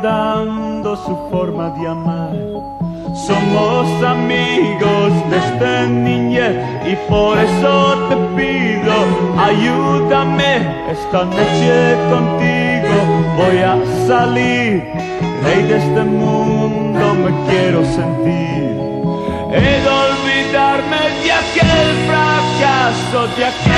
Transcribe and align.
recordando 0.00 0.96
su 0.96 1.16
forma 1.30 1.70
de 1.70 1.88
amar. 1.88 2.32
Somos 3.14 4.02
amigos 4.04 5.12
desde 5.28 5.88
niñez 5.88 6.56
y 6.86 6.96
por 7.10 7.36
eso 7.38 8.08
te 8.08 8.16
pido, 8.36 8.94
ayúdame 9.38 10.56
esta 10.90 11.24
noche 11.24 11.96
contigo. 12.08 12.96
Voy 13.36 13.58
a 13.58 13.78
salir, 14.06 14.84
rey 15.44 15.62
de 15.64 15.76
este 15.76 16.02
mundo 16.04 17.14
me 17.14 17.50
quiero 17.50 17.84
sentir. 17.84 18.80
He 19.52 19.80
de 19.82 19.88
olvidarme 19.88 21.00
de 21.22 21.32
aquel 21.32 21.88
fracaso, 22.06 23.36
de 23.36 23.44
aquel 23.44 23.69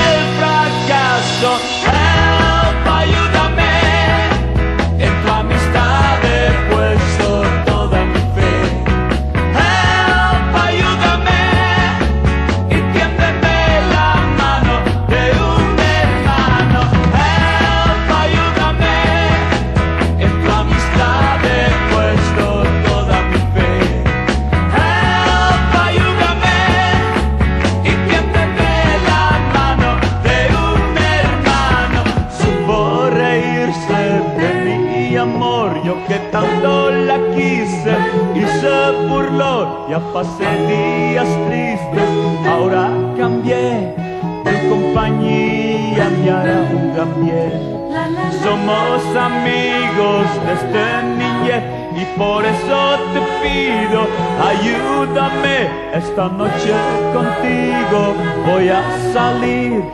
esta 55.93 56.29
noche 56.29 56.73
contigo. 57.13 58.15
Voy 58.47 58.69
a 58.69 58.83
salir, 59.13 59.85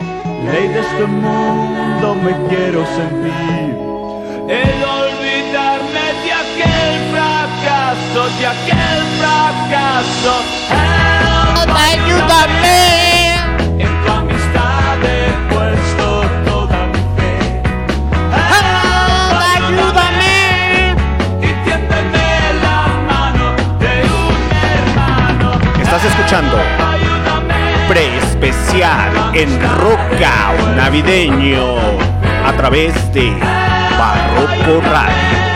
ley 0.51 0.67
de 0.69 0.79
este 0.79 1.05
mundo 1.05 2.15
me 2.15 2.31
quiero 2.47 2.85
sentir. 2.85 3.75
El 4.47 4.83
olvidarme 4.83 6.05
de 6.23 6.31
aquel 6.43 6.91
fracaso, 7.11 8.21
de 8.39 8.47
aquel 8.47 8.99
fracaso. 9.19 10.33
Help, 10.71 11.69
ayúdame. 11.69 13.08
Escuchando 26.19 26.57
preespecial 27.87 29.31
en 29.33 29.49
Roca 29.77 30.53
navideño 30.75 31.77
a 32.45 32.53
través 32.57 32.93
de 33.13 33.31
Barroco 33.97 34.81
Radio. 34.81 35.48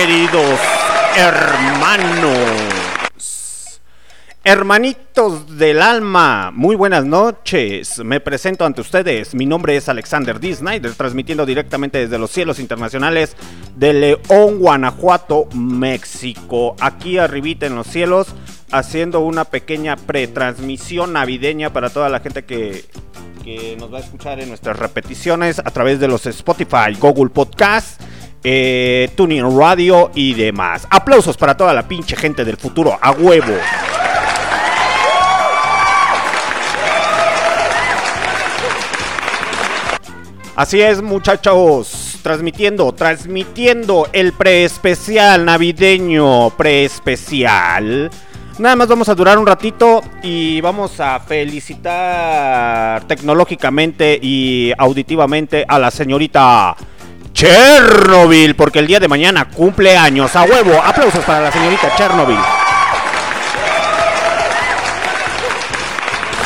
Queridos 0.00 0.58
hermanos. 1.14 2.32
Hermanitos 4.42 5.58
del 5.58 5.82
alma, 5.82 6.50
muy 6.54 6.74
buenas 6.74 7.04
noches. 7.04 7.98
Me 8.02 8.18
presento 8.18 8.64
ante 8.64 8.80
ustedes. 8.80 9.34
Mi 9.34 9.44
nombre 9.44 9.76
es 9.76 9.90
Alexander 9.90 10.40
D. 10.40 10.54
Snyder, 10.54 10.94
transmitiendo 10.94 11.44
directamente 11.44 11.98
desde 11.98 12.18
los 12.18 12.30
cielos 12.30 12.58
internacionales 12.58 13.36
de 13.76 13.92
León, 13.92 14.58
Guanajuato, 14.58 15.48
México. 15.54 16.76
Aquí 16.80 17.18
arribita 17.18 17.66
en 17.66 17.74
los 17.74 17.86
cielos, 17.86 18.28
haciendo 18.70 19.20
una 19.20 19.44
pequeña 19.44 19.96
pretransmisión 19.96 21.12
navideña 21.12 21.74
para 21.74 21.90
toda 21.90 22.08
la 22.08 22.20
gente 22.20 22.46
que, 22.46 22.86
que 23.44 23.76
nos 23.78 23.92
va 23.92 23.98
a 23.98 24.00
escuchar 24.00 24.40
en 24.40 24.48
nuestras 24.48 24.78
repeticiones 24.78 25.58
a 25.58 25.70
través 25.70 26.00
de 26.00 26.08
los 26.08 26.24
Spotify, 26.24 26.94
Google 26.98 27.28
Podcast, 27.28 28.00
eh, 28.44 29.10
Tuning 29.16 29.58
Radio 29.58 30.10
y 30.14 30.34
demás. 30.34 30.86
Aplausos 30.90 31.36
para 31.36 31.56
toda 31.56 31.74
la 31.74 31.86
pinche 31.86 32.16
gente 32.16 32.44
del 32.44 32.56
futuro, 32.56 32.98
a 33.00 33.10
huevo. 33.12 33.54
Así 40.56 40.80
es, 40.80 41.00
muchachos. 41.00 42.18
Transmitiendo, 42.22 42.92
transmitiendo 42.92 44.08
el 44.12 44.34
preespecial 44.34 45.46
navideño. 45.46 46.50
Preespecial. 46.50 48.10
Nada 48.58 48.76
más 48.76 48.88
vamos 48.88 49.08
a 49.08 49.14
durar 49.14 49.38
un 49.38 49.46
ratito 49.46 50.02
y 50.22 50.60
vamos 50.60 51.00
a 51.00 51.18
felicitar 51.20 53.02
tecnológicamente 53.04 54.18
y 54.20 54.74
auditivamente 54.76 55.64
a 55.66 55.78
la 55.78 55.90
señorita 55.90 56.76
Chernobyl, 57.40 58.54
porque 58.54 58.80
el 58.80 58.86
día 58.86 59.00
de 59.00 59.08
mañana 59.08 59.46
cumple 59.46 59.96
años. 59.96 60.36
A 60.36 60.42
huevo, 60.42 60.78
aplausos 60.84 61.24
para 61.24 61.40
la 61.40 61.50
señorita 61.50 61.90
Chernobyl. 61.96 62.36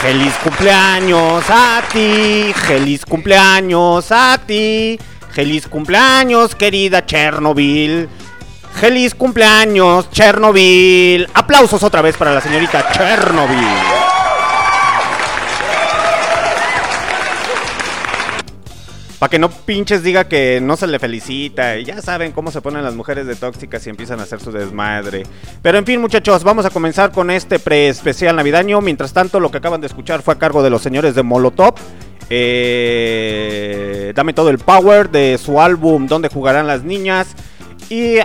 Feliz 0.01 0.35
cumpleaños 0.45 1.43
a 1.49 1.83
ti, 1.93 2.55
feliz 2.55 3.05
cumpleaños 3.05 4.13
a 4.13 4.39
ti, 4.47 4.97
feliz 5.33 5.67
cumpleaños 5.67 6.55
querida 6.55 7.05
Chernobyl, 7.05 8.09
feliz 8.81 9.17
cumpleaños 9.17 10.09
Chernobyl. 10.13 11.29
Aplausos 11.35 11.83
otra 11.83 12.03
vez 12.03 12.17
para 12.17 12.35
la 12.35 12.41
señorita 12.41 12.93
Chernobyl. 12.93 14.04
Para 19.25 19.31
que 19.31 19.39
no 19.39 19.49
pinches 19.49 20.03
diga 20.03 20.29
que 20.29 20.61
no 20.61 20.77
se 20.77 20.87
le 20.87 20.99
felicita. 20.99 21.79
Ya 21.79 22.03
saben 22.03 22.33
cómo 22.33 22.51
se 22.51 22.61
ponen 22.61 22.85
las 22.85 22.95
mujeres 22.95 23.27
de 23.27 23.35
tóxicas 23.35 23.87
y 23.87 23.89
empiezan 23.89 24.21
a 24.21 24.25
hacer 24.25 24.39
su 24.39 24.53
desmadre. 24.53 25.23
Pero 25.63 25.79
en 25.79 25.87
fin, 25.87 25.99
muchachos, 25.99 26.45
vamos 26.45 26.67
a 26.67 26.71
comenzar 26.71 27.11
con 27.11 27.31
este 27.31 27.59
pre-especial 27.59 28.37
navideño. 28.37 28.83
Mientras 28.83 29.15
tanto, 29.15 29.41
lo 29.41 29.51
que 29.51 29.57
acaban 29.57 29.81
de 29.81 29.87
escuchar 29.87 30.21
fue 30.21 30.35
a 30.35 30.39
cargo 30.39 30.63
de 30.63 30.69
los 30.69 30.83
señores 30.83 31.15
de 31.15 31.23
Molotov. 31.23 31.73
Eh, 32.29 34.13
dame 34.15 34.35
todo 34.35 34.51
el 34.51 34.59
power 34.59 35.11
de 35.11 35.39
su 35.39 35.61
álbum 35.61 36.07
Donde 36.07 36.29
jugarán 36.29 36.67
las 36.67 36.85
niñas. 36.85 37.35
Y, 37.91 38.17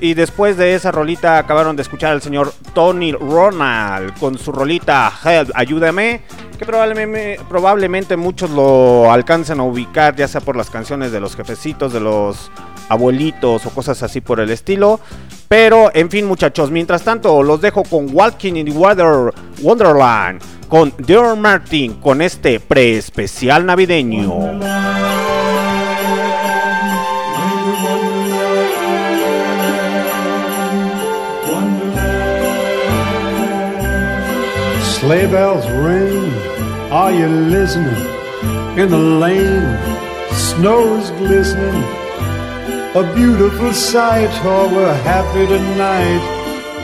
y 0.00 0.14
después 0.14 0.56
de 0.56 0.74
esa 0.74 0.92
rolita 0.92 1.38
acabaron 1.38 1.76
de 1.76 1.82
escuchar 1.82 2.12
al 2.12 2.22
señor 2.22 2.52
Tony 2.72 3.12
Ronald 3.12 4.18
con 4.18 4.38
su 4.38 4.52
rolita 4.52 5.12
Help, 5.24 5.50
ayúdame, 5.54 6.22
que 6.58 6.64
probablemente, 6.64 7.40
probablemente 7.48 8.16
muchos 8.16 8.50
lo 8.50 9.10
alcancen 9.10 9.60
a 9.60 9.64
ubicar, 9.64 10.14
ya 10.14 10.28
sea 10.28 10.40
por 10.40 10.56
las 10.56 10.70
canciones 10.70 11.10
de 11.10 11.20
los 11.20 11.34
jefecitos, 11.34 11.92
de 11.92 12.00
los 12.00 12.50
abuelitos 12.88 13.66
o 13.66 13.70
cosas 13.70 14.02
así 14.02 14.20
por 14.20 14.38
el 14.40 14.50
estilo. 14.50 15.00
Pero 15.48 15.90
en 15.94 16.08
fin 16.08 16.26
muchachos, 16.26 16.70
mientras 16.70 17.02
tanto 17.02 17.42
los 17.42 17.60
dejo 17.60 17.82
con 17.82 18.14
Walking 18.14 18.54
in 18.54 18.66
the 18.66 18.72
Water 18.72 19.34
Wonderland, 19.60 20.40
con 20.68 20.92
Dear 20.98 21.36
Martin, 21.36 21.94
con 21.94 22.22
este 22.22 22.60
pre-especial 22.60 23.66
navideño. 23.66 25.31
Sleigh 35.02 35.26
bells 35.26 35.68
ring, 35.68 36.32
are 36.92 37.10
you 37.10 37.26
listening? 37.26 38.06
In 38.78 38.88
the 38.88 39.04
lane, 39.24 39.76
snow's 40.30 41.10
glistening. 41.18 41.82
A 42.94 43.02
beautiful 43.12 43.72
sight, 43.72 44.30
oh, 44.44 44.72
we're 44.72 44.94
happy 45.02 45.44
tonight. 45.48 46.22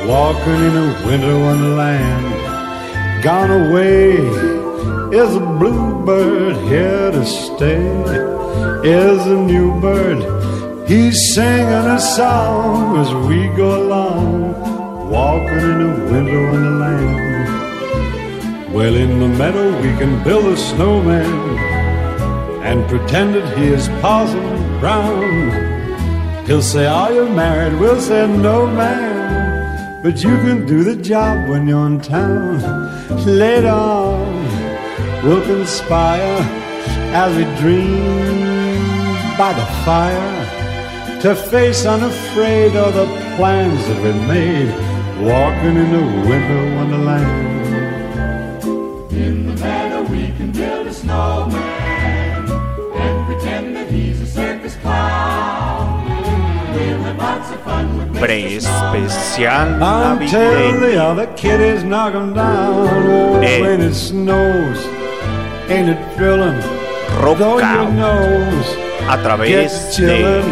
Walking 0.08 0.60
in 0.68 0.76
a 0.76 1.06
winter 1.06 1.38
wonderland. 1.38 3.22
Gone 3.22 3.52
away 3.52 4.16
is 5.16 5.36
a 5.36 5.40
bluebird 5.60 6.56
here 6.66 7.12
to 7.12 7.24
stay. 7.24 7.86
Is 8.82 9.26
a 9.28 9.38
new 9.52 9.80
bird, 9.80 10.88
he's 10.88 11.34
singing 11.34 11.86
a 11.98 12.00
song 12.00 12.98
as 12.98 13.14
we 13.28 13.46
go 13.56 13.80
along. 13.80 15.08
Walking 15.08 15.70
in 15.70 15.80
a 15.82 16.12
winter 16.12 16.42
wonderland. 16.50 17.37
Well, 18.72 18.94
in 18.96 19.18
the 19.18 19.28
meadow 19.28 19.70
we 19.80 19.96
can 19.96 20.22
build 20.22 20.44
a 20.44 20.56
snowman 20.56 21.58
and 22.62 22.86
pretend 22.86 23.34
that 23.34 23.56
he 23.56 23.68
is 23.68 23.88
Parson 24.02 24.78
Brown. 24.78 26.44
He'll 26.46 26.60
say, 26.62 26.86
Are 26.86 27.10
you 27.10 27.28
married? 27.30 27.80
We'll 27.80 28.00
say, 28.00 28.26
No, 28.26 28.66
man. 28.66 30.02
But 30.02 30.22
you 30.22 30.36
can 30.44 30.66
do 30.66 30.84
the 30.84 30.96
job 30.96 31.48
when 31.48 31.66
you're 31.66 31.86
in 31.86 32.00
town. 32.00 32.60
Later 33.24 33.68
on, 33.68 34.44
we'll 35.24 35.44
conspire 35.44 36.38
as 37.14 37.34
we 37.36 37.44
dream 37.62 38.98
by 39.38 39.54
the 39.54 39.66
fire. 39.84 40.34
to 41.22 41.34
face 41.34 41.84
unafraid 41.84 42.76
all 42.76 42.92
the 42.92 43.06
plans 43.36 43.80
that 43.88 44.00
we 44.04 44.12
made, 44.28 44.70
walking 45.26 45.76
in 45.82 45.90
the 45.90 46.28
winter 46.28 46.76
wonderland. 46.76 47.47
Your 67.60 67.62
out. 67.62 67.92
nose 67.92 68.76
a 69.08 69.16
través 69.18 69.50
de 69.50 69.92
chillin', 69.94 70.44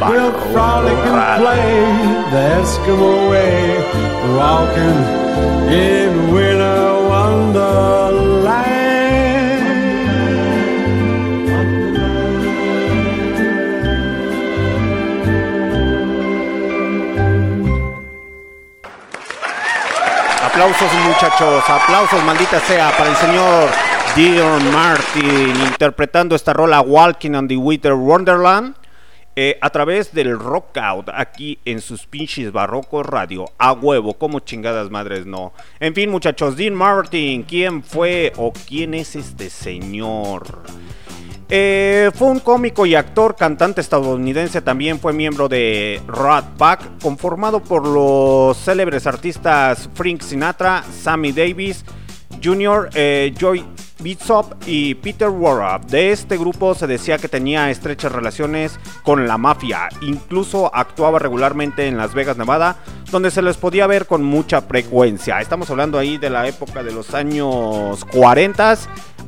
we'll 0.00 0.32
frolic 0.50 0.98
and 5.68 6.32
Barro 6.32 6.57
Aplausos 20.58 20.92
muchachos, 21.06 21.70
aplausos 21.70 22.24
maldita 22.24 22.58
sea 22.58 22.90
para 22.98 23.10
el 23.10 23.16
señor 23.16 23.68
Dean 24.16 24.72
Martin 24.72 25.54
interpretando 25.68 26.34
esta 26.34 26.52
rola 26.52 26.80
Walking 26.80 27.34
on 27.34 27.46
the 27.46 27.56
Winter 27.56 27.92
Wonderland 27.92 28.74
eh, 29.40 29.56
a 29.60 29.70
través 29.70 30.12
del 30.12 30.36
Rockout 30.36 31.10
aquí 31.14 31.60
en 31.64 31.80
sus 31.80 32.08
pinches 32.08 32.50
barrocos 32.50 33.06
radio 33.06 33.44
a 33.56 33.70
huevo, 33.70 34.14
como 34.14 34.40
chingadas 34.40 34.90
madres 34.90 35.26
no. 35.26 35.52
En 35.78 35.94
fin 35.94 36.10
muchachos, 36.10 36.56
Dean 36.56 36.74
Martin, 36.74 37.44
¿quién 37.44 37.84
fue 37.84 38.32
o 38.36 38.52
quién 38.52 38.94
es 38.94 39.14
este 39.14 39.48
señor? 39.48 40.64
Eh, 41.48 42.10
fue 42.16 42.30
un 42.30 42.40
cómico 42.40 42.84
y 42.84 42.96
actor, 42.96 43.36
cantante 43.36 43.80
estadounidense, 43.80 44.60
también 44.60 44.98
fue 44.98 45.12
miembro 45.12 45.48
de 45.48 46.02
Rat 46.08 46.56
Pack, 46.56 47.00
conformado 47.00 47.62
por 47.62 47.86
los 47.86 48.56
célebres 48.56 49.06
artistas 49.06 49.88
Frank 49.94 50.20
Sinatra, 50.20 50.82
Sammy 50.82 51.30
Davis 51.30 51.84
Jr., 52.42 52.90
eh, 52.94 53.34
Joy 53.38 53.64
Bishop 54.00 54.54
y 54.66 54.94
Peter 54.94 55.28
Warren. 55.28 55.86
De 55.88 56.12
este 56.12 56.36
grupo 56.36 56.74
se 56.74 56.86
decía 56.86 57.18
que 57.18 57.28
tenía 57.28 57.70
estrechas 57.70 58.12
relaciones 58.12 58.78
con 59.02 59.26
la 59.26 59.38
mafia, 59.38 59.88
incluso 60.02 60.74
actuaba 60.74 61.18
regularmente 61.18 61.86
en 61.86 61.96
Las 61.96 62.14
Vegas, 62.14 62.36
Nevada, 62.36 62.76
donde 63.10 63.30
se 63.30 63.42
les 63.42 63.56
podía 63.56 63.86
ver 63.86 64.06
con 64.06 64.22
mucha 64.22 64.62
frecuencia. 64.62 65.40
Estamos 65.40 65.70
hablando 65.70 65.98
ahí 65.98 66.18
de 66.18 66.30
la 66.30 66.46
época 66.46 66.82
de 66.82 66.92
los 66.92 67.14
años 67.14 68.04
40 68.04 68.78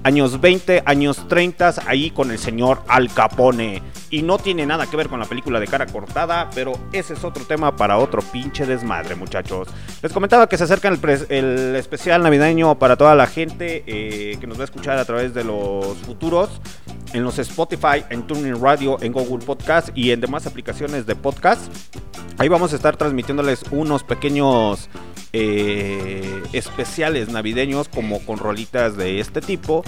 años 0.02 0.40
20, 0.40 0.82
años 0.86 1.28
30, 1.28 1.74
ahí 1.86 2.10
con 2.10 2.30
el 2.30 2.38
señor 2.38 2.82
Al 2.88 3.12
Capone. 3.12 3.82
Y 4.10 4.22
no 4.22 4.38
tiene 4.38 4.66
nada 4.66 4.86
que 4.86 4.96
ver 4.96 5.08
con 5.08 5.20
la 5.20 5.26
película 5.26 5.60
de 5.60 5.66
cara 5.66 5.86
cortada, 5.86 6.50
pero 6.54 6.72
ese 6.92 7.14
es 7.14 7.22
otro 7.22 7.44
tema 7.44 7.76
para 7.76 7.98
otro 7.98 8.22
pinche 8.22 8.66
desmadre, 8.66 9.14
muchachos. 9.14 9.68
Les 10.02 10.12
comentaba 10.12 10.48
que 10.48 10.56
se 10.56 10.64
acerca 10.64 10.88
el, 10.88 11.76
especial 11.76 12.22
navideño 12.22 12.76
para 12.78 12.96
toda 12.96 13.14
la 13.14 13.26
gente 13.26 13.84
eh, 13.86 14.36
que 14.40 14.46
nos 14.46 14.58
va 14.58 14.62
a 14.62 14.64
escuchar 14.64 14.98
a 14.98 15.04
través 15.04 15.32
de 15.32 15.44
los 15.44 15.96
futuros, 15.98 16.60
en 17.12 17.22
los 17.22 17.38
Spotify, 17.38 18.04
en 18.10 18.26
Tuning 18.26 18.60
Radio, 18.60 18.98
en 19.00 19.12
Google 19.12 19.44
Podcast 19.44 19.90
y 19.94 20.10
en 20.10 20.20
demás 20.20 20.46
aplicaciones 20.46 21.06
de 21.06 21.14
podcast. 21.14 21.72
Ahí 22.38 22.48
vamos 22.48 22.72
a 22.72 22.76
estar 22.76 22.96
transmitiéndoles 22.96 23.62
unos 23.70 24.02
pequeños 24.02 24.88
eh, 25.32 26.42
especiales 26.52 27.28
navideños 27.28 27.88
como 27.88 28.20
con 28.24 28.38
rolitas 28.38 28.96
de 28.96 29.20
este 29.20 29.40
tipo 29.40 29.84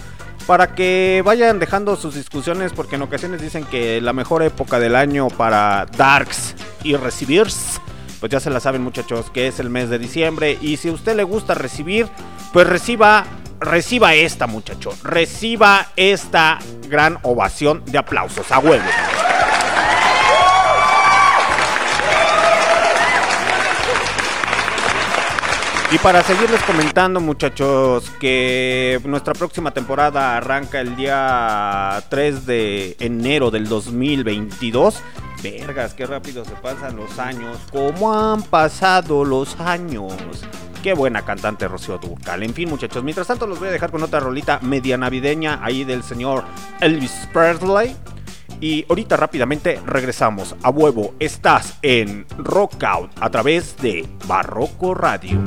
para 0.46 0.74
que 0.74 1.22
vayan 1.24 1.58
dejando 1.58 1.96
sus 1.96 2.14
discusiones 2.14 2.72
porque 2.72 2.96
en 2.96 3.02
ocasiones 3.02 3.40
dicen 3.40 3.64
que 3.64 4.00
la 4.00 4.12
mejor 4.12 4.42
época 4.42 4.78
del 4.78 4.96
año 4.96 5.28
para 5.28 5.86
darks 5.96 6.54
y 6.82 6.96
recibirs 6.96 7.80
pues 8.20 8.30
ya 8.30 8.40
se 8.40 8.50
la 8.50 8.60
saben 8.60 8.82
muchachos 8.82 9.30
que 9.30 9.48
es 9.48 9.58
el 9.58 9.70
mes 9.70 9.88
de 9.88 9.98
diciembre 9.98 10.58
y 10.60 10.76
si 10.76 10.88
a 10.88 10.92
usted 10.92 11.16
le 11.16 11.24
gusta 11.24 11.54
recibir 11.54 12.08
pues 12.52 12.66
reciba 12.66 13.24
reciba 13.60 14.14
esta 14.14 14.46
muchacho 14.46 14.92
reciba 15.02 15.88
esta 15.96 16.58
gran 16.88 17.18
ovación 17.22 17.82
de 17.86 17.98
aplausos 17.98 18.50
a 18.50 18.58
huevo 18.58 18.84
Y 25.92 25.98
para 25.98 26.22
seguirles 26.22 26.62
comentando, 26.62 27.20
muchachos, 27.20 28.10
que 28.18 28.98
nuestra 29.04 29.34
próxima 29.34 29.72
temporada 29.72 30.38
arranca 30.38 30.80
el 30.80 30.96
día 30.96 32.02
3 32.08 32.46
de 32.46 32.96
enero 32.98 33.50
del 33.50 33.68
2022. 33.68 35.02
Vergas, 35.42 35.92
qué 35.92 36.06
rápido 36.06 36.46
se 36.46 36.52
pasan 36.52 36.96
los 36.96 37.18
años. 37.18 37.58
¿Cómo 37.70 38.14
han 38.14 38.42
pasado 38.42 39.22
los 39.22 39.60
años? 39.60 40.14
Qué 40.82 40.94
buena 40.94 41.26
cantante 41.26 41.68
Rocío 41.68 41.98
Durcal. 41.98 42.42
En 42.42 42.54
fin, 42.54 42.70
muchachos, 42.70 43.04
mientras 43.04 43.26
tanto 43.26 43.46
los 43.46 43.58
voy 43.58 43.68
a 43.68 43.72
dejar 43.72 43.90
con 43.90 44.02
otra 44.02 44.18
rolita 44.18 44.60
media 44.62 44.96
navideña 44.96 45.60
ahí 45.62 45.84
del 45.84 46.02
señor 46.02 46.44
Elvis 46.80 47.28
Presley. 47.34 47.94
Y 48.62 48.86
ahorita 48.88 49.18
rápidamente 49.18 49.78
regresamos 49.84 50.56
a 50.62 50.70
huevo. 50.70 51.14
Estás 51.18 51.78
en 51.82 52.24
Rockout 52.38 53.10
a 53.20 53.28
través 53.28 53.76
de 53.76 54.08
Barroco 54.26 54.94
Radio. 54.94 55.42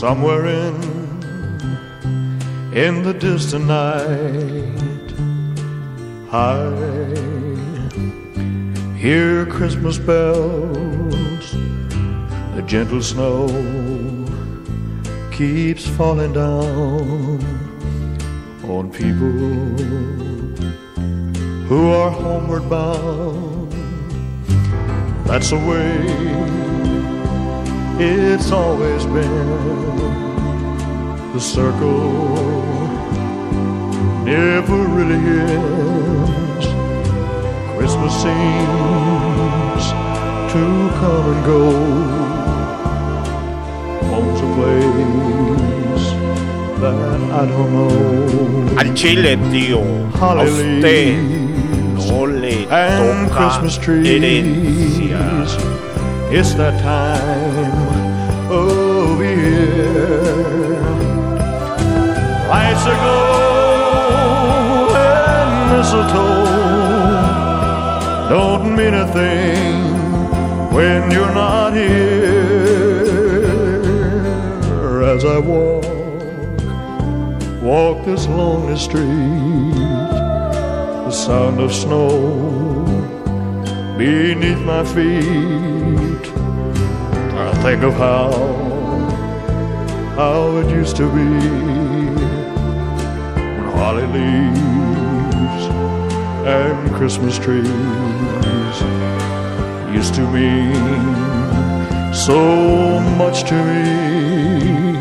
Somewhere 0.00 0.46
in 0.46 0.74
in 2.72 3.02
the 3.02 3.12
distant 3.12 3.66
night. 3.66 5.08
I 6.32 6.56
hear 8.96 9.44
Christmas 9.44 9.98
bells 9.98 11.46
the 12.56 12.64
gentle 12.66 13.02
snow 13.02 13.46
keeps 15.30 15.86
falling 15.86 16.32
down 16.32 17.38
on 18.64 18.90
people 18.90 19.36
who 21.68 21.90
are 21.90 22.10
homeward 22.10 22.70
bound. 22.70 23.70
That's 25.26 25.50
the 25.50 25.58
way 25.58 26.79
it's 28.02 28.50
always 28.50 29.04
been 29.04 29.96
the 31.34 31.40
circle 31.40 32.60
never 34.24 34.78
really 34.84 35.22
ends. 35.40 36.66
Christmas 37.76 38.14
seems 38.24 39.84
to 40.52 40.62
come 40.98 41.26
and 41.32 41.42
go. 41.44 41.64
Home's 44.08 44.40
a 44.40 44.50
place 44.56 46.06
that 46.80 47.20
I 47.32 47.46
don't 47.46 47.70
know. 47.74 48.78
Al 48.78 48.94
Chile, 48.94 49.36
tío. 49.50 49.82
A 50.20 50.44
usted 50.44 51.16
no 51.96 52.24
le 52.24 52.66
and 52.70 53.28
toca 53.28 53.36
Christmas 53.36 53.78
trees. 53.78 54.06
herencia. 54.06 55.20
It's 56.32 56.54
that 56.54 56.80
time 56.80 57.79
Aglow 62.52 63.70
and 64.96 65.70
mistletoe 65.70 66.40
don't 68.28 68.74
mean 68.74 68.94
a 68.94 69.06
thing 69.12 69.84
when 70.72 71.10
you're 71.12 71.32
not 71.32 71.72
here. 71.74 72.40
As 75.04 75.24
I 75.24 75.38
walk, 75.38 75.84
walk 77.62 78.04
this 78.04 78.26
lonely 78.26 78.76
street, 78.76 79.74
the 81.06 81.10
sound 81.12 81.60
of 81.60 81.72
snow 81.72 82.84
beneath 83.96 84.58
my 84.64 84.84
feet. 84.84 86.26
I 87.46 87.52
think 87.62 87.82
of 87.84 87.94
how, 87.94 88.32
how 90.16 90.56
it 90.58 90.68
used 90.70 90.96
to 90.96 91.08
be 91.12 91.79
holly 93.80 94.06
leaves 94.08 95.64
and 96.44 96.94
Christmas 96.96 97.38
trees 97.38 97.66
used 99.96 100.14
to 100.14 100.20
mean 100.36 100.74
so 102.12 103.00
much 103.16 103.42
to 103.48 103.54
me. 103.54 105.00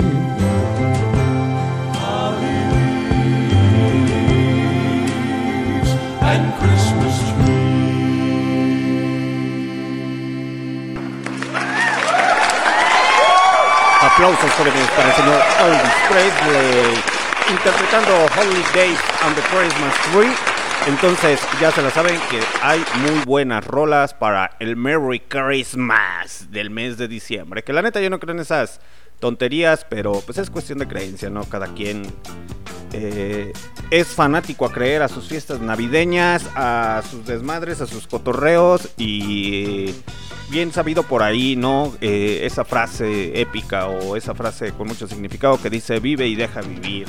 and 6.32 6.46
Christmas 6.62 7.16
tree. 7.30 8.60
Aplausos 14.08 14.52
jóvenes 14.58 14.88
para 14.96 15.08
el 15.10 15.16
señor 15.16 15.42
Elvis 15.66 15.96
Presley 16.08 17.19
interpretando 17.50 18.12
Holidays 18.36 19.00
on 19.25 19.34
the 19.34 19.41
Christmas 19.50 19.94
Tree. 20.12 20.34
Entonces 20.88 21.39
ya 21.60 21.72
se 21.72 21.82
la 21.82 21.89
saben 21.89 22.20
que 22.29 22.39
hay 22.62 22.84
muy 23.01 23.20
buenas 23.25 23.65
rolas 23.65 24.13
para 24.13 24.51
el 24.60 24.75
Merry 24.75 25.20
Christmas 25.20 26.51
del 26.51 26.70
mes 26.70 26.98
de 26.98 27.08
diciembre. 27.08 27.63
Que 27.63 27.74
la 27.74 27.82
neta 27.82 28.00
yo 28.00 28.10
no 28.10 28.20
creo 28.20 28.34
en 28.34 28.41
esas 28.41 28.79
tonterías, 29.20 29.86
pero 29.90 30.22
pues 30.26 30.38
es 30.38 30.50
cuestión 30.50 30.80
de 30.80 30.88
creencia, 30.88 31.30
¿no? 31.30 31.44
Cada 31.44 31.68
quien 31.74 32.04
eh, 32.94 33.54
es 33.92 34.08
fanático 34.08 34.66
a 34.66 34.72
creer 34.72 35.02
a 35.02 35.08
sus 35.08 35.28
fiestas 35.28 35.60
navideñas, 35.60 36.50
a 36.56 37.04
sus 37.10 37.26
desmadres, 37.26 37.82
a 37.82 37.88
sus 37.88 38.08
cotorreos 38.08 38.90
y 38.98 39.94
bien 40.50 40.72
sabido 40.72 41.04
por 41.04 41.22
ahí, 41.22 41.56
¿no? 41.56 41.94
Eh, 42.02 42.42
esa 42.44 42.66
frase 42.66 43.40
épica 43.40 43.88
o 43.88 44.16
esa 44.16 44.34
frase 44.34 44.72
con 44.72 44.88
mucho 44.88 45.08
significado 45.08 45.62
que 45.62 45.70
dice 45.70 46.00
vive 46.00 46.28
y 46.28 46.36
deja 46.36 46.62
vivir. 46.62 47.08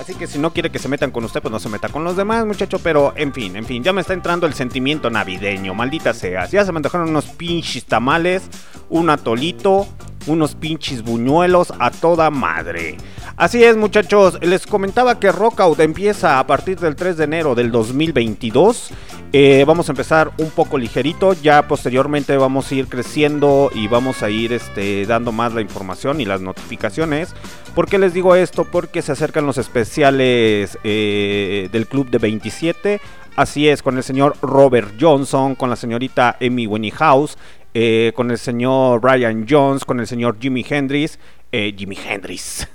Así 0.00 0.14
que 0.14 0.28
si 0.28 0.38
no 0.38 0.52
quiere 0.52 0.70
que 0.70 0.78
se 0.78 0.88
metan 0.88 1.10
con 1.10 1.24
usted, 1.24 1.42
pues 1.42 1.50
no 1.50 1.58
se 1.58 1.68
meta 1.68 1.88
con 1.88 2.04
los 2.04 2.16
demás, 2.16 2.46
muchacho. 2.46 2.78
Pero 2.78 3.12
en 3.16 3.32
fin, 3.32 3.56
en 3.56 3.64
fin, 3.64 3.82
ya 3.82 3.92
me 3.92 4.00
está 4.00 4.12
entrando 4.12 4.46
el 4.46 4.54
sentimiento 4.54 5.10
navideño, 5.10 5.74
maldita 5.74 6.14
sea. 6.14 6.46
Ya 6.46 6.64
se 6.64 6.70
me 6.70 6.78
antojaron 6.78 7.08
unos 7.08 7.26
pinches 7.26 7.84
tamales, 7.84 8.44
un 8.88 9.10
atolito, 9.10 9.88
unos 10.28 10.54
pinches 10.54 11.02
buñuelos 11.02 11.72
a 11.78 11.90
toda 11.90 12.30
madre. 12.30 12.96
Así 13.36 13.62
es, 13.62 13.76
muchachos. 13.76 14.38
Les 14.42 14.66
comentaba 14.66 15.20
que 15.20 15.30
Rockout 15.30 15.78
empieza 15.80 16.38
a 16.38 16.46
partir 16.46 16.78
del 16.78 16.96
3 16.96 17.16
de 17.16 17.24
enero 17.24 17.54
del 17.54 17.70
2022. 17.70 18.90
Eh, 19.32 19.64
vamos 19.66 19.88
a 19.88 19.92
empezar 19.92 20.32
un 20.38 20.50
poco 20.50 20.76
ligerito. 20.76 21.34
Ya 21.34 21.68
posteriormente 21.68 22.36
vamos 22.36 22.70
a 22.70 22.74
ir 22.74 22.88
creciendo 22.88 23.70
y 23.74 23.86
vamos 23.86 24.22
a 24.22 24.30
ir 24.30 24.52
este, 24.52 25.06
dando 25.06 25.30
más 25.32 25.54
la 25.54 25.60
información 25.60 26.20
y 26.20 26.24
las 26.24 26.40
notificaciones. 26.40 27.34
¿Por 27.74 27.88
qué 27.88 27.98
les 27.98 28.12
digo 28.12 28.34
esto? 28.34 28.64
Porque 28.64 29.02
se 29.02 29.12
acercan 29.12 29.46
los 29.46 29.58
especiales 29.58 30.78
eh, 30.82 31.68
del 31.70 31.86
Club 31.86 32.10
de 32.10 32.18
27. 32.18 33.00
Así 33.38 33.68
es, 33.68 33.84
con 33.84 33.96
el 33.96 34.02
señor 34.02 34.36
Robert 34.42 34.94
Johnson, 35.00 35.54
con 35.54 35.70
la 35.70 35.76
señorita 35.76 36.36
Amy 36.40 36.66
Winehouse, 36.66 37.38
eh, 37.72 38.10
con 38.16 38.32
el 38.32 38.38
señor 38.38 39.00
Brian 39.00 39.46
Jones, 39.48 39.84
con 39.84 40.00
el 40.00 40.08
señor 40.08 40.38
Jimi 40.40 40.66
Hendrix. 40.68 41.20
Eh, 41.52 41.72
Jimi 41.78 41.96
Hendrix. 41.96 42.66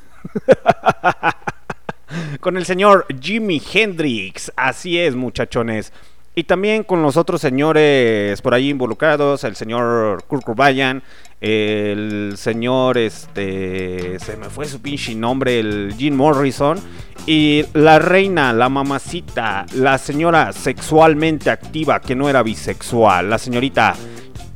con 2.40 2.56
el 2.56 2.64
señor 2.64 3.06
Jimi 3.20 3.62
Hendrix. 3.74 4.54
Así 4.56 4.98
es, 4.98 5.16
muchachones. 5.16 5.92
Y 6.34 6.46
también 6.46 6.86
con 6.86 7.02
los 7.02 7.18
otros 7.18 7.42
señores 7.42 8.42
por 8.42 8.54
ahí 8.54 8.70
involucrados, 8.70 9.44
el 9.44 9.58
señor 9.58 10.24
Kurt 10.28 10.46
Cobain, 10.46 11.04
el 11.44 12.36
señor, 12.38 12.98
este, 12.98 14.18
se 14.18 14.38
me 14.38 14.50
fue 14.50 14.66
su 14.66 14.82
pinche 14.82 15.14
nombre, 15.14 15.60
el 15.60 15.94
Jim 15.98 16.16
Morrison, 16.16 16.80
y 17.26 17.66
la 17.74 18.00
reina, 18.00 18.54
la 18.54 18.70
mamacita, 18.70 19.66
la 19.76 19.98
señora 19.98 20.54
sexualmente 20.54 21.50
activa 21.50 22.00
que 22.00 22.16
no 22.16 22.30
era 22.30 22.44
bisexual, 22.44 23.30
la 23.30 23.38
señorita 23.38 23.94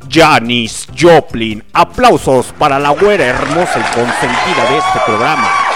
Janis 0.09 0.87
Joplin. 0.97 1.61
Aplausos 1.73 2.53
para 2.57 2.79
la 2.79 2.91
güera 2.91 3.25
hermosa 3.25 3.79
y 3.79 3.93
consentida 3.93 4.71
de 4.71 4.77
este 4.77 4.99
programa. 5.05 5.66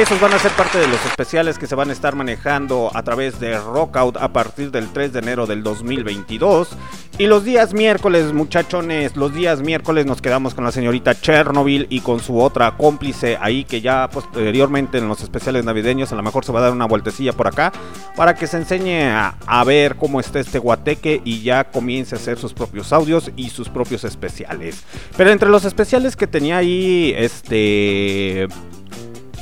Esos 0.00 0.18
van 0.18 0.32
a 0.32 0.38
ser 0.38 0.50
parte 0.52 0.78
de 0.78 0.88
los 0.88 1.04
especiales 1.04 1.58
que 1.58 1.66
se 1.66 1.74
van 1.74 1.90
a 1.90 1.92
estar 1.92 2.16
manejando 2.16 2.90
a 2.94 3.02
través 3.02 3.38
de 3.38 3.58
Rockout 3.58 4.16
a 4.16 4.32
partir 4.32 4.70
del 4.70 4.88
3 4.88 5.12
de 5.12 5.18
enero 5.18 5.46
del 5.46 5.62
2022. 5.62 6.70
Y 7.18 7.26
los 7.26 7.44
días 7.44 7.74
miércoles, 7.74 8.32
muchachones, 8.32 9.14
los 9.14 9.34
días 9.34 9.60
miércoles 9.60 10.06
nos 10.06 10.22
quedamos 10.22 10.54
con 10.54 10.64
la 10.64 10.72
señorita 10.72 11.20
Chernobyl 11.20 11.86
y 11.90 12.00
con 12.00 12.20
su 12.20 12.40
otra 12.40 12.78
cómplice 12.78 13.36
ahí 13.42 13.64
que 13.64 13.82
ya 13.82 14.08
posteriormente 14.08 14.96
en 14.96 15.06
los 15.06 15.20
especiales 15.20 15.66
navideños 15.66 16.10
a 16.12 16.16
lo 16.16 16.22
mejor 16.22 16.46
se 16.46 16.52
va 16.52 16.60
a 16.60 16.62
dar 16.62 16.72
una 16.72 16.86
vueltecilla 16.86 17.34
por 17.34 17.48
acá 17.48 17.70
para 18.16 18.34
que 18.34 18.46
se 18.46 18.56
enseñe 18.56 19.02
a, 19.02 19.36
a 19.46 19.64
ver 19.64 19.96
cómo 19.96 20.18
está 20.18 20.40
este 20.40 20.58
guateque 20.58 21.20
y 21.26 21.42
ya 21.42 21.64
comience 21.64 22.14
a 22.14 22.18
hacer 22.18 22.38
sus 22.38 22.54
propios 22.54 22.94
audios 22.94 23.30
y 23.36 23.50
sus 23.50 23.68
propios 23.68 24.04
especiales. 24.04 24.82
Pero 25.18 25.30
entre 25.30 25.50
los 25.50 25.66
especiales 25.66 26.16
que 26.16 26.26
tenía 26.26 26.56
ahí, 26.56 27.12
este 27.18 28.48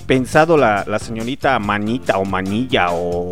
pensado 0.09 0.57
la, 0.57 0.85
la, 0.87 0.99
señorita 0.99 1.59
Manita 1.59 2.17
o 2.17 2.25
Manilla 2.25 2.89
o 2.93 3.31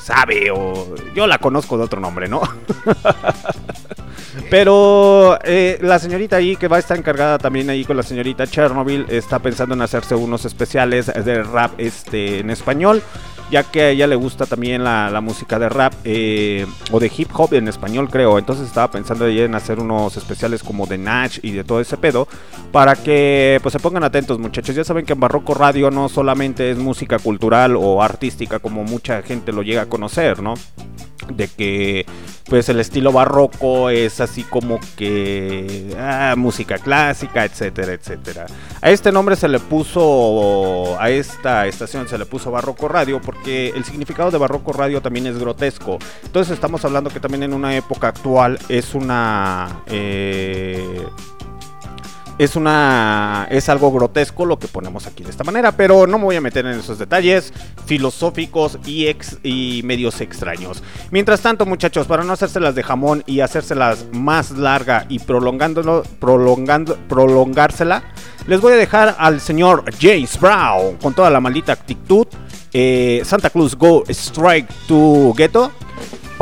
sabe 0.00 0.52
o 0.52 0.94
yo 1.14 1.26
la 1.26 1.38
conozco 1.38 1.76
de 1.76 1.84
otro 1.84 2.00
nombre, 2.00 2.28
¿no? 2.28 2.40
Pero 4.48 5.38
eh, 5.44 5.78
la 5.82 5.98
señorita 5.98 6.36
ahí 6.36 6.56
que 6.56 6.68
va 6.68 6.76
a 6.76 6.78
estar 6.78 6.96
encargada 6.96 7.38
también 7.38 7.68
ahí 7.70 7.84
con 7.84 7.96
la 7.96 8.02
señorita 8.02 8.46
Chernobyl 8.46 9.06
está 9.08 9.40
pensando 9.40 9.74
en 9.74 9.82
hacerse 9.82 10.14
unos 10.14 10.44
especiales 10.44 11.06
de 11.06 11.42
rap 11.42 11.72
este 11.78 12.38
en 12.38 12.50
español 12.50 13.02
ya 13.52 13.64
que 13.64 13.82
a 13.82 13.90
ella 13.90 14.06
le 14.06 14.16
gusta 14.16 14.46
también 14.46 14.82
la, 14.82 15.10
la 15.10 15.20
música 15.20 15.58
de 15.58 15.68
rap 15.68 15.92
eh, 16.04 16.66
o 16.90 16.98
de 16.98 17.12
hip 17.14 17.28
hop 17.34 17.52
en 17.52 17.68
español 17.68 18.08
creo. 18.08 18.38
Entonces 18.38 18.66
estaba 18.66 18.90
pensando 18.90 19.26
ella 19.26 19.44
en 19.44 19.54
hacer 19.54 19.78
unos 19.78 20.16
especiales 20.16 20.62
como 20.62 20.86
de 20.86 20.96
Natch 20.96 21.38
y 21.42 21.50
de 21.50 21.62
todo 21.62 21.78
ese 21.78 21.98
pedo 21.98 22.26
para 22.72 22.96
que 22.96 23.60
pues 23.62 23.74
se 23.74 23.78
pongan 23.78 24.04
atentos 24.04 24.38
muchachos. 24.38 24.74
Ya 24.74 24.84
saben 24.84 25.04
que 25.04 25.12
en 25.12 25.20
Barroco 25.20 25.52
Radio 25.52 25.90
no 25.90 26.08
solamente 26.08 26.70
es 26.70 26.78
música 26.78 27.18
cultural 27.18 27.76
o 27.76 28.02
artística 28.02 28.58
como 28.58 28.84
mucha 28.84 29.20
gente 29.20 29.52
lo 29.52 29.62
llega 29.62 29.82
a 29.82 29.86
conocer, 29.86 30.40
¿no? 30.42 30.54
De 31.28 31.48
que 31.48 32.06
pues 32.48 32.68
el 32.68 32.80
estilo 32.80 33.12
barroco 33.12 33.90
es 33.90 34.20
así 34.20 34.42
como 34.42 34.78
que 34.96 35.94
ah, 35.98 36.34
música 36.36 36.78
clásica, 36.78 37.44
etcétera, 37.44 37.92
etcétera. 37.92 38.46
A 38.80 38.90
este 38.90 39.12
nombre 39.12 39.36
se 39.36 39.48
le 39.48 39.58
puso 39.58 41.00
a 41.00 41.10
esta 41.10 41.66
estación 41.66 42.08
se 42.08 42.18
le 42.18 42.26
puso 42.26 42.50
Barroco 42.50 42.88
Radio 42.88 43.20
porque 43.20 43.68
el 43.70 43.84
significado 43.84 44.30
de 44.30 44.38
Barroco 44.38 44.72
Radio 44.72 45.00
también 45.00 45.26
es 45.26 45.38
grotesco. 45.38 45.98
Entonces 46.24 46.52
estamos 46.52 46.84
hablando 46.84 47.10
que 47.10 47.20
también 47.20 47.42
en 47.42 47.54
una 47.54 47.76
época 47.76 48.08
actual 48.08 48.58
es 48.68 48.94
una 48.94 49.82
eh, 49.86 51.06
es 52.42 52.56
una 52.56 53.46
es 53.50 53.68
algo 53.68 53.92
grotesco 53.92 54.44
lo 54.44 54.58
que 54.58 54.68
ponemos 54.68 55.06
aquí 55.06 55.22
de 55.22 55.30
esta 55.30 55.44
manera, 55.44 55.72
pero 55.72 56.06
no 56.06 56.18
me 56.18 56.24
voy 56.24 56.36
a 56.36 56.40
meter 56.40 56.66
en 56.66 56.78
esos 56.78 56.98
detalles 56.98 57.52
filosóficos 57.86 58.78
y 58.84 59.06
ex 59.06 59.38
y 59.42 59.82
medios 59.84 60.20
extraños. 60.20 60.82
Mientras 61.10 61.40
tanto, 61.40 61.66
muchachos, 61.66 62.06
para 62.06 62.24
no 62.24 62.32
hacérselas 62.32 62.74
de 62.74 62.82
jamón 62.82 63.22
y 63.26 63.40
hacérselas 63.40 64.06
más 64.12 64.50
larga 64.52 65.06
y 65.08 65.18
prolongándolo 65.18 66.02
prolongando 66.18 66.96
prolongársela, 67.08 68.02
les 68.46 68.60
voy 68.60 68.72
a 68.72 68.76
dejar 68.76 69.14
al 69.18 69.40
señor 69.40 69.84
James 70.00 70.38
Brown 70.40 70.96
con 70.96 71.14
toda 71.14 71.30
la 71.30 71.40
maldita 71.40 71.72
actitud. 71.72 72.26
Eh, 72.74 73.20
Santa 73.24 73.50
Cruz 73.50 73.76
Go 73.76 74.02
Strike 74.08 74.68
to 74.88 75.34
Ghetto 75.36 75.70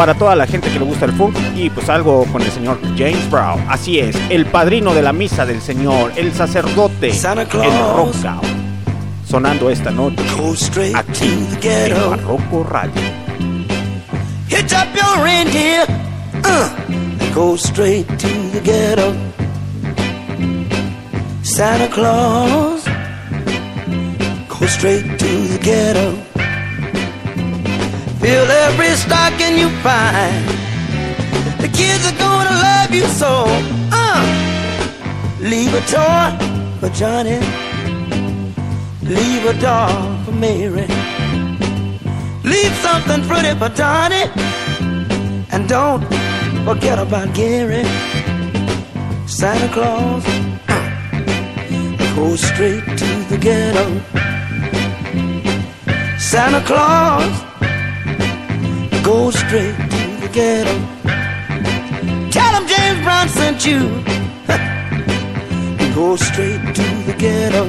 para 0.00 0.14
toda 0.14 0.34
la 0.34 0.46
gente 0.46 0.70
que 0.70 0.78
le 0.78 0.86
gusta 0.86 1.04
el 1.04 1.12
funk 1.12 1.36
y 1.54 1.68
pues 1.68 1.90
algo 1.90 2.24
con 2.32 2.40
el 2.40 2.50
señor 2.50 2.80
James 2.96 3.30
Brown. 3.30 3.62
Así 3.68 3.98
es, 3.98 4.16
el 4.30 4.46
padrino 4.46 4.94
de 4.94 5.02
la 5.02 5.12
misa 5.12 5.44
del 5.44 5.60
Señor, 5.60 6.12
el 6.16 6.32
sacerdote, 6.32 7.10
el 7.10 7.92
rockout. 7.94 8.42
Sonando 9.28 9.68
esta 9.68 9.90
noche 9.90 10.22
aquí 10.94 11.46
en 11.60 12.10
Barroco 12.10 12.64
Radio. 12.64 12.94
Hitch 14.48 14.72
up 14.72 14.88
your 14.96 15.22
reindeer, 15.22 15.84
uh, 16.46 17.34
go 17.34 17.54
straight 17.58 18.06
to 18.16 18.28
the 18.54 18.60
ghetto. 18.64 19.12
Santa 21.42 21.88
Claus, 21.88 22.86
go 24.48 24.66
straight 24.66 25.18
to 25.18 25.26
the 25.26 25.58
ghetto. 25.58 26.30
Fill 28.20 28.50
every 28.50 28.94
stocking 28.96 29.30
you 29.58 29.68
find. 29.82 30.44
The 31.60 31.68
kids 31.68 32.06
are 32.10 32.18
gonna 32.18 32.54
love 32.68 32.90
you 32.92 33.06
so. 33.22 33.44
Uh, 33.92 34.22
leave 35.40 35.72
a 35.74 35.82
toy 35.94 36.28
for 36.80 36.88
Johnny. 36.90 37.38
Leave 39.02 39.44
a 39.46 39.54
doll 39.60 40.24
for 40.24 40.32
Mary. 40.32 40.86
Leave 42.44 42.74
something 42.86 43.22
pretty 43.28 43.52
for 43.58 43.68
Donnie. 43.70 44.30
And 45.52 45.68
don't 45.68 46.02
forget 46.64 46.98
about 46.98 47.34
Gary. 47.34 47.84
Santa 49.26 49.68
Claus. 49.72 50.24
Uh, 50.68 52.14
go 52.14 52.36
straight 52.36 52.84
to 53.00 53.08
the 53.30 53.38
ghetto. 53.38 53.86
Santa 56.18 56.60
Claus 56.64 57.50
go 59.02 59.30
straight 59.30 59.76
to 59.76 60.02
the 60.20 60.28
ghetto. 60.32 60.74
Tell 62.30 62.52
him 62.54 62.66
James 62.66 63.02
Brown 63.04 63.28
sent 63.28 63.66
you. 63.66 63.80
Go 65.94 66.16
straight 66.16 66.62
to 66.74 66.82
the 67.06 67.14
ghetto. 67.18 67.64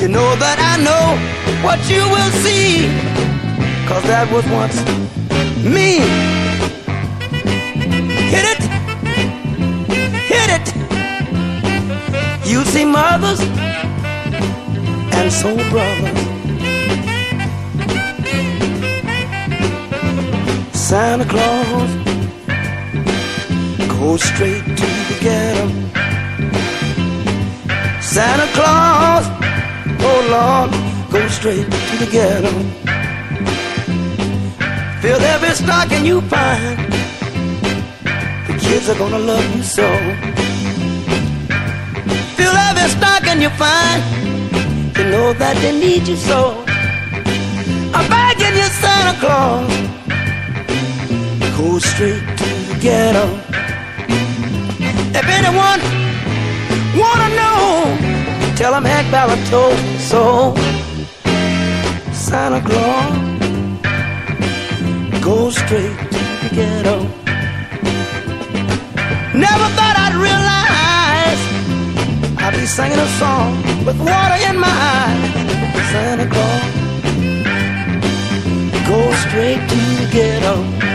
You 0.00 0.08
know 0.08 0.36
that 0.36 0.58
I 0.58 0.74
know 0.86 1.06
what 1.64 1.78
you 1.90 2.02
will 2.14 2.32
see. 2.44 2.86
Cause 3.88 4.02
that 4.04 4.30
was 4.32 4.46
once 4.48 4.78
me. 5.64 5.98
Hit 8.32 8.46
it, 8.54 8.62
hit 10.32 10.50
it. 10.56 10.66
You 12.46 12.64
see 12.64 12.84
mothers 12.84 13.40
and 15.18 15.32
soul 15.32 15.56
brothers. 15.70 16.29
Santa 20.90 21.24
Claus 21.24 21.90
go 23.86 24.16
straight 24.16 24.64
to 24.64 24.88
the 25.08 25.18
ghetto. 25.20 25.68
Santa 28.00 28.48
Claus, 28.56 29.24
oh 30.08 30.20
Lord, 30.34 30.70
go 31.12 31.28
straight 31.28 31.70
to 31.70 31.96
the 32.02 32.08
ghetto. 32.10 32.50
Fill 35.00 35.20
every 35.20 35.54
stocking 35.54 36.04
you 36.04 36.22
find. 36.22 36.76
The 38.48 38.58
kids 38.58 38.88
are 38.88 38.98
gonna 38.98 39.20
love 39.20 39.46
you 39.54 39.62
so. 39.62 39.88
Fill 42.34 42.56
every 42.68 42.88
stocking 42.98 43.40
you 43.40 43.50
find. 43.50 44.02
You 44.98 45.04
know 45.04 45.34
that 45.34 45.56
they 45.62 45.70
need 45.70 46.08
you 46.08 46.16
so. 46.16 46.64
I'm 47.94 48.10
begging 48.10 48.56
you, 48.58 48.68
Santa 48.82 49.20
Claus. 49.20 49.89
Go 51.60 51.78
straight 51.78 52.24
to 52.38 52.48
the 52.68 52.78
ghetto. 52.80 53.26
If 55.20 55.26
anyone 55.38 55.80
wanna 56.98 57.28
know, 57.40 57.84
tell 58.56 58.72
them 58.72 58.84
Hank 58.84 59.10
Ballard 59.10 59.44
told 59.52 59.76
so. 60.10 60.54
Santa 62.12 62.62
Claus, 62.66 63.12
go 65.20 65.50
straight 65.50 65.98
to 66.14 66.20
the 66.42 66.50
ghetto. 66.58 66.96
Never 69.46 69.66
thought 69.76 69.96
I'd 70.04 70.16
realize 70.28 71.40
I'd 72.42 72.54
be 72.58 72.64
singing 72.64 72.98
a 72.98 73.10
song 73.20 73.50
with 73.84 73.98
water 73.98 74.38
in 74.48 74.56
my 74.58 74.74
eyes. 74.96 75.30
Santa 75.92 76.26
Claus, 76.32 76.64
go 78.88 79.00
straight 79.24 79.62
to 79.68 79.78
the 80.00 80.08
ghetto. 80.10 80.89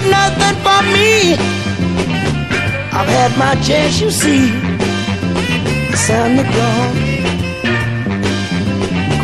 Leave 0.00 0.10
nothing 0.10 0.56
for 0.62 0.82
me. 0.94 1.34
I've 2.92 3.08
had 3.08 3.36
my 3.38 3.54
chance, 3.62 4.00
you 4.00 4.10
see. 4.10 4.48
Santa 5.94 6.44
Claus, 6.52 6.94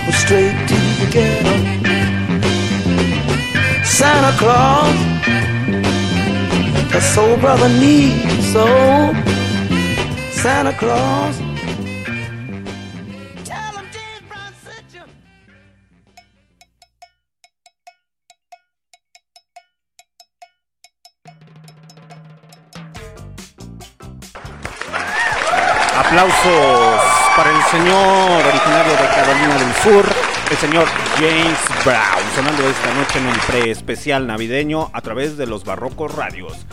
go 0.04 0.12
straight 0.12 0.56
to 0.68 0.76
the 1.00 1.08
ghetto. 1.10 1.54
Santa 3.84 4.36
Claus, 4.38 4.98
the 6.92 7.00
soul 7.00 7.36
brother 7.38 7.68
needs 7.68 8.52
so. 8.52 8.66
Santa 10.32 10.72
Claus. 10.72 11.45
El 29.86 30.56
señor 30.56 30.84
James 31.14 31.84
Brown, 31.84 32.34
sonando 32.34 32.68
esta 32.68 32.92
noche 32.94 33.20
en 33.20 33.26
el 33.28 33.38
pre-especial 33.46 34.26
navideño 34.26 34.90
a 34.92 35.00
través 35.00 35.36
de 35.36 35.46
los 35.46 35.64
barrocos 35.64 36.12
radios. 36.12 36.66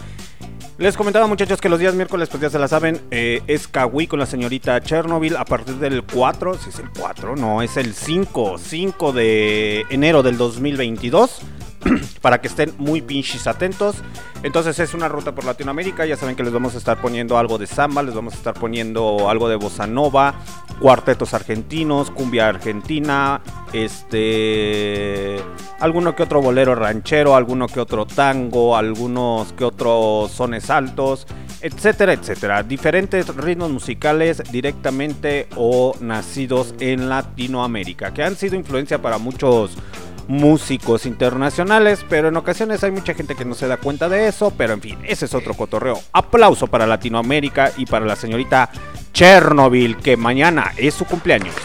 Les 0.80 0.98
comentaba 0.98 1.28
muchachos 1.28 1.62
que 1.62 1.70
los 1.70 1.80
días 1.80 1.94
miércoles, 1.94 2.28
pues 2.30 2.42
ya 2.42 2.50
se 2.50 2.58
la 2.58 2.68
saben, 2.68 3.00
eh, 3.12 3.44
es 3.46 3.68
Kawi 3.68 4.08
con 4.08 4.18
la 4.18 4.26
señorita 4.26 4.82
Chernobyl 4.82 5.38
a 5.38 5.46
partir 5.46 5.76
del 5.76 6.02
4, 6.02 6.58
si 6.58 6.70
es 6.70 6.80
el 6.80 6.90
4, 6.90 7.36
no, 7.36 7.62
es 7.62 7.78
el 7.78 7.94
5, 7.94 8.58
5 8.58 9.12
de 9.14 9.86
enero 9.92 10.24
del 10.24 10.36
2022. 10.36 11.42
para 12.22 12.42
que 12.42 12.48
estén 12.48 12.74
muy 12.78 13.02
pinches 13.02 13.48
atentos. 13.48 13.98
Entonces 14.44 14.78
es 14.80 14.94
una 14.94 15.08
ruta 15.08 15.34
por 15.34 15.46
Latinoamérica. 15.46 16.06
Ya 16.06 16.18
saben 16.18 16.36
que 16.36 16.44
les 16.44 16.54
vamos 16.54 16.76
a 16.76 16.78
estar 16.78 17.02
poniendo 17.02 17.38
algo 17.38 17.58
de 17.58 17.68
samba, 17.68 18.04
les 18.04 18.14
vamos 18.14 18.34
a 18.34 18.38
estar 18.38 18.54
poniendo 18.54 19.30
algo 19.30 19.50
de 19.50 19.56
bossa 19.56 19.88
nova, 19.88 20.36
cuartetos 20.80 21.34
argentinos, 21.34 22.12
cumbia 22.12 22.50
argentina, 22.50 23.42
este, 23.72 25.38
alguno 25.80 26.16
que 26.16 26.24
otro 26.24 26.42
bolero 26.42 26.76
ranchero, 26.76 27.36
alguno 27.36 27.68
que 27.68 27.80
otro 27.80 28.06
tango, 28.06 28.76
algunos 28.76 29.54
que 29.54 29.64
otros 29.64 30.32
sones 30.32 30.70
altos, 30.70 31.26
etcétera, 31.62 32.14
etcétera. 32.14 32.64
Diferentes 32.64 33.34
ritmos 33.36 33.72
musicales 33.72 34.44
directamente 34.52 35.48
o 35.56 35.96
nacidos 36.02 36.76
en 36.80 37.08
Latinoamérica, 37.08 38.14
que 38.14 38.24
han 38.24 38.36
sido 38.36 38.56
influencia 38.56 39.02
para 39.02 39.18
muchos 39.18 39.78
músicos 40.28 41.06
internacionales, 41.06 42.06
pero 42.10 42.28
en 42.28 42.38
ocasiones 42.38 42.84
hay 42.84 42.92
mucha 42.92 43.14
gente 43.14 43.36
que 43.36 43.46
no 43.46 43.56
se 43.56 43.68
da 43.68 43.78
cuenta 43.78 44.10
de 44.10 44.28
eso, 44.28 44.52
pero 44.58 44.74
en 44.74 44.82
fin, 44.82 45.00
ese 45.04 45.26
es 45.26 45.34
otro 45.34 45.54
cotorreo. 45.54 46.00
Aplauso 46.12 46.68
para 46.68 46.88
Latinoamérica 46.88 47.72
y 47.78 47.86
para 47.86 48.06
la 48.06 48.16
señorita 48.16 48.70
Chernobyl, 49.14 49.98
que 49.98 50.18
mañana 50.18 50.74
es 50.78 50.94
su 50.94 51.06
cumpleaños. 51.06 51.56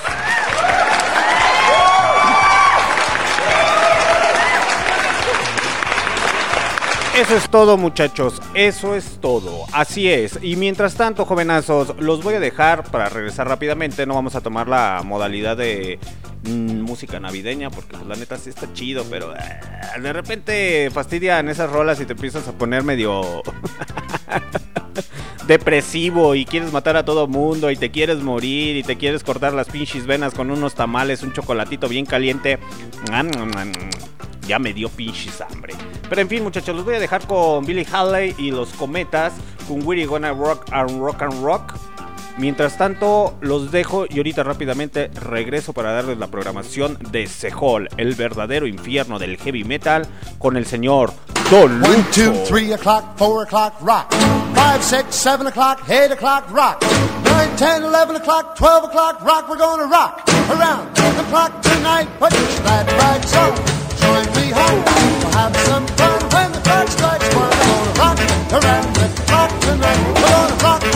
Eso 7.19 7.37
es 7.37 7.51
todo 7.51 7.77
muchachos, 7.77 8.41
eso 8.55 8.95
es 8.95 9.19
todo, 9.21 9.67
así 9.73 10.09
es. 10.09 10.39
Y 10.41 10.55
mientras 10.55 10.95
tanto, 10.95 11.25
jovenazos, 11.25 11.97
los 11.99 12.23
voy 12.23 12.35
a 12.35 12.41
dejar 12.41 12.85
para 12.85 13.09
regresar 13.09 13.49
rápidamente. 13.49 14.07
No 14.07 14.15
vamos 14.15 14.37
a 14.37 14.41
tomar 14.41 14.69
la 14.69 15.03
modalidad 15.05 15.57
de 15.57 15.99
mm, 16.45 16.81
música 16.81 17.19
navideña, 17.19 17.71
porque 17.71 17.97
pues, 17.97 18.07
la 18.07 18.15
neta 18.15 18.39
sí 18.39 18.51
está 18.51 18.73
chido, 18.73 19.05
pero 19.11 19.35
eh, 19.35 20.01
de 20.01 20.13
repente 20.13 20.91
fastidian 20.93 21.49
esas 21.49 21.71
rolas 21.71 22.01
y 22.01 22.07
te 22.07 22.13
empiezas 22.13 22.47
a 22.47 22.53
poner 22.53 22.85
medio 22.85 23.43
depresivo 25.49 26.37
y 26.37 26.45
quieres 26.45 26.73
matar 26.73 26.97
a 26.97 27.05
todo 27.05 27.27
mundo 27.27 27.73
y 27.73 27.77
te 27.77 27.91
quieres 27.91 28.19
morir 28.19 28.77
y 28.77 28.85
te 28.85 28.97
quieres 28.97 29.25
cortar 29.25 29.55
las 29.55 29.67
pinches 29.67 30.07
venas 30.07 30.35
con 30.35 30.53
unos 30.53 30.77
tamales, 30.77 31.25
un 31.25 31.33
chocolatito 31.33 31.89
bien 31.89 32.07
caliente. 32.07 32.61
Ya 34.49 34.59
me 34.59 34.73
dio 34.73 34.89
pinches 34.89 35.41
hambre. 35.43 35.75
Pero 36.09 36.23
en 36.23 36.29
fin, 36.29 36.43
muchachos, 36.43 36.75
los 36.75 36.85
voy 36.85 36.95
a 36.95 37.01
dejar 37.01 37.27
con 37.27 37.67
Billy 37.67 37.87
Halley 37.93 38.35
y 38.39 38.51
los 38.51 38.71
Cometas 38.71 39.35
con 39.69 39.87
We're 39.87 40.07
Gonna 40.07 40.33
Rock 40.33 40.73
and 40.73 40.99
Rock 40.99 41.23
and 41.23 41.45
Rock. 41.45 41.75
Mientras 42.39 42.79
tanto, 42.79 43.37
los 43.41 43.73
dejo 43.73 44.07
y 44.09 44.17
ahorita 44.19 44.45
rápidamente 44.45 45.09
regreso 45.09 45.73
para 45.73 45.93
darles 45.93 46.19
la 46.19 46.29
programación 46.29 46.97
de 47.11 47.27
Sehol, 47.27 47.89
el 47.97 48.15
verdadero 48.15 48.67
infierno 48.67 49.19
del 49.19 49.37
heavy 49.39 49.65
metal, 49.65 50.07
con 50.39 50.57
el 50.57 50.65
señor 50.65 51.13
Don 51.51 51.83
One, 51.83 51.97
Lucho. 51.97 52.33
two, 52.33 52.45
three 52.47 52.73
o'clock, 52.73 53.19
four 53.19 53.43
o'clock, 53.43 53.75
rock. 53.81 54.13
Five, 54.55 54.83
six, 54.83 55.17
seven 55.17 55.49
o'clock, 55.49 55.81
eight 55.91 56.13
o'clock, 56.13 56.49
rock. 56.53 56.81
Nine, 57.25 57.57
ten, 57.57 57.83
eleven 57.83 58.17
o'clock, 58.17 58.57
twelve 58.57 58.85
o'clock, 58.85 59.21
rock. 59.25 59.49
We're 59.51 59.59
gonna 59.59 59.87
rock 59.87 60.23
around 60.49 60.95
the 60.95 61.25
clock 61.31 61.61
tonight. 61.61 62.07
Put 62.21 62.31
glad 62.63 62.87
rags 62.87 63.35
on. 63.35 63.88
rock 67.99 68.18
around 68.53 68.94
the 68.94 69.09
clock 69.27 69.51
tonight. 69.61 69.99
We're 70.07 70.23
gonna 70.23 70.64
rock 70.64 70.88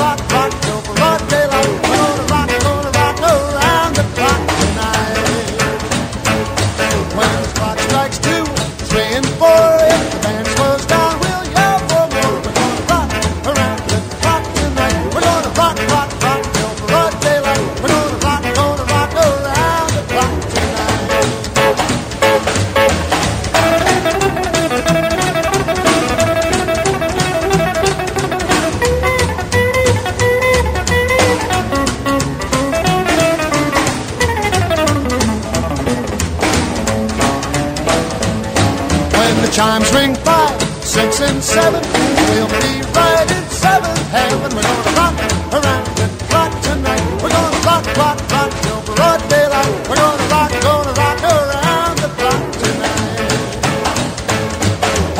chimes 39.53 39.93
ring 39.93 40.15
five, 40.25 40.61
six, 40.83 41.21
and 41.21 41.43
seven, 41.45 41.83
we'll 42.33 42.49
be 42.49 42.81
right 42.97 43.29
in 43.31 43.45
seventh 43.53 44.01
heaven. 44.09 44.49
We're 44.57 44.62
gonna 44.65 44.97
rock 44.97 45.15
around 45.53 45.87
the 46.01 46.09
clock 46.29 46.53
tonight. 46.62 47.05
We're 47.23 47.29
gonna 47.29 47.69
rock, 47.69 47.85
rock, 48.01 48.19
rock 48.33 48.51
till 48.65 48.81
broad 48.97 49.21
daylight. 49.29 49.73
We're 49.88 50.01
gonna 50.01 50.33
rock, 50.33 50.53
gonna 50.65 50.93
rock 50.97 51.21
around 51.23 51.97
the 52.01 52.09
clock 52.17 52.43
tonight. 52.62 53.29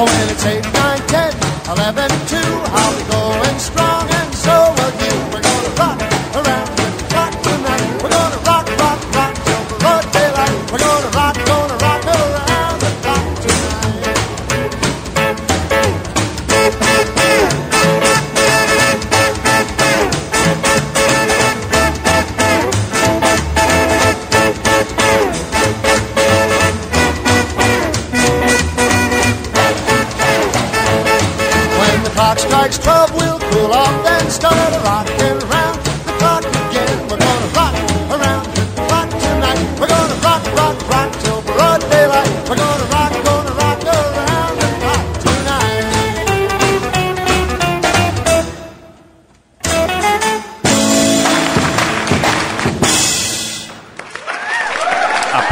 Oh, 0.01 0.07
when 0.09 0.29
it's 0.33 0.45
eight, 0.47 0.65
nine, 0.73 1.03
ten, 1.13 1.33
eleven, 1.69 2.02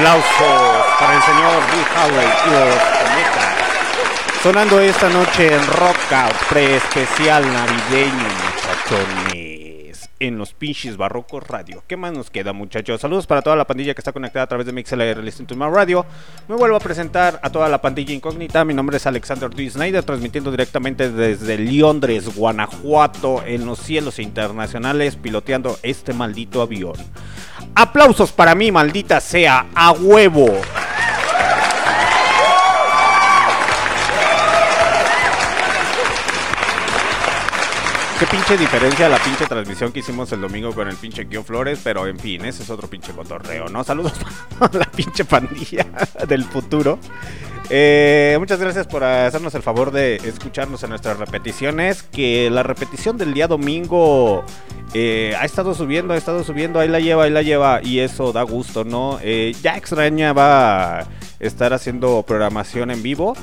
Aplausos 0.01 0.87
para 0.99 1.15
el 1.15 1.23
señor 1.23 1.63
Bill 1.73 1.85
Howley 1.95 2.29
y 2.47 2.51
los 2.53 2.75
cometas. 2.75 4.43
Sonando 4.43 4.81
esta 4.81 5.11
noche 5.11 5.55
en 5.55 5.67
Rockout 5.67 6.49
pre-especial 6.49 7.43
navideño, 7.43 8.29
muchachones. 8.89 10.09
En 10.19 10.39
los 10.39 10.55
pinches 10.55 10.97
barrocos 10.97 11.47
radio. 11.47 11.85
¿Qué 11.87 11.99
más 11.99 12.15
nos 12.15 12.31
queda, 12.31 12.55
muchachos? 12.55 13.03
Saludos 13.03 13.27
para 13.27 13.43
toda 13.43 13.57
la 13.57 13.67
pandilla 13.67 13.93
que 13.93 14.01
está 14.01 14.13
conectada 14.13 14.45
a 14.45 14.47
través 14.47 14.65
de 14.65 14.73
MixLR 14.73 15.23
Listen 15.23 15.47
to 15.47 15.55
My 15.55 15.67
Radio. 15.71 16.07
Me 16.49 16.57
vuelvo 16.57 16.77
a 16.77 16.81
presentar 16.81 17.39
a 17.43 17.51
toda 17.51 17.69
la 17.69 17.83
pandilla 17.83 18.15
incógnita. 18.15 18.65
Mi 18.65 18.73
nombre 18.73 18.97
es 18.97 19.07
Alexander 19.07 19.51
D. 19.51 19.69
Snyder, 19.69 20.03
transmitiendo 20.03 20.51
directamente 20.51 21.11
desde 21.11 21.59
Londres, 21.59 22.35
Guanajuato, 22.35 23.43
en 23.45 23.67
los 23.67 23.79
cielos 23.81 24.19
internacionales, 24.19 25.17
piloteando 25.17 25.79
este 25.83 26.15
maldito 26.15 26.63
avión. 26.63 26.97
Aplausos 27.75 28.33
para 28.33 28.55
mí, 28.55 28.71
maldita 28.73 29.21
sea, 29.21 29.67
a 29.75 29.93
huevo. 29.93 30.61
Qué 38.21 38.27
pinche 38.27 38.59
diferencia 38.59 39.09
la 39.09 39.19
pinche 39.19 39.47
transmisión 39.47 39.93
que 39.93 40.01
hicimos 40.01 40.31
el 40.33 40.43
domingo 40.43 40.75
con 40.75 40.87
el 40.89 40.97
pinche 40.97 41.27
Kio 41.27 41.43
Flores, 41.43 41.81
pero 41.83 42.07
en 42.07 42.19
fin, 42.19 42.45
ese 42.45 42.63
es 42.65 42.69
otro 42.69 42.87
pinche 42.87 43.13
cotorreo, 43.13 43.71
¿no? 43.71 43.83
Saludos 43.83 44.13
a 44.61 44.69
la 44.77 44.85
pinche 44.85 45.25
pandilla 45.25 45.87
del 46.29 46.45
futuro. 46.45 46.99
Eh, 47.73 48.35
muchas 48.41 48.59
gracias 48.59 48.89
por 48.89 49.05
hacernos 49.05 49.55
el 49.55 49.63
favor 49.63 49.93
de 49.93 50.17
escucharnos 50.17 50.83
en 50.83 50.91
nuestras 50.91 51.19
repeticiones. 51.19 52.03
Que 52.03 52.51
la 52.51 52.65
repetición 52.65 53.17
del 53.17 53.33
día 53.33 53.47
domingo 53.47 54.43
eh, 54.93 55.35
ha 55.39 55.45
estado 55.45 55.73
subiendo, 55.75 56.15
ha 56.15 56.17
estado 56.17 56.43
subiendo, 56.43 56.81
ahí 56.81 56.89
la 56.89 56.99
lleva, 56.99 57.25
ahí 57.25 57.31
la 57.31 57.43
lleva, 57.43 57.81
y 57.81 58.01
eso 58.01 58.33
da 58.33 58.43
gusto, 58.43 58.83
¿no? 58.85 59.21
Eh, 59.23 59.55
ya 59.63 59.77
extrañaba 59.77 61.07
estar 61.39 61.73
haciendo 61.73 62.25
programación 62.27 62.91
en 62.91 63.05
vivo. 63.05 63.35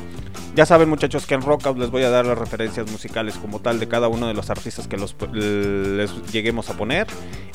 Ya 0.55 0.65
saben 0.65 0.89
muchachos 0.89 1.27
que 1.27 1.35
en 1.35 1.43
Rockout 1.43 1.77
les 1.77 1.91
voy 1.91 2.03
a 2.03 2.09
dar 2.09 2.25
las 2.25 2.37
referencias 2.37 2.91
musicales 2.91 3.35
como 3.35 3.59
tal 3.59 3.79
de 3.79 3.87
cada 3.87 4.07
uno 4.07 4.27
de 4.27 4.33
los 4.33 4.49
artistas 4.49 4.87
que 4.87 4.97
los, 4.97 5.15
les 5.31 6.11
lleguemos 6.31 6.69
a 6.71 6.73
poner. 6.73 7.05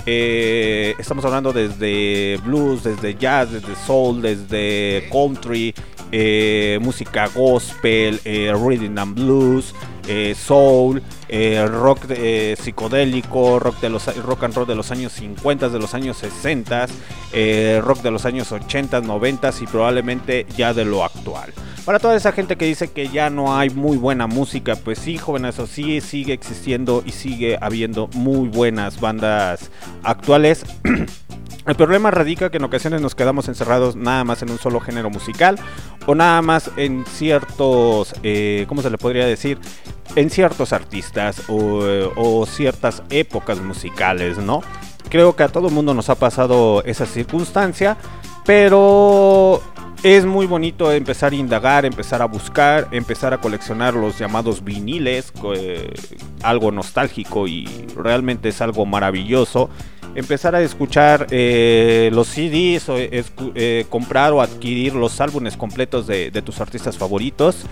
Estamos 0.06 1.24
hablando 1.24 1.52
desde 1.52 2.38
blues, 2.44 2.84
desde 2.84 3.16
jazz, 3.16 3.50
desde 3.50 3.74
soul, 3.74 4.22
desde 4.22 5.08
country, 5.10 5.74
eh, 6.12 6.78
música 6.80 7.28
gospel, 7.34 8.20
eh, 8.24 8.54
rhythm 8.54 8.98
and 8.98 9.14
blues, 9.14 9.74
eh, 10.06 10.34
soul, 10.34 11.02
eh, 11.28 11.66
rock 11.66 12.06
psicodélico, 12.58 13.58
rock, 13.58 13.80
de 13.80 13.88
los, 13.88 14.16
rock 14.24 14.44
and 14.44 14.54
roll 14.54 14.66
de 14.66 14.74
los 14.74 14.90
años 14.90 15.12
50, 15.12 15.68
de 15.68 15.78
los 15.78 15.94
años 15.94 16.18
60, 16.18 16.86
eh, 17.32 17.80
rock 17.82 18.02
de 18.02 18.10
los 18.10 18.26
años 18.26 18.52
80, 18.52 19.00
90 19.00 19.50
y 19.60 19.66
probablemente 19.66 20.46
ya 20.56 20.74
de 20.74 20.84
lo 20.84 21.04
actual. 21.04 21.52
Para 21.84 21.98
toda 21.98 22.16
esa 22.16 22.30
gente 22.32 22.56
que 22.56 22.66
dice 22.66 22.92
que 22.92 23.08
ya 23.08 23.28
no 23.30 23.56
hay 23.56 23.70
muy 23.70 23.96
buena 23.96 24.26
música, 24.26 24.76
pues 24.76 24.98
sí, 24.98 25.18
jóvenes, 25.18 25.54
eso 25.54 25.66
sí 25.66 26.00
sigue 26.00 26.32
existiendo 26.32 27.02
y 27.04 27.10
sigue 27.10 27.58
habiendo 27.60 28.08
muy 28.14 28.48
buenas 28.48 29.00
bandas 29.00 29.70
actuales. 30.04 30.64
El 31.66 31.76
problema 31.76 32.10
radica 32.10 32.50
que 32.50 32.56
en 32.56 32.64
ocasiones 32.64 33.00
nos 33.00 33.14
quedamos 33.14 33.46
encerrados 33.46 33.94
nada 33.94 34.24
más 34.24 34.42
en 34.42 34.50
un 34.50 34.58
solo 34.58 34.80
género 34.80 35.10
musical 35.10 35.58
o 36.06 36.14
nada 36.14 36.42
más 36.42 36.70
en 36.76 37.04
ciertos, 37.06 38.14
eh, 38.24 38.64
¿cómo 38.68 38.82
se 38.82 38.90
le 38.90 38.98
podría 38.98 39.26
decir? 39.26 39.58
En 40.16 40.28
ciertos 40.30 40.72
artistas 40.72 41.42
o, 41.48 42.44
ciertas 42.46 43.02
épocas 43.10 43.60
musicales, 43.60 44.38
¿no? 44.38 44.60
Creo 45.08 45.36
que 45.36 45.44
a 45.44 45.48
todo 45.48 45.68
el 45.68 45.74
mundo 45.74 45.94
nos 45.94 46.10
ha 46.10 46.16
pasado 46.16 46.82
esa 46.84 47.06
circunstancia, 47.06 47.96
pero 48.44 49.62
es 50.02 50.24
muy 50.24 50.46
bonito 50.46 50.90
empezar 50.90 51.32
a 51.32 51.36
indagar, 51.36 51.84
empezar 51.84 52.22
a 52.22 52.24
buscar, 52.24 52.88
empezar 52.90 53.32
a 53.34 53.38
coleccionar 53.38 53.94
los 53.94 54.18
llamados 54.18 54.64
viniles, 54.64 55.32
eh, 55.54 55.94
algo 56.42 56.72
nostálgico 56.72 57.46
y 57.46 57.66
realmente 57.96 58.48
es 58.48 58.60
algo 58.60 58.84
maravilloso. 58.84 59.70
Empezar 60.14 60.54
a 60.54 60.60
escuchar 60.60 61.26
eh, 61.30 62.10
los 62.12 62.28
CDs 62.28 62.88
o 62.90 62.96
eh, 62.98 63.86
comprar 63.88 64.32
o 64.32 64.42
adquirir 64.42 64.94
los 64.94 65.20
álbumes 65.20 65.56
completos 65.56 66.06
de, 66.06 66.30
tus 66.42 66.60
artistas 66.60 66.98
favoritos. 66.98 67.64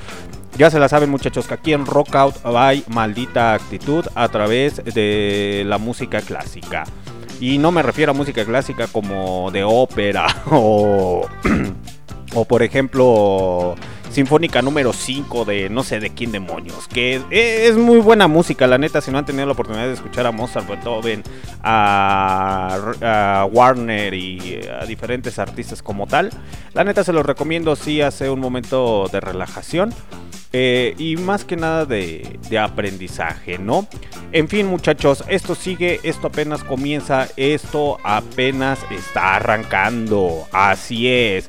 Ya 0.56 0.70
se 0.70 0.78
la 0.78 0.88
saben 0.88 1.10
muchachos 1.10 1.46
que 1.46 1.54
aquí 1.54 1.72
en 1.72 1.84
Rockout 1.84 2.34
hay 2.44 2.82
maldita 2.88 3.54
actitud 3.54 4.06
a 4.14 4.28
través 4.28 4.82
de 4.84 5.64
la 5.66 5.78
música 5.78 6.22
clásica. 6.22 6.84
Y 7.40 7.58
no 7.58 7.72
me 7.72 7.82
refiero 7.82 8.12
a 8.12 8.14
música 8.14 8.44
clásica 8.44 8.86
como 8.86 9.50
de 9.50 9.64
ópera 9.64 10.26
o, 10.50 11.26
o 12.34 12.44
por 12.44 12.62
ejemplo 12.62 13.76
Sinfónica 14.10 14.60
número 14.62 14.92
5 14.92 15.44
de 15.44 15.70
no 15.70 15.82
sé 15.84 16.00
de 16.00 16.10
quién 16.10 16.32
demonios. 16.32 16.88
Que 16.88 17.14
es, 17.16 17.22
es 17.30 17.76
muy 17.76 17.98
buena 18.00 18.26
música, 18.28 18.66
la 18.66 18.76
neta. 18.78 19.00
Si 19.00 19.10
no 19.10 19.18
han 19.18 19.24
tenido 19.24 19.46
la 19.46 19.52
oportunidad 19.52 19.86
de 19.86 19.92
escuchar 19.94 20.26
a 20.26 20.32
Mozart, 20.32 20.68
Beethoven, 20.68 21.22
a, 21.62 22.78
a 23.02 23.44
Warner 23.46 24.12
y 24.14 24.60
a 24.80 24.84
diferentes 24.86 25.38
artistas 25.38 25.82
como 25.82 26.06
tal, 26.06 26.30
la 26.74 26.84
neta 26.84 27.04
se 27.04 27.12
los 27.12 27.24
recomiendo 27.24 27.76
si 27.76 28.00
hace 28.02 28.30
un 28.30 28.40
momento 28.40 29.06
de 29.12 29.20
relajación. 29.20 29.94
eh, 30.52 30.94
y 30.98 31.16
más 31.16 31.44
que 31.44 31.54
nada 31.56 31.86
de, 31.86 32.38
de 32.48 32.58
aprendizaje, 32.58 33.58
¿no? 33.58 33.86
En 34.32 34.48
fin, 34.48 34.66
muchachos, 34.66 35.22
esto 35.28 35.54
sigue, 35.54 36.00
esto 36.02 36.26
apenas 36.26 36.64
comienza, 36.64 37.28
esto 37.36 37.98
apenas 38.02 38.80
está 38.90 39.36
arrancando. 39.36 40.48
Así 40.52 41.08
es. 41.08 41.48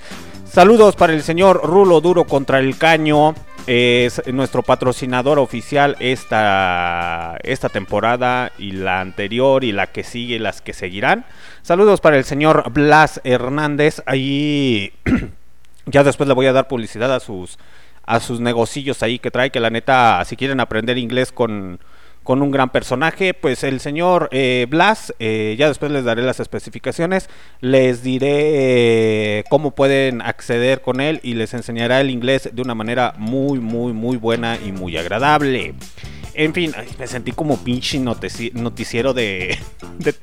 Saludos 0.51 0.97
para 0.97 1.13
el 1.13 1.23
señor 1.23 1.61
Rulo 1.63 2.01
Duro 2.01 2.25
contra 2.25 2.59
el 2.59 2.77
Caño. 2.77 3.35
Es 3.67 4.21
nuestro 4.33 4.63
patrocinador 4.63 5.39
oficial 5.39 5.95
esta, 6.01 7.37
esta 7.43 7.69
temporada 7.69 8.51
y 8.57 8.71
la 8.73 8.99
anterior 8.99 9.63
y 9.63 9.71
la 9.71 9.87
que 9.87 10.03
sigue 10.03 10.35
y 10.35 10.39
las 10.39 10.61
que 10.61 10.73
seguirán. 10.73 11.23
Saludos 11.61 12.01
para 12.01 12.17
el 12.17 12.25
señor 12.25 12.69
Blas 12.73 13.21
Hernández. 13.23 14.03
Ahí 14.05 14.91
ya 15.85 16.03
después 16.03 16.27
le 16.27 16.33
voy 16.33 16.47
a 16.47 16.53
dar 16.53 16.67
publicidad 16.67 17.15
a 17.15 17.21
sus 17.21 17.57
a 18.05 18.19
sus 18.19 18.41
negocillos 18.41 19.03
ahí 19.03 19.19
que 19.19 19.31
trae 19.31 19.51
que 19.51 19.61
la 19.61 19.69
neta 19.69 20.21
si 20.25 20.35
quieren 20.35 20.59
aprender 20.59 20.97
inglés 20.97 21.31
con 21.31 21.79
con 22.23 22.41
un 22.41 22.51
gran 22.51 22.69
personaje, 22.71 23.33
pues 23.33 23.63
el 23.63 23.79
señor 23.79 24.29
eh, 24.31 24.67
Blas, 24.69 25.13
eh, 25.19 25.55
ya 25.57 25.67
después 25.67 25.91
les 25.91 26.03
daré 26.03 26.21
las 26.21 26.39
especificaciones, 26.39 27.29
les 27.61 28.03
diré 28.03 29.39
eh, 29.39 29.43
cómo 29.49 29.71
pueden 29.71 30.21
acceder 30.21 30.81
con 30.81 31.01
él 31.01 31.19
y 31.23 31.33
les 31.33 31.53
enseñará 31.53 31.99
el 31.99 32.09
inglés 32.09 32.49
de 32.53 32.61
una 32.61 32.75
manera 32.75 33.13
muy, 33.17 33.59
muy, 33.59 33.93
muy 33.93 34.17
buena 34.17 34.57
y 34.63 34.71
muy 34.71 34.97
agradable. 34.97 35.73
En 36.33 36.53
fin, 36.53 36.71
me 36.97 37.07
sentí 37.07 37.31
como 37.33 37.57
pinche 37.57 37.99
notici- 37.99 38.53
noticiero 38.53 39.13
de, 39.13 39.57
de 39.99 40.13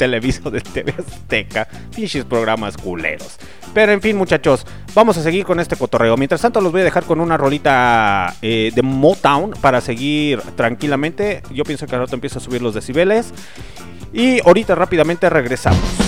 de 0.50 0.60
TV 0.62 0.94
Azteca. 0.98 1.68
Pinches 1.94 2.24
programas 2.24 2.76
culeros. 2.76 3.38
Pero 3.74 3.92
en 3.92 4.00
fin, 4.00 4.16
muchachos, 4.16 4.66
vamos 4.94 5.16
a 5.18 5.22
seguir 5.22 5.44
con 5.44 5.60
este 5.60 5.76
cotorreo. 5.76 6.16
Mientras 6.16 6.40
tanto, 6.40 6.60
los 6.60 6.72
voy 6.72 6.80
a 6.80 6.84
dejar 6.84 7.04
con 7.04 7.20
una 7.20 7.36
rolita 7.36 8.34
eh, 8.42 8.72
de 8.74 8.82
Motown 8.82 9.52
para 9.60 9.80
seguir 9.80 10.40
tranquilamente. 10.56 11.42
Yo 11.52 11.64
pienso 11.64 11.86
que 11.86 11.94
al 11.94 12.02
rato 12.02 12.14
empiezo 12.14 12.38
a 12.38 12.42
subir 12.42 12.62
los 12.62 12.74
decibeles. 12.74 13.32
Y 14.12 14.40
ahorita 14.40 14.74
rápidamente 14.74 15.28
regresamos. 15.28 16.07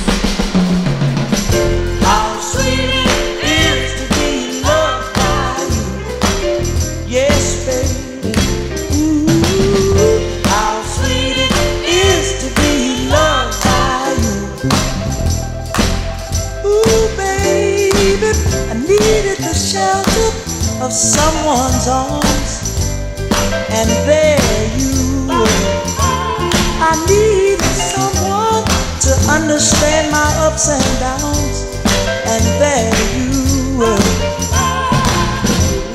Of 20.81 20.93
someone's 20.93 21.87
arms, 21.89 22.89
and 23.69 23.89
there 24.09 24.41
you 24.79 25.27
were. 25.29 25.91
I 26.81 26.97
needed 27.05 27.77
someone 27.95 28.65
to 29.05 29.13
understand 29.31 30.11
my 30.11 30.31
ups 30.47 30.71
and 30.71 30.85
downs, 30.99 31.77
and 32.25 32.45
there 32.57 32.97
you 33.13 33.77
were. 33.77 34.09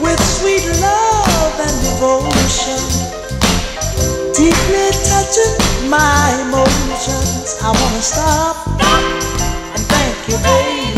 With 0.04 0.21
sweet 0.21 0.65
love 0.80 1.56
and 1.65 1.76
devotion, 1.82 2.82
deeply 4.38 4.89
touching 5.10 5.89
my 5.89 6.30
emotions. 6.45 7.58
I 7.62 7.71
wanna 7.74 8.02
stop 8.02 8.56
and 9.74 9.84
thank 9.89 10.30
you, 10.30 10.38
baby. 10.43 10.94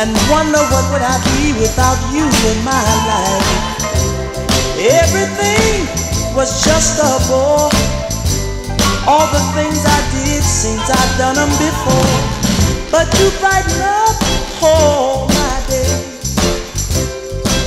And 0.00 0.16
wonder 0.32 0.64
what 0.72 0.84
would 0.92 1.04
I 1.04 1.20
be 1.36 1.52
without 1.60 2.00
you 2.08 2.24
in 2.24 2.58
my 2.64 2.88
life. 3.04 3.48
Everything 4.80 5.84
was 6.34 6.64
just 6.64 6.96
a 7.04 7.12
bore. 7.28 7.68
All 9.04 9.28
the 9.28 9.44
things 9.52 9.84
I 9.84 10.00
did 10.16 10.42
seems 10.42 10.88
I've 10.88 11.14
done 11.20 11.36
them 11.36 11.52
before. 11.60 12.16
But 12.90 13.12
you 13.20 13.28
brighten 13.44 13.76
up 13.84 14.16
all 14.62 15.28
my 15.28 15.56
days 15.68 16.32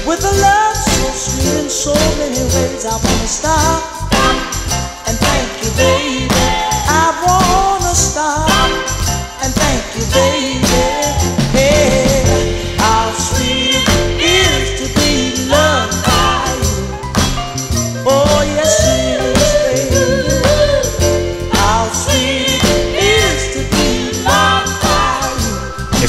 with 0.08 0.26
a 0.26 0.34
love 0.42 0.76
so 0.76 1.06
sweet 1.14 1.62
in 1.62 1.70
so 1.70 1.94
many 2.18 2.42
ways. 2.58 2.84
I 2.86 2.98
wanna 2.98 3.30
stop 3.30 3.84
and 5.06 5.16
thank 5.22 5.64
you, 5.64 5.70
baby. 5.78 6.13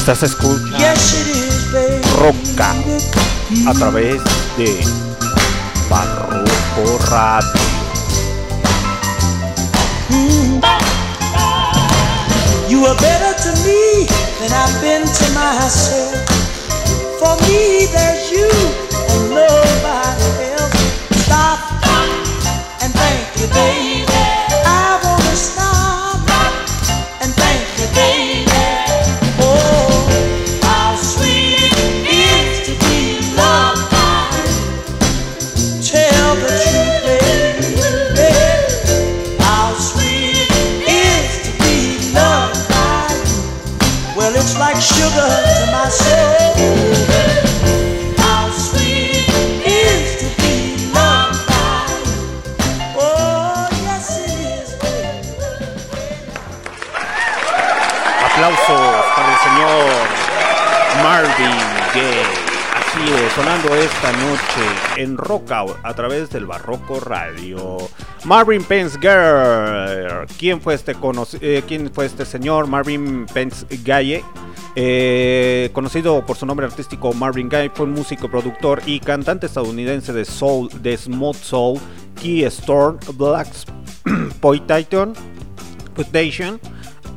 Estás 0.07 0.21
escuchando. 0.21 0.77
Roca 2.19 2.75
a 3.67 3.73
través 3.73 4.21
de 4.55 4.85
Barroco 5.89 6.99
Radio. 7.09 7.51
You 12.69 12.85
are 12.85 12.95
better 12.97 13.33
to 13.33 13.51
me 13.65 14.05
than 14.39 14.53
I've 14.53 14.79
been 14.79 15.07
to 15.07 15.27
myself. 15.33 16.13
For 17.17 17.35
me, 17.47 17.87
there's 17.87 18.29
you 18.29 18.47
and 19.09 19.29
nobody 19.31 20.51
else. 20.53 20.77
Stop 21.25 21.57
and 22.79 22.93
thank 22.93 23.41
you, 23.41 23.47
baby. 23.47 23.94
En 64.97 65.17
Rockout 65.17 65.77
a 65.83 65.93
través 65.93 66.29
del 66.29 66.45
Barroco 66.45 66.99
Radio. 66.99 67.77
Marvin 68.23 68.63
Pence 68.63 68.97
Gaye. 68.99 70.25
¿Quién 70.37 70.61
fue 70.61 70.73
este, 70.73 70.95
eh, 71.41 71.63
¿quién 71.67 71.91
fue 71.93 72.05
este 72.05 72.25
señor? 72.25 72.67
Marvin 72.67 73.25
Pence 73.33 73.65
Gaye. 73.83 74.23
Eh, 74.77 75.69
conocido 75.71 76.25
por 76.25 76.35
su 76.35 76.45
nombre 76.45 76.65
artístico 76.65 77.13
Marvin 77.13 77.47
Gaye, 77.47 77.71
fue 77.73 77.85
un 77.85 77.93
músico, 77.93 78.29
productor 78.29 78.81
y 78.85 78.99
cantante 78.99 79.45
estadounidense 79.45 80.11
de 80.11 80.25
soul, 80.25 80.69
de 80.81 80.97
smooth 80.97 81.35
soul, 81.35 81.79
Key 82.21 82.43
Storm, 82.43 82.97
Black 83.13 83.47
Poitation, 84.41 85.13
Putation, 85.95 86.59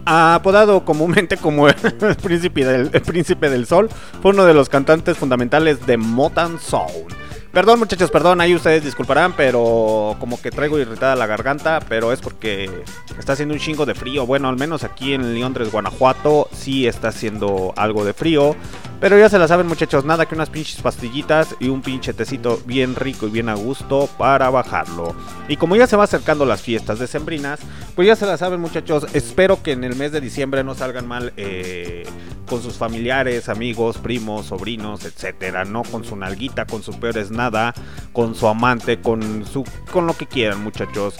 apodado 0.05 0.85
comúnmente 0.85 1.37
como 1.37 1.69
el 1.69 1.75
príncipe 2.23 2.65
del, 2.65 2.91
el 2.93 3.03
príncipe 3.03 3.51
del 3.51 3.67
sol, 3.67 3.89
fue 4.23 4.31
uno 4.31 4.45
de 4.45 4.55
los 4.55 4.69
cantantes 4.69 5.19
fundamentales 5.19 5.85
de 5.85 5.97
Motown 5.97 6.61
Soul. 6.61 7.09
Perdón 7.53 7.79
muchachos, 7.79 8.11
perdón, 8.11 8.43
ahí 8.43 8.55
ustedes 8.55 8.85
disculparán, 8.85 9.33
pero 9.33 10.17
como 10.21 10.41
que 10.41 10.51
traigo 10.51 10.79
irritada 10.79 11.17
la 11.17 11.27
garganta, 11.27 11.81
pero 11.89 12.13
es 12.13 12.21
porque 12.21 12.71
está 13.19 13.33
haciendo 13.33 13.55
un 13.55 13.61
chingo 13.61 13.87
de 13.87 13.95
frío. 13.95 14.27
Bueno, 14.27 14.49
al 14.49 14.57
menos 14.57 14.85
aquí 14.85 15.15
en 15.15 15.41
Londres, 15.41 15.73
Guanajuato, 15.73 16.49
sí 16.53 16.87
está 16.87 17.09
haciendo 17.09 17.73
algo 17.77 18.05
de 18.05 18.13
frío. 18.13 18.55
Pero 19.01 19.17
ya 19.17 19.29
se 19.29 19.39
la 19.39 19.47
saben 19.47 19.69
muchachos, 19.69 20.05
nada 20.05 20.27
que 20.27 20.35
unas 20.35 20.51
pinches 20.51 20.83
pastillitas 20.83 21.55
y 21.61 21.69
un 21.69 21.83
pinche 21.83 22.13
tecito 22.13 22.61
bien 22.67 22.97
rico 22.97 23.29
y 23.29 23.31
bien 23.31 23.49
a 23.49 23.55
gusto 23.55 24.09
para 24.19 24.51
bajarlo. 24.51 25.15
Y 25.47 25.57
como 25.57 25.77
ya 25.77 25.87
se 25.87 25.97
va 25.97 26.05
acercando 26.05 26.45
las 26.45 26.63
fiestas 26.63 26.99
decembrinas, 26.99 27.61
pues 27.95 28.09
ya 28.09 28.17
se 28.17 28.27
la 28.27 28.37
saben 28.37 28.61
muchachos, 28.61 29.07
espero 29.13 29.63
que 29.63 29.73
en 29.73 29.85
el 29.85 29.95
mes 29.95 30.11
de 30.11 30.21
diciembre 30.21 30.65
no 30.65 30.75
salgan 30.75 31.07
mal 31.07 31.33
eh, 31.37 32.05
con 32.49 32.61
sus 32.61 32.75
familiares, 32.75 33.49
amigos, 33.49 33.99
primos, 33.99 34.47
sobrinos, 34.47 35.05
etcétera, 35.05 35.65
no 35.65 35.85
con 35.85 36.05
su 36.05 36.17
nalguita, 36.17 36.67
con 36.67 36.83
su 36.83 36.99
peores 36.99 37.31
nada, 37.39 37.73
con 38.13 38.35
su 38.35 38.47
amante, 38.47 39.01
con 39.01 39.47
su 39.47 39.65
con 39.91 40.07
lo 40.07 40.15
que 40.15 40.27
quieran, 40.27 40.63
muchachos. 40.63 41.17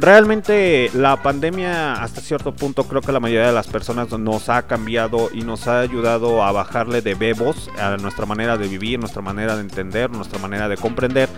Realmente 0.00 0.90
la 0.94 1.22
pandemia 1.22 1.94
hasta 1.94 2.20
cierto 2.20 2.54
punto 2.54 2.84
creo 2.84 3.00
que 3.00 3.10
la 3.10 3.18
mayoría 3.18 3.48
de 3.48 3.52
las 3.52 3.66
personas 3.66 4.16
nos 4.16 4.48
ha 4.48 4.62
cambiado 4.68 5.28
y 5.34 5.42
nos 5.42 5.66
ha 5.66 5.80
ayudado 5.80 6.44
a 6.44 6.52
bajarle 6.52 7.02
de 7.02 7.14
bebos 7.14 7.68
a 7.80 7.96
nuestra 7.96 8.24
manera 8.24 8.56
de 8.56 8.68
vivir, 8.68 9.00
nuestra 9.00 9.22
manera 9.22 9.56
de 9.56 9.62
entender, 9.62 10.08
nuestra 10.10 10.38
manera 10.38 10.68
de 10.68 10.76
comprender, 10.76 11.28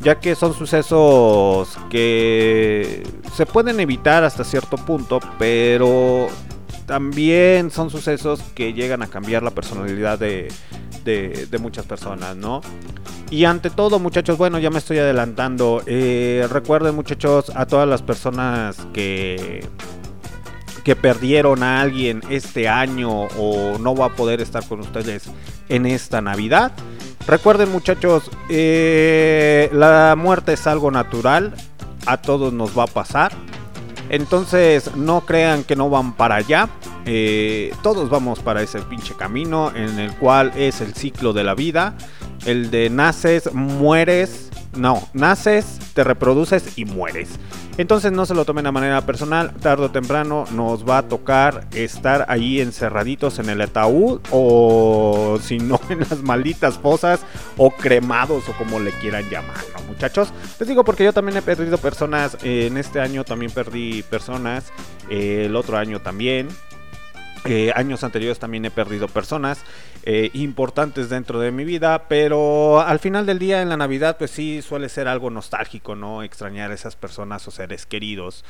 ya 0.00 0.18
que 0.18 0.34
son 0.34 0.54
sucesos 0.54 1.76
que 1.90 3.06
se 3.34 3.44
pueden 3.44 3.80
evitar 3.80 4.24
hasta 4.24 4.44
cierto 4.44 4.78
punto, 4.78 5.20
pero 5.38 6.28
también 6.86 7.70
son 7.70 7.90
sucesos 7.90 8.40
que 8.54 8.72
llegan 8.72 9.02
a 9.02 9.08
cambiar 9.08 9.42
la 9.42 9.50
personalidad 9.50 10.18
de, 10.18 10.48
muchas 11.60 11.84
personas, 11.86 12.36
¿no? 12.36 12.60
Y 13.30 13.44
ante 13.44 13.70
todo, 13.70 13.98
muchachos, 13.98 14.38
bueno, 14.38 14.58
ya 14.58 14.70
me 14.70 14.78
estoy 14.78 14.98
adelantando. 14.98 15.82
eh, 15.86 16.46
recuerden, 16.50 16.94
muchachos, 16.94 17.50
a 17.54 17.66
todas 17.66 17.88
las 17.88 18.02
personas 18.02 18.76
que 18.92 19.64
que 20.86 20.94
perdieron 20.94 21.64
a 21.64 21.80
alguien 21.80 22.22
este 22.30 22.68
año 22.68 23.22
o 23.36 23.76
no 23.76 23.96
va 23.96 24.06
a 24.06 24.08
poder 24.10 24.40
estar 24.40 24.64
con 24.68 24.78
ustedes 24.78 25.24
en 25.68 25.84
esta 25.84 26.20
Navidad. 26.20 26.70
Recuerden 27.26 27.72
muchachos, 27.72 28.30
eh, 28.48 29.68
la 29.72 30.14
muerte 30.16 30.52
es 30.52 30.64
algo 30.68 30.92
natural, 30.92 31.54
a 32.06 32.18
todos 32.18 32.52
nos 32.52 32.78
va 32.78 32.84
a 32.84 32.86
pasar. 32.86 33.32
Entonces 34.08 34.94
no 34.94 35.22
crean 35.22 35.64
que 35.64 35.76
no 35.76 35.90
van 35.90 36.14
para 36.14 36.36
allá. 36.36 36.68
Eh, 37.04 37.72
todos 37.82 38.08
vamos 38.10 38.40
para 38.40 38.62
ese 38.62 38.80
pinche 38.82 39.14
camino 39.14 39.72
en 39.74 39.98
el 39.98 40.12
cual 40.16 40.52
es 40.56 40.80
el 40.80 40.94
ciclo 40.94 41.32
de 41.32 41.44
la 41.44 41.54
vida. 41.54 41.96
El 42.44 42.70
de 42.70 42.90
naces, 42.90 43.52
mueres. 43.52 44.50
No, 44.76 45.08
naces, 45.14 45.78
te 45.94 46.04
reproduces 46.04 46.76
y 46.78 46.84
mueres. 46.84 47.28
Entonces 47.78 48.12
no 48.12 48.24
se 48.26 48.34
lo 48.34 48.44
tomen 48.44 48.64
de 48.64 48.72
manera 48.72 49.00
personal. 49.02 49.52
Tarde 49.54 49.84
o 49.86 49.90
temprano 49.90 50.44
nos 50.52 50.88
va 50.88 50.98
a 50.98 51.02
tocar 51.08 51.66
estar 51.72 52.24
ahí 52.28 52.60
encerraditos 52.60 53.38
en 53.38 53.50
el 53.50 53.60
ataúd. 53.60 54.20
O 54.30 55.38
si 55.42 55.58
no 55.58 55.80
en 55.88 56.00
las 56.00 56.22
malditas 56.22 56.78
fosas. 56.78 57.20
O 57.56 57.70
cremados 57.70 58.48
o 58.48 58.52
como 58.52 58.78
le 58.80 58.92
quieran 58.92 59.28
llamar, 59.30 59.56
¿no, 59.74 59.82
muchachos? 59.86 60.32
Les 60.58 60.68
digo 60.68 60.84
porque 60.84 61.04
yo 61.04 61.12
también 61.12 61.36
he 61.38 61.42
perdido 61.42 61.78
personas. 61.78 62.36
eh, 62.42 62.66
en 62.66 62.76
este 62.76 63.00
año 63.00 63.24
también 63.24 63.50
perdí 63.52 64.02
personas. 64.04 64.72
eh, 65.10 65.44
el 65.46 65.56
otro 65.56 65.76
año 65.78 66.00
también. 66.00 66.48
Años 67.74 68.02
anteriores 68.02 68.38
también 68.38 68.64
he 68.64 68.70
perdido 68.70 69.06
personas 69.08 69.64
eh, 70.02 70.30
importantes 70.34 71.08
dentro 71.08 71.38
de 71.38 71.52
mi 71.52 71.64
vida, 71.64 72.08
pero 72.08 72.80
al 72.80 72.98
final 72.98 73.26
del 73.26 73.38
día 73.38 73.62
en 73.62 73.68
la 73.68 73.76
Navidad 73.76 74.16
pues 74.18 74.30
sí 74.30 74.62
suele 74.62 74.88
ser 74.88 75.08
algo 75.08 75.30
nostálgico, 75.30 75.94
¿no? 75.94 76.22
Extrañar 76.22 76.70
a 76.70 76.74
esas 76.74 76.96
personas 76.96 77.46
o 77.46 77.50
seres 77.50 77.86
queridos. 77.86 78.44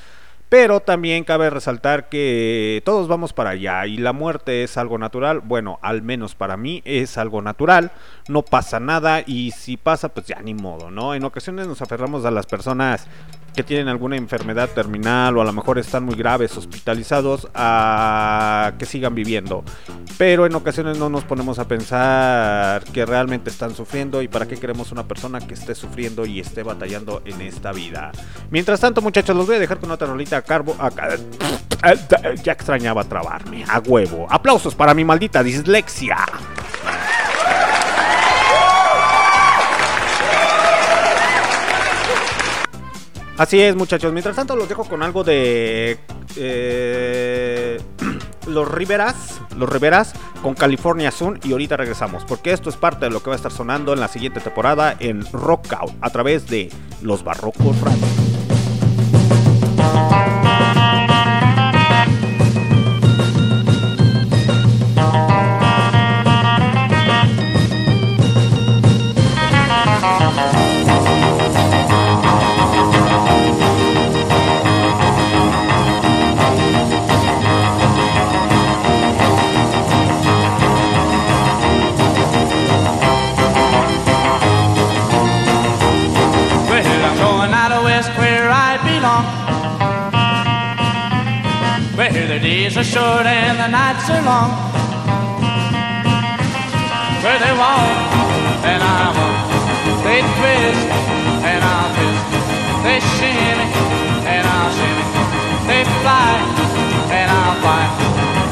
Pero 0.49 0.79
también 0.79 1.25
cabe 1.25 1.51
resaltar 1.51 2.09
que 2.09 2.81
todos 2.85 3.09
vamos 3.09 3.33
para 3.33 3.51
allá 3.51 3.85
y 3.87 3.97
la 3.97 4.13
muerte 4.13 4.63
es 4.63 4.77
algo 4.77 4.97
natural. 4.97 5.41
Bueno, 5.41 5.81
al 5.83 6.03
menos 6.03 6.37
para 6.37 6.57
mí 6.57 6.83
es 6.85 7.19
algo 7.19 7.43
natural. 7.43 7.91
No 8.29 8.43
pasa 8.43 8.79
nada 8.79 9.25
y 9.27 9.51
si 9.51 9.77
pasa 9.77 10.11
pues 10.11 10.27
ya 10.27 10.41
ni 10.43 10.55
modo, 10.55 10.91
¿no? 10.93 11.15
En 11.15 11.25
ocasiones 11.25 11.67
nos 11.67 11.83
aferramos 11.83 12.25
a 12.25 12.31
las 12.31 12.47
personas 12.47 13.09
que 13.57 13.65
tienen 13.65 13.89
alguna 13.89 14.17
enfermedad 14.17 14.69
terminal 14.69 15.37
o 15.37 15.41
a 15.41 15.45
lo 15.45 15.53
mejor 15.53 15.79
están 15.79 16.05
muy 16.05 16.15
graves, 16.15 16.57
hospitalizados, 16.57 17.49
a 17.55 18.75
que 18.79 18.85
sigan 18.85 19.15
viviendo. 19.15 19.65
Pero 20.19 20.47
en 20.47 20.55
ocasiones 20.55 20.99
no 20.99 21.09
nos 21.09 21.25
ponemos 21.25 21.59
a 21.59 21.67
pensar 21.67 22.85
que 22.85 23.07
realmente 23.07 23.51
están 23.51 23.75
sufriendo 23.75 24.21
y 24.21 24.29
para 24.29 24.47
qué 24.47 24.57
queremos 24.57 24.93
una 24.93 25.09
persona 25.09 25.41
que 25.41 25.55
esté 25.55 25.75
sufriendo 25.75 26.27
y 26.27 26.39
esté 26.39 26.63
batallando 26.63 27.23
en 27.25 27.41
esta 27.41 27.73
vida. 27.73 28.13
Mientras 28.51 28.79
tanto, 28.79 29.01
muchachos, 29.01 29.35
los 29.35 29.47
voy 29.47 29.57
a 29.57 29.61
dejar 29.61 29.79
con 29.79 29.91
otra 29.91 30.07
rolita 30.07 30.37
a 30.37 30.43
carbo. 30.43 30.77
ya 32.45 32.53
extrañaba 32.53 33.05
trabarme, 33.05 33.65
a 33.67 33.79
huevo. 33.81 34.27
Aplausos 34.31 34.75
para 34.75 34.93
mi 34.93 35.05
maldita 35.05 35.43
dislexia. 35.43 36.19
Así 43.39 43.61
es, 43.61 43.77
muchachos. 43.77 44.13
Mientras 44.13 44.37
tanto, 44.37 44.57
los 44.57 44.69
dejo 44.69 44.85
con 44.85 45.03
algo 45.03 45.23
de. 45.25 45.99
eh, 46.37 47.79
los 48.47 48.71
Riveras. 48.71 49.41
Los 49.57 49.69
Riveras 49.69 50.15
con 50.43 50.55
California 50.55 51.11
Sun. 51.11 51.39
Y 51.45 51.53
ahorita 51.53 51.77
regresamos. 51.77 52.25
Porque 52.25 52.53
esto 52.53 52.71
es 52.71 52.77
parte 52.77 53.07
de 53.07 53.11
lo 53.11 53.23
que 53.23 53.31
va 53.31 53.35
a 53.35 53.37
estar 53.37 53.53
sonando 53.53 53.93
en 53.93 54.01
la 54.01 54.09
siguiente 54.09 54.41
temporada 54.41 54.97
en 54.99 55.25
Rockout. 55.33 55.93
A 56.01 56.11
través 56.11 56.47
de 56.49 56.71
Los 57.03 57.25
Barrocos 57.25 57.79
Radio. 57.81 58.36
Nights 93.97 94.11
are 94.11 94.23
long. 94.23 94.51
Where 97.25 97.39
they 97.41 97.55
walk 97.57 97.81
and 98.71 98.83
I 98.83 99.03
walk. 99.17 99.37
They 100.05 100.21
twist 100.37 100.87
and 101.51 101.61
I'll 101.65 101.91
twist. 101.97 102.25
They 102.85 102.99
shimmy 103.17 103.69
and 104.33 104.45
I'll 104.47 104.73
shimmy. 104.77 105.05
They 105.69 105.83
fly 106.03 106.33
and 107.19 107.29
I'll 107.31 107.57
fly. 107.63 107.85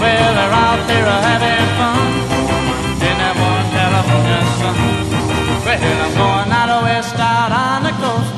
Well, 0.01 0.31
they're 0.35 0.57
out 0.65 0.81
there 0.89 1.09
having 1.29 1.69
fun 1.79 2.09
in 3.09 3.17
that 3.21 3.37
one 3.37 3.67
California 3.77 4.41
sun. 4.61 4.77
Well, 5.65 6.01
I'm 6.05 6.13
going 6.21 6.51
out 6.53 6.83
west 6.83 7.19
out 7.19 7.53
on 7.53 7.81
the 7.85 7.95
coast. 8.03 8.33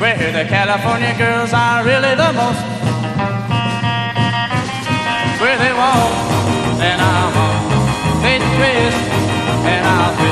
Where 0.00 0.32
the 0.32 0.44
California 0.48 1.14
girls 1.18 1.52
are 1.52 1.84
really 1.84 2.14
the 2.14 2.32
most. 2.32 2.89
And 10.00 10.18
I'll 10.18 10.29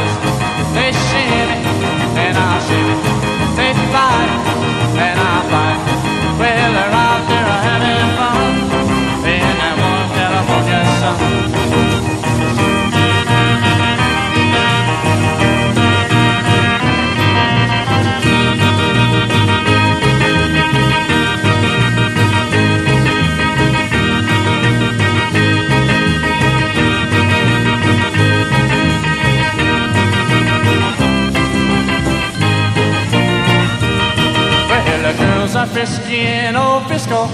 are 35.58 35.66
frisky 35.66 36.20
old 36.56 36.86
Frisco. 36.86 37.24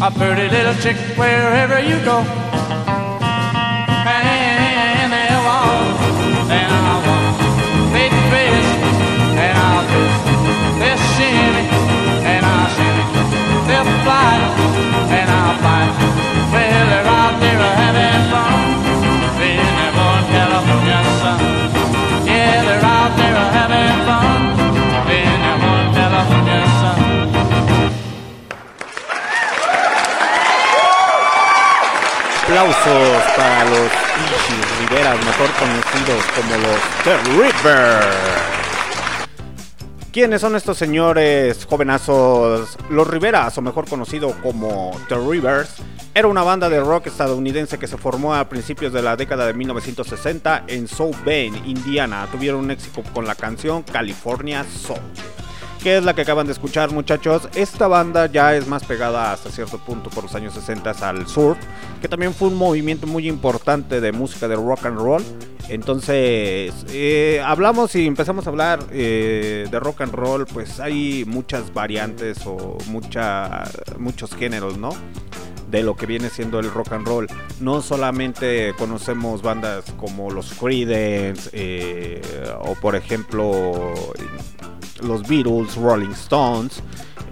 A 0.00 0.10
pretty 0.16 0.48
little 0.48 0.74
chick 0.82 0.96
wherever 1.18 1.78
you 1.78 1.98
go. 2.04 2.24
And 4.16 5.12
and 9.44 9.58
I'll. 9.68 9.84
They 10.80 10.96
shimmy, 11.14 11.64
and 12.32 12.42
I'll 12.46 12.70
shimmy. 12.74 13.04
Fly, 14.04 14.39
Aplausos 32.60 33.22
para 33.38 33.64
los 33.64 33.86
Ichis 33.86 34.90
Riveras, 34.90 35.16
mejor 35.24 35.48
conocidos 35.58 36.22
como 36.36 36.56
los 36.58 36.78
The 37.04 37.16
Rivers. 37.32 38.06
¿Quiénes 40.12 40.42
son 40.42 40.54
estos 40.56 40.76
señores 40.76 41.64
jovenazos? 41.64 42.76
Los 42.90 43.08
Riveras, 43.08 43.56
o 43.56 43.62
mejor 43.62 43.88
conocido 43.88 44.34
como 44.42 44.90
The 45.08 45.16
Rivers, 45.16 45.76
era 46.12 46.28
una 46.28 46.42
banda 46.42 46.68
de 46.68 46.80
rock 46.80 47.06
estadounidense 47.06 47.78
que 47.78 47.86
se 47.86 47.96
formó 47.96 48.34
a 48.34 48.46
principios 48.50 48.92
de 48.92 49.00
la 49.00 49.16
década 49.16 49.46
de 49.46 49.54
1960 49.54 50.64
en 50.66 50.86
South 50.86 51.16
Bend, 51.24 51.66
Indiana. 51.66 52.28
Tuvieron 52.30 52.60
un 52.60 52.70
éxito 52.72 53.02
con 53.14 53.26
la 53.26 53.36
canción 53.36 53.84
California 53.84 54.64
Soul. 54.64 55.00
Que 55.82 55.96
es 55.96 56.04
la 56.04 56.14
que 56.14 56.22
acaban 56.22 56.46
de 56.46 56.52
escuchar 56.52 56.92
muchachos. 56.92 57.48
Esta 57.54 57.88
banda 57.88 58.26
ya 58.26 58.54
es 58.54 58.66
más 58.66 58.84
pegada 58.84 59.32
hasta 59.32 59.50
cierto 59.50 59.78
punto 59.78 60.10
por 60.10 60.24
los 60.24 60.34
años 60.34 60.54
60 60.54 60.90
al 61.08 61.26
surf, 61.26 61.58
que 62.00 62.08
también 62.08 62.34
fue 62.34 62.48
un 62.48 62.56
movimiento 62.56 63.06
muy 63.06 63.28
importante 63.28 64.00
de 64.00 64.12
música 64.12 64.48
de 64.48 64.56
rock 64.56 64.86
and 64.86 64.98
roll. 64.98 65.22
Entonces, 65.68 66.74
eh, 66.88 67.42
hablamos 67.44 67.94
y 67.94 68.06
empezamos 68.06 68.46
a 68.46 68.50
hablar 68.50 68.80
eh, 68.90 69.68
de 69.70 69.80
rock 69.80 70.02
and 70.02 70.12
roll, 70.12 70.46
pues 70.46 70.80
hay 70.80 71.24
muchas 71.26 71.72
variantes 71.72 72.38
o 72.44 72.76
muchos 72.86 74.34
géneros, 74.34 74.76
¿no? 74.78 74.90
de 75.70 75.84
lo 75.84 75.94
que 75.94 76.04
viene 76.04 76.30
siendo 76.30 76.58
el 76.58 76.70
rock 76.70 76.92
and 76.92 77.06
roll. 77.06 77.28
No 77.60 77.80
solamente 77.80 78.74
conocemos 78.76 79.40
bandas 79.40 79.84
como 79.96 80.30
los 80.30 80.52
Creedence 80.54 81.48
eh, 81.52 82.20
o 82.60 82.74
por 82.74 82.96
ejemplo 82.96 83.94
los 85.02 85.26
Beatles, 85.26 85.76
Rolling 85.76 86.12
Stones. 86.12 86.82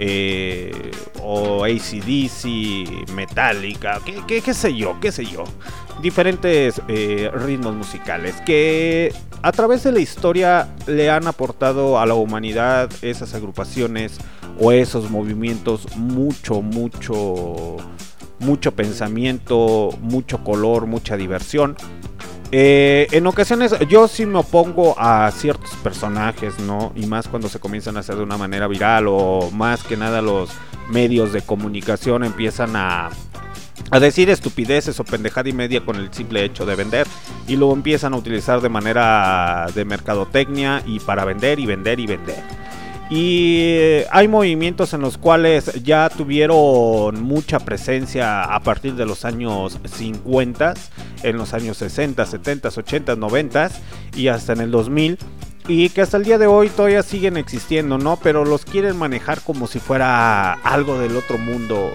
Eh, 0.00 0.92
o 1.20 1.64
ACDC, 1.64 3.10
Metallica, 3.14 4.00
qué, 4.04 4.54
sé 4.54 4.74
yo, 4.74 4.96
qué 5.00 5.10
sé 5.10 5.24
yo. 5.24 5.42
Diferentes 6.00 6.80
eh, 6.86 7.30
ritmos 7.34 7.74
musicales 7.74 8.36
que 8.46 9.12
a 9.42 9.52
través 9.52 9.82
de 9.82 9.92
la 9.92 9.98
historia 9.98 10.68
le 10.86 11.10
han 11.10 11.26
aportado 11.26 11.98
a 11.98 12.06
la 12.06 12.14
humanidad 12.14 12.90
esas 13.02 13.34
agrupaciones 13.34 14.18
o 14.60 14.72
esos 14.72 15.10
movimientos 15.10 15.96
mucho, 15.96 16.62
mucho, 16.62 17.76
mucho 18.38 18.72
pensamiento, 18.72 19.90
mucho 20.00 20.42
color, 20.44 20.86
mucha 20.86 21.16
diversión. 21.16 21.76
Eh, 22.50 23.08
en 23.10 23.26
ocasiones 23.26 23.74
yo 23.88 24.08
sí 24.08 24.24
me 24.24 24.38
opongo 24.38 24.94
a 24.98 25.30
ciertos 25.30 25.70
personajes, 25.82 26.58
¿no? 26.60 26.92
Y 26.96 27.06
más 27.06 27.28
cuando 27.28 27.48
se 27.48 27.60
comienzan 27.60 27.96
a 27.96 28.00
hacer 28.00 28.16
de 28.16 28.22
una 28.22 28.38
manera 28.38 28.66
viral 28.66 29.06
o 29.08 29.50
más 29.52 29.82
que 29.82 29.96
nada 29.96 30.22
los 30.22 30.50
medios 30.90 31.32
de 31.32 31.42
comunicación 31.42 32.24
empiezan 32.24 32.74
a, 32.74 33.10
a 33.90 34.00
decir 34.00 34.30
estupideces 34.30 34.98
o 34.98 35.04
pendejada 35.04 35.48
y 35.50 35.52
media 35.52 35.84
con 35.84 35.96
el 35.96 36.12
simple 36.12 36.42
hecho 36.44 36.64
de 36.64 36.74
vender 36.74 37.06
y 37.46 37.56
luego 37.56 37.74
empiezan 37.74 38.14
a 38.14 38.16
utilizar 38.16 38.62
de 38.62 38.70
manera 38.70 39.66
de 39.74 39.84
mercadotecnia 39.84 40.82
y 40.86 41.00
para 41.00 41.26
vender 41.26 41.60
y 41.60 41.66
vender 41.66 42.00
y 42.00 42.06
vender. 42.06 42.42
Y 43.10 43.60
eh, 43.60 44.06
hay 44.10 44.28
movimientos 44.28 44.92
en 44.92 45.00
los 45.00 45.16
cuales 45.16 45.82
ya 45.82 46.10
tuvieron 46.10 47.22
mucha 47.22 47.58
presencia 47.58 48.42
a 48.42 48.60
partir 48.60 48.94
de 48.96 49.06
los 49.06 49.24
años 49.24 49.78
50, 49.84 50.74
en 51.22 51.38
los 51.38 51.54
años 51.54 51.78
60, 51.78 52.26
70, 52.26 52.68
80, 52.68 53.16
90 53.16 53.70
y 54.14 54.28
hasta 54.28 54.52
en 54.52 54.60
el 54.60 54.70
2000 54.70 55.18
y 55.68 55.90
que 55.90 56.00
hasta 56.00 56.16
el 56.16 56.24
día 56.24 56.38
de 56.38 56.46
hoy 56.46 56.70
todavía 56.70 57.02
siguen 57.02 57.36
existiendo, 57.36 57.98
¿no? 57.98 58.16
Pero 58.16 58.46
los 58.46 58.64
quieren 58.64 58.96
manejar 58.96 59.42
como 59.42 59.66
si 59.66 59.78
fuera 59.78 60.54
algo 60.54 60.98
del 60.98 61.14
otro 61.14 61.36
mundo. 61.36 61.92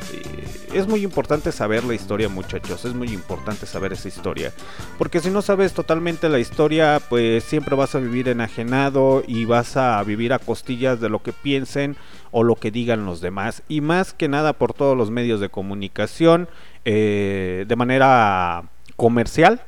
Es 0.71 0.87
muy 0.87 1.03
importante 1.03 1.51
saber 1.51 1.83
la 1.83 1.95
historia, 1.95 2.29
muchachos, 2.29 2.85
es 2.85 2.93
muy 2.93 3.09
importante 3.09 3.65
saber 3.65 3.93
esa 3.93 4.07
historia. 4.07 4.53
Porque 4.99 5.19
si 5.21 5.31
no 5.31 5.41
sabes 5.41 5.73
totalmente 5.73 6.29
la 6.29 6.37
historia, 6.37 7.01
pues 7.09 7.43
siempre 7.43 7.75
vas 7.75 7.95
a 7.95 7.99
vivir 7.99 8.29
enajenado 8.29 9.23
y 9.25 9.45
vas 9.45 9.75
a 9.75 10.03
vivir 10.03 10.33
a 10.33 10.39
costillas 10.39 11.01
de 11.01 11.09
lo 11.09 11.23
que 11.23 11.33
piensen 11.33 11.95
o 12.29 12.43
lo 12.43 12.55
que 12.55 12.69
digan 12.69 13.07
los 13.07 13.21
demás. 13.21 13.63
Y 13.69 13.81
más 13.81 14.13
que 14.13 14.27
nada 14.27 14.53
por 14.53 14.75
todos 14.75 14.95
los 14.95 15.09
medios 15.09 15.39
de 15.39 15.49
comunicación, 15.49 16.47
eh, 16.85 17.65
de 17.67 17.75
manera 17.75 18.65
comercial 18.97 19.63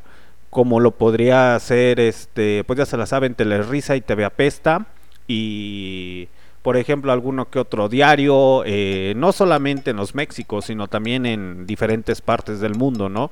como 0.55 0.79
lo 0.79 0.91
podría 0.91 1.53
hacer, 1.53 1.99
este, 1.99 2.63
pues 2.63 2.79
ya 2.79 2.85
se 2.85 2.95
la 2.95 3.05
saben, 3.05 3.35
Telerisa 3.35 3.97
y 3.97 3.99
TV 3.99 4.23
Apesta 4.23 4.87
y 5.27 6.29
por 6.61 6.77
ejemplo 6.77 7.11
alguno 7.11 7.49
que 7.49 7.59
otro 7.59 7.89
diario, 7.89 8.63
eh, 8.65 9.11
no 9.17 9.33
solamente 9.33 9.91
en 9.91 9.97
los 9.97 10.15
Méxicos, 10.15 10.63
sino 10.63 10.87
también 10.87 11.25
en 11.25 11.67
diferentes 11.67 12.21
partes 12.21 12.61
del 12.61 12.73
mundo, 12.73 13.09
¿no? 13.09 13.31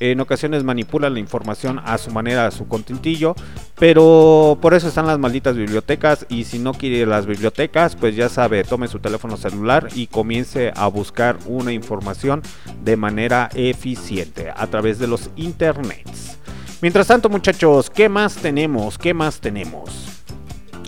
En 0.00 0.18
ocasiones 0.20 0.64
manipulan 0.64 1.12
la 1.12 1.20
información 1.20 1.78
a 1.84 1.98
su 1.98 2.10
manera, 2.10 2.46
a 2.46 2.50
su 2.50 2.66
contentillo, 2.66 3.34
pero 3.78 4.56
por 4.62 4.72
eso 4.72 4.88
están 4.88 5.06
las 5.06 5.18
malditas 5.18 5.54
bibliotecas 5.54 6.24
y 6.30 6.44
si 6.44 6.58
no 6.58 6.72
quiere 6.72 7.04
las 7.04 7.26
bibliotecas, 7.26 7.96
pues 7.96 8.16
ya 8.16 8.30
sabe, 8.30 8.64
tome 8.64 8.88
su 8.88 8.98
teléfono 8.98 9.36
celular 9.36 9.88
y 9.94 10.06
comience 10.06 10.72
a 10.74 10.86
buscar 10.86 11.36
una 11.44 11.70
información 11.70 12.40
de 12.82 12.96
manera 12.96 13.50
eficiente 13.54 14.50
a 14.56 14.66
través 14.68 14.98
de 14.98 15.06
los 15.06 15.28
internets. 15.36 16.38
Mientras 16.82 17.06
tanto, 17.06 17.28
muchachos, 17.28 17.88
¿qué 17.90 18.08
más 18.08 18.34
tenemos? 18.34 18.98
¿Qué 18.98 19.14
más 19.14 19.38
tenemos? 19.38 20.24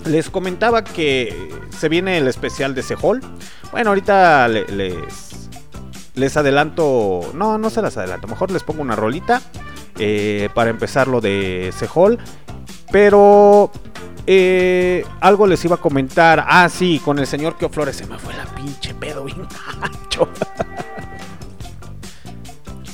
Les 0.06 0.28
comentaba 0.28 0.82
que 0.82 1.52
se 1.78 1.88
viene 1.88 2.18
el 2.18 2.26
especial 2.26 2.74
de 2.74 2.82
Sehol. 2.82 3.20
Bueno, 3.70 3.90
ahorita 3.90 4.48
les, 4.48 5.48
les 6.14 6.36
adelanto. 6.36 7.30
No, 7.32 7.58
no 7.58 7.70
se 7.70 7.80
las 7.80 7.96
adelanto. 7.96 8.26
Mejor 8.26 8.50
les 8.50 8.64
pongo 8.64 8.82
una 8.82 8.96
rolita 8.96 9.40
eh, 10.00 10.48
para 10.52 10.70
empezar 10.70 11.06
lo 11.06 11.20
de 11.20 11.72
Sehol. 11.78 12.18
Pero 12.90 13.70
eh, 14.26 15.06
algo 15.20 15.46
les 15.46 15.64
iba 15.64 15.76
a 15.76 15.80
comentar. 15.80 16.44
Ah, 16.48 16.68
sí, 16.68 17.00
con 17.04 17.20
el 17.20 17.28
señor 17.28 17.56
Keo 17.56 17.68
Flores 17.68 17.94
se 17.94 18.06
me 18.06 18.18
fue 18.18 18.34
la 18.34 18.46
pinche 18.46 18.94
pedo 18.94 19.22
bien 19.22 19.46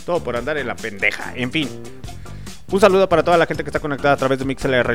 Todo 0.05 0.23
por 0.23 0.37
andar 0.37 0.59
en 0.59 0.67
la 0.67 0.77
pendeja. 0.77 1.33
En 1.35 1.51
fin. 1.51 2.00
Un 2.73 2.79
saludo 2.79 3.09
para 3.09 3.25
toda 3.25 3.37
la 3.37 3.47
gente 3.47 3.65
que 3.65 3.71
está 3.71 3.81
conectada 3.81 4.15
a 4.15 4.17
través 4.17 4.39
de 4.39 4.45
MixLR 4.45 4.87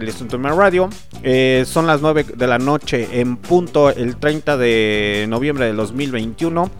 Radio. 0.55 0.89
Eh, 1.23 1.65
son 1.67 1.85
las 1.85 2.01
9 2.01 2.25
de 2.35 2.47
la 2.47 2.57
noche 2.57 3.19
en 3.19 3.35
punto 3.35 3.89
el 3.89 4.15
30 4.15 4.55
de 4.55 5.25
noviembre 5.27 5.65
de 5.65 5.73
2021. 5.73 6.71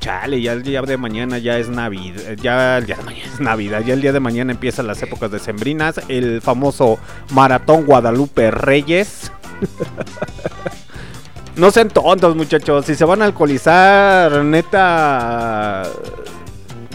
Chale, 0.00 0.42
ya 0.42 0.52
el 0.52 0.64
día 0.64 0.82
de 0.82 0.96
mañana 0.96 1.38
ya 1.38 1.56
es 1.56 1.68
Navidad. 1.68 2.32
Ya 2.42 2.78
el 2.78 2.86
día 2.86 2.96
de 2.96 3.04
mañana 3.04 3.32
es 3.32 3.40
Navidad. 3.40 3.82
Ya 3.86 3.94
el 3.94 4.00
día 4.00 4.12
de 4.12 4.18
mañana 4.18 4.50
empiezan 4.50 4.88
las 4.88 5.00
épocas 5.02 5.30
decembrinas. 5.30 6.00
El 6.08 6.42
famoso 6.42 6.98
Maratón 7.32 7.86
Guadalupe 7.86 8.50
Reyes. 8.50 9.30
no 11.54 11.70
sean 11.70 11.90
tontos, 11.90 12.34
muchachos. 12.34 12.86
Si 12.86 12.96
se 12.96 13.04
van 13.04 13.22
a 13.22 13.26
alcoholizar, 13.26 14.42
neta. 14.42 15.84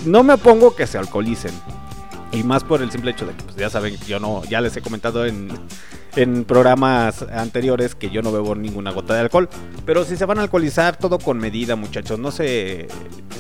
No 0.06 0.24
me 0.24 0.38
pongo 0.38 0.76
que 0.76 0.86
se 0.88 0.98
alcoholicen 0.98 1.54
y 2.36 2.44
más 2.44 2.64
por 2.64 2.82
el 2.82 2.92
simple 2.92 3.12
hecho 3.12 3.26
de 3.26 3.34
que, 3.34 3.44
pues 3.44 3.56
ya 3.56 3.70
saben, 3.70 3.98
yo 4.08 4.20
no, 4.20 4.44
ya 4.46 4.62
les 4.62 4.76
he 4.78 4.82
comentado 4.82 5.26
en, 5.26 5.50
en 6.16 6.46
programas 6.46 7.24
anteriores 7.24 7.96
que 7.96 8.10
yo 8.10 8.22
no 8.22 8.32
bebo 8.32 8.56
ninguna 8.56 8.92
gota 8.92 9.14
de 9.14 9.22
alcohol. 9.22 9.50
Pero 9.86 10.04
si 10.06 10.16
se 10.16 10.26
van 10.26 10.40
a 10.40 10.42
alcoholizar, 10.44 10.98
todo 10.98 11.20
con 11.20 11.38
medida, 11.38 11.76
muchachos. 11.76 12.20
No 12.20 12.32
se, 12.32 12.88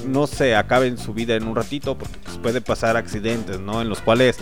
no 0.07 0.27
se 0.27 0.55
acaben 0.55 0.97
su 0.97 1.13
vida 1.13 1.35
en 1.35 1.47
un 1.47 1.55
ratito, 1.55 1.97
porque 1.97 2.17
pues, 2.23 2.37
puede 2.37 2.61
pasar 2.61 2.97
accidentes, 2.97 3.59
¿no? 3.59 3.81
En 3.81 3.89
los 3.89 4.01
cuales, 4.01 4.37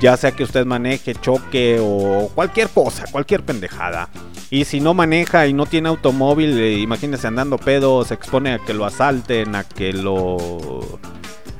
ya 0.00 0.16
sea 0.16 0.32
que 0.32 0.44
usted 0.44 0.64
maneje, 0.64 1.14
choque 1.14 1.78
o 1.80 2.30
cualquier 2.34 2.68
cosa, 2.68 3.04
cualquier 3.10 3.44
pendejada. 3.44 4.08
Y 4.50 4.64
si 4.64 4.80
no 4.80 4.94
maneja 4.94 5.46
y 5.46 5.52
no 5.52 5.66
tiene 5.66 5.90
automóvil, 5.90 6.58
eh, 6.58 6.78
imagínese 6.78 7.26
andando 7.26 7.58
pedo, 7.58 8.04
se 8.04 8.14
expone 8.14 8.54
a 8.54 8.58
que 8.58 8.72
lo 8.72 8.86
asalten, 8.86 9.54
a 9.54 9.64
que 9.64 9.92
lo 9.92 10.98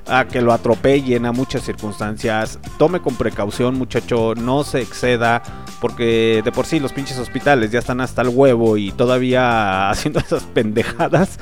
a 0.09 0.27
que 0.27 0.41
lo 0.41 0.53
atropellen 0.53 1.27
a 1.27 1.33
muchas 1.33 1.63
circunstancias. 1.63 2.59
Tome 2.79 3.01
con 3.01 3.17
precaución, 3.17 3.75
muchacho, 3.77 4.35
no 4.35 4.65
se 4.65 4.81
exceda, 4.81 5.43
porque 5.81 6.43
de 6.45 6.53
por 6.53 6.67
sí 6.67 6.81
los 6.81 6.93
pinches 6.93 7.19
hospitales 7.19 7.71
ya 7.71 7.79
están 7.79 8.01
hasta 8.01 8.23
el 8.23 8.29
huevo 8.29 8.77
y 8.77 8.93
todavía 8.93 9.91
haciendo 9.91 10.21
esas 10.21 10.45
pendejadas. 10.45 11.39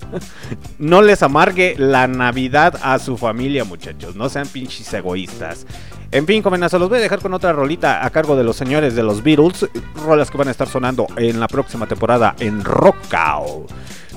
no 0.78 1.02
les 1.02 1.22
amargue 1.22 1.74
la 1.78 2.06
Navidad 2.06 2.78
a 2.82 2.98
su 2.98 3.16
familia, 3.16 3.64
muchachos, 3.64 4.16
no 4.16 4.28
sean 4.28 4.46
pinches 4.48 4.92
egoístas. 4.92 5.66
En 6.10 6.26
fin, 6.26 6.42
comenazo, 6.42 6.78
los 6.78 6.90
voy 6.90 6.98
a 6.98 7.02
dejar 7.02 7.20
con 7.20 7.32
otra 7.32 7.54
rolita 7.54 8.04
a 8.04 8.10
cargo 8.10 8.36
de 8.36 8.44
los 8.44 8.54
señores 8.54 8.94
de 8.94 9.02
los 9.02 9.22
Beatles, 9.22 9.66
rolas 10.04 10.30
que 10.30 10.36
van 10.36 10.48
a 10.48 10.50
estar 10.50 10.68
sonando 10.68 11.06
en 11.16 11.40
la 11.40 11.48
próxima 11.48 11.86
temporada 11.86 12.36
en 12.38 12.62
Rockao, 12.62 13.66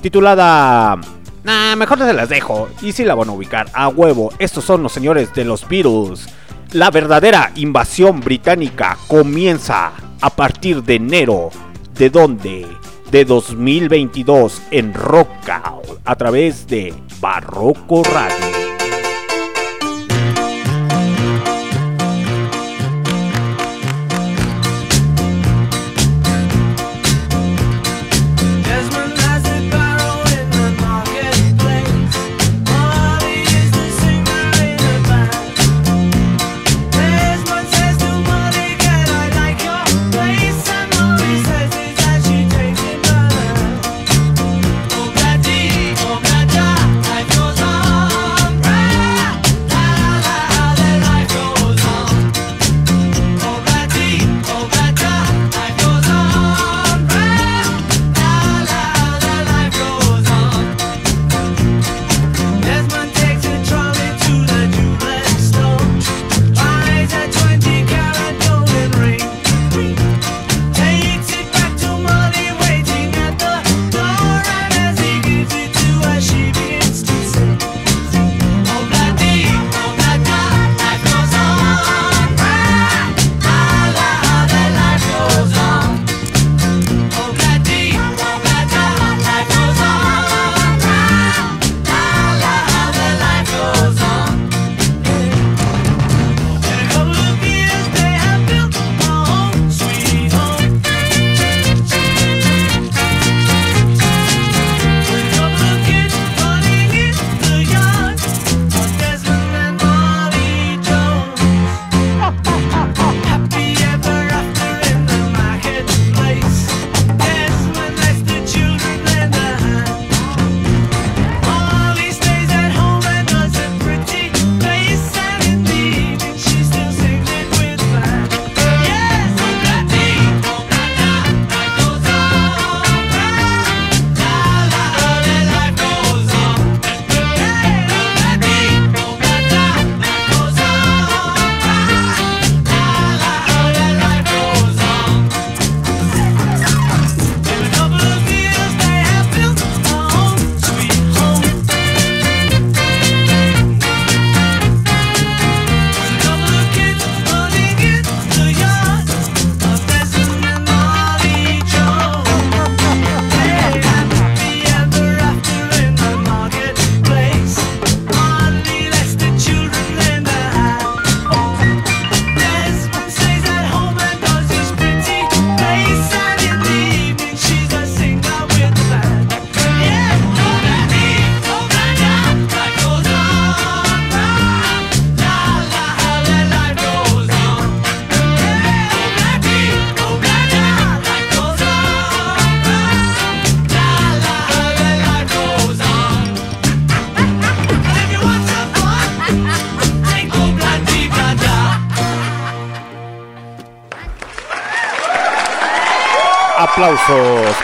titulada 0.01 0.99
Nah, 1.45 1.75
mejor 1.75 1.99
se 1.99 2.11
las 2.11 2.27
dejo. 2.27 2.67
Y 2.81 2.91
si 2.91 3.05
la 3.05 3.13
van 3.13 3.29
a 3.29 3.33
ubicar 3.33 3.67
a 3.73 3.87
huevo. 3.87 4.33
Estos 4.39 4.65
son 4.65 4.81
los 4.81 4.91
señores 4.91 5.31
de 5.35 5.45
los 5.45 5.67
Beatles. 5.69 6.27
La 6.71 6.89
verdadera 6.89 7.51
invasión 7.55 8.19
británica 8.19 8.97
comienza 9.07 9.91
a 10.21 10.29
partir 10.31 10.81
de 10.83 10.95
enero. 10.95 11.51
¿De 11.93 12.09
dónde? 12.09 12.67
De 13.11 13.23
2022 13.25 14.59
en 14.71 14.93
Rockout 14.93 16.01
a 16.03 16.15
través 16.15 16.65
de 16.65 16.93
Barroco 17.21 18.03
Radio. 18.03 18.64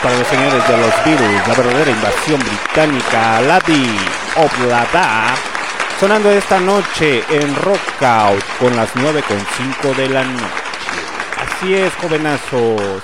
Para 0.02 0.18
los 0.18 0.26
señores 0.26 0.66
de 0.66 0.76
los 0.78 1.04
virus, 1.04 1.48
la 1.48 1.54
verdadera 1.54 1.90
invasión 1.90 2.40
británica, 2.40 3.40
Lady 3.42 3.96
of 4.36 4.66
la 4.66 4.84
Da, 4.92 5.34
sonando 6.00 6.28
esta 6.30 6.58
noche 6.58 7.22
en 7.30 7.54
Rockout 7.54 8.42
con 8.58 8.74
las 8.74 8.92
9.5 8.94 9.94
de 9.94 10.08
la 10.08 10.24
noche. 10.24 10.44
Así 11.38 11.74
es, 11.74 11.92
jovenazos. 11.94 13.02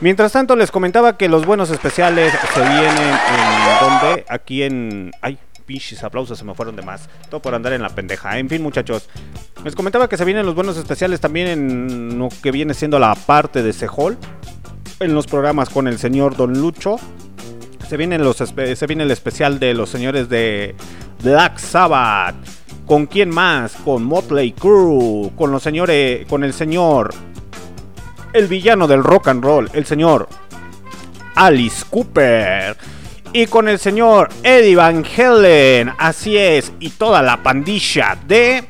Mientras 0.00 0.32
tanto, 0.32 0.56
les 0.56 0.70
comentaba 0.70 1.16
que 1.16 1.28
los 1.28 1.46
buenos 1.46 1.70
especiales 1.70 2.32
se 2.52 2.60
vienen 2.60 2.88
en 2.98 3.80
donde? 3.80 4.24
Aquí 4.28 4.62
en. 4.64 5.12
Ay, 5.22 5.38
pinches 5.64 6.02
aplausos 6.04 6.38
se 6.38 6.44
me 6.44 6.54
fueron 6.54 6.76
de 6.76 6.82
más. 6.82 7.08
Todo 7.30 7.40
por 7.40 7.54
andar 7.54 7.72
en 7.72 7.82
la 7.82 7.88
pendeja. 7.88 8.38
En 8.38 8.48
fin, 8.48 8.62
muchachos. 8.62 9.08
Les 9.64 9.74
comentaba 9.74 10.08
que 10.08 10.16
se 10.16 10.24
vienen 10.24 10.44
los 10.44 10.54
buenos 10.54 10.76
especiales 10.76 11.20
también 11.20 11.46
en 11.48 12.18
lo 12.18 12.28
que 12.42 12.50
viene 12.50 12.74
siendo 12.74 12.98
la 12.98 13.14
parte 13.14 13.62
de 13.62 13.72
Sehol. 13.72 14.18
En 14.98 15.14
los 15.14 15.26
programas 15.26 15.68
con 15.68 15.88
el 15.88 15.98
señor 15.98 16.36
Don 16.36 16.58
Lucho. 16.58 16.96
Se 17.88 17.96
viene, 17.96 18.16
el 18.16 19.10
especial 19.10 19.58
de 19.58 19.74
los 19.74 19.90
señores 19.90 20.28
de 20.28 20.74
Black 21.22 21.58
Sabbath. 21.58 22.34
¿Con 22.86 23.06
quién 23.06 23.30
más? 23.30 23.72
Con 23.84 24.04
Motley 24.04 24.52
Crue. 24.52 25.30
Con 25.36 25.52
los 25.52 25.62
señores. 25.62 26.26
Con 26.26 26.44
el 26.44 26.52
señor. 26.52 27.14
El 28.32 28.46
villano 28.46 28.86
del 28.86 29.04
rock 29.04 29.28
and 29.28 29.44
roll. 29.44 29.70
El 29.72 29.86
señor. 29.86 30.28
Alice 31.34 31.84
Cooper 31.90 32.76
y 33.36 33.46
con 33.46 33.68
el 33.68 33.78
señor 33.78 34.30
Eddie 34.42 34.76
Van 34.76 35.04
Helen. 35.04 35.92
Así 35.98 36.38
es, 36.38 36.72
y 36.80 36.88
toda 36.88 37.20
la 37.20 37.42
pandilla 37.42 38.16
de 38.26 38.64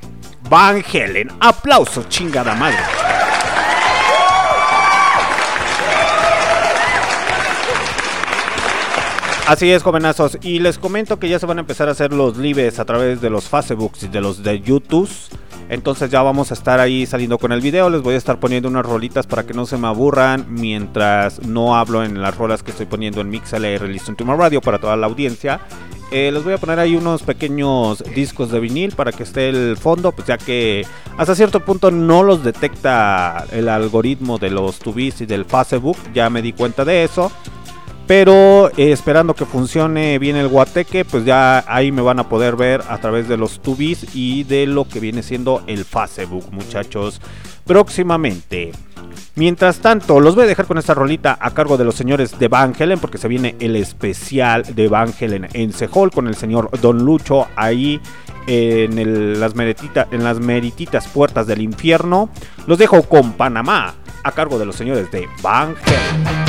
Van 0.51 0.83
Helen. 0.93 1.31
Aplausos, 1.39 2.09
chingada 2.09 2.55
madre. 2.57 2.79
Así 9.47 9.71
es, 9.71 9.85
jovenazos. 9.85 10.39
Y 10.43 10.59
les 10.59 10.77
comento 10.77 11.21
que 11.21 11.29
ya 11.29 11.39
se 11.39 11.47
van 11.47 11.59
a 11.59 11.61
empezar 11.61 11.89
a 11.89 11.93
hacer 11.93 12.13
los 12.13 12.37
lives 12.37 12.81
a 12.81 12.85
través 12.85 13.21
de 13.21 13.31
los 13.31 13.45
Facebooks 13.45 14.03
y 14.03 14.09
de 14.09 14.21
los 14.21 14.43
de 14.43 14.61
YouTube. 14.61 15.09
Entonces 15.69 16.11
ya 16.11 16.21
vamos 16.23 16.51
a 16.51 16.55
estar 16.55 16.81
ahí 16.81 17.07
saliendo 17.07 17.39
con 17.39 17.53
el 17.53 17.61
video. 17.61 17.89
Les 17.89 18.03
voy 18.03 18.15
a 18.15 18.19
estar 18.19 18.41
poniendo 18.41 18.69
unas 18.69 18.85
rolitas 18.85 19.25
para 19.29 19.45
que 19.47 19.55
no 19.55 19.65
se 19.65 19.77
me 19.77 19.87
aburran 19.87 20.47
mientras 20.49 21.47
no 21.47 21.77
hablo 21.77 22.03
en 22.03 22.21
las 22.21 22.37
rolas 22.37 22.65
que 22.65 22.73
estoy 22.73 22.87
poniendo 22.87 23.21
en 23.21 23.31
MixLR 23.31 23.89
Listen 23.89 24.17
to 24.17 24.25
My 24.25 24.35
Radio 24.35 24.61
para 24.61 24.81
toda 24.81 24.97
la 24.97 25.07
audiencia. 25.07 25.61
Eh, 26.11 26.33
les 26.33 26.43
voy 26.43 26.55
a 26.55 26.59
poner 26.59 26.81
ahí 26.81 26.97
unos 26.97 27.23
pequeños 27.23 28.03
discos 28.17 28.51
de 28.51 28.59
vinil 28.59 28.97
para 28.97 29.13
que 29.13 29.23
esté 29.23 29.49
el 29.49 29.77
fondo, 29.77 30.11
pues 30.11 30.27
ya 30.27 30.39
que 30.39 30.85
hasta 31.19 31.37
cierto 31.37 31.65
punto 31.65 31.93
no 31.93 32.25
los 32.25 32.43
detecta 32.43 33.45
el 33.53 33.69
algoritmo 33.69 34.39
de 34.39 34.51
los 34.51 34.81
tubis 34.81 35.21
y 35.21 35.27
del 35.27 35.45
Facebook. 35.45 35.99
Ya 36.13 36.31
me 36.31 36.43
di 36.43 36.53
cuenta 36.53 36.85
de 36.85 37.05
eso. 37.05 37.31
Pero 38.07 38.71
eh, 38.77 38.93
esperando 38.93 39.35
que 39.35 39.45
funcione 39.45 40.19
bien 40.19 40.37
el 40.37 40.49
guateque, 40.49 41.05
pues 41.05 41.25
ya 41.25 41.65
ahí 41.67 41.91
me 41.91 42.03
van 42.03 42.21
a 42.21 42.29
poder 42.29 42.55
ver 42.55 42.83
a 42.89 42.99
través 42.99 43.29
de 43.29 43.37
los 43.37 43.61
tubis 43.61 44.07
y 44.15 44.45
de 44.45 44.67
lo 44.67 44.87
que 44.87 45.01
viene 45.01 45.25
siendo 45.25 45.63
el 45.67 45.85
Facebook, 45.85 46.47
muchachos, 46.53 47.21
próximamente. 47.65 48.71
Mientras 49.35 49.81
tanto, 49.81 50.21
los 50.21 50.35
voy 50.35 50.45
a 50.45 50.47
dejar 50.47 50.67
con 50.67 50.79
esta 50.79 50.95
rolita 50.95 51.37
a 51.41 51.51
cargo 51.51 51.77
de 51.77 51.85
los 51.85 51.97
señores 51.97 52.39
de 52.39 52.49
Van 52.49 52.75
Helen, 52.79 53.01
porque 53.01 53.19
se 53.19 53.29
viene 53.29 53.57
el 53.59 53.75
especial 53.77 54.63
de 54.75 54.89
Van 54.89 55.13
Helen 55.19 55.49
en 55.53 55.73
Sehol 55.73 56.11
con 56.11 56.29
el 56.29 56.37
señor 56.37 56.71
Don 56.81 57.05
Lucho 57.05 57.49
ahí 57.57 58.01
en, 58.47 59.41
las 59.41 59.53
en 59.57 60.25
las 60.25 60.39
merititas 60.39 61.09
puertas 61.09 61.47
del 61.47 61.61
infierno. 61.61 62.31
Los 62.67 62.79
dejo 62.79 63.03
con 63.03 63.33
Panamá 63.33 63.95
a 64.23 64.33
cargo 64.33 64.59
de 64.59 64.67
los 64.67 64.77
señores 64.77 65.11
de 65.11 65.27
Van 65.43 65.75
Helen. 65.85 66.46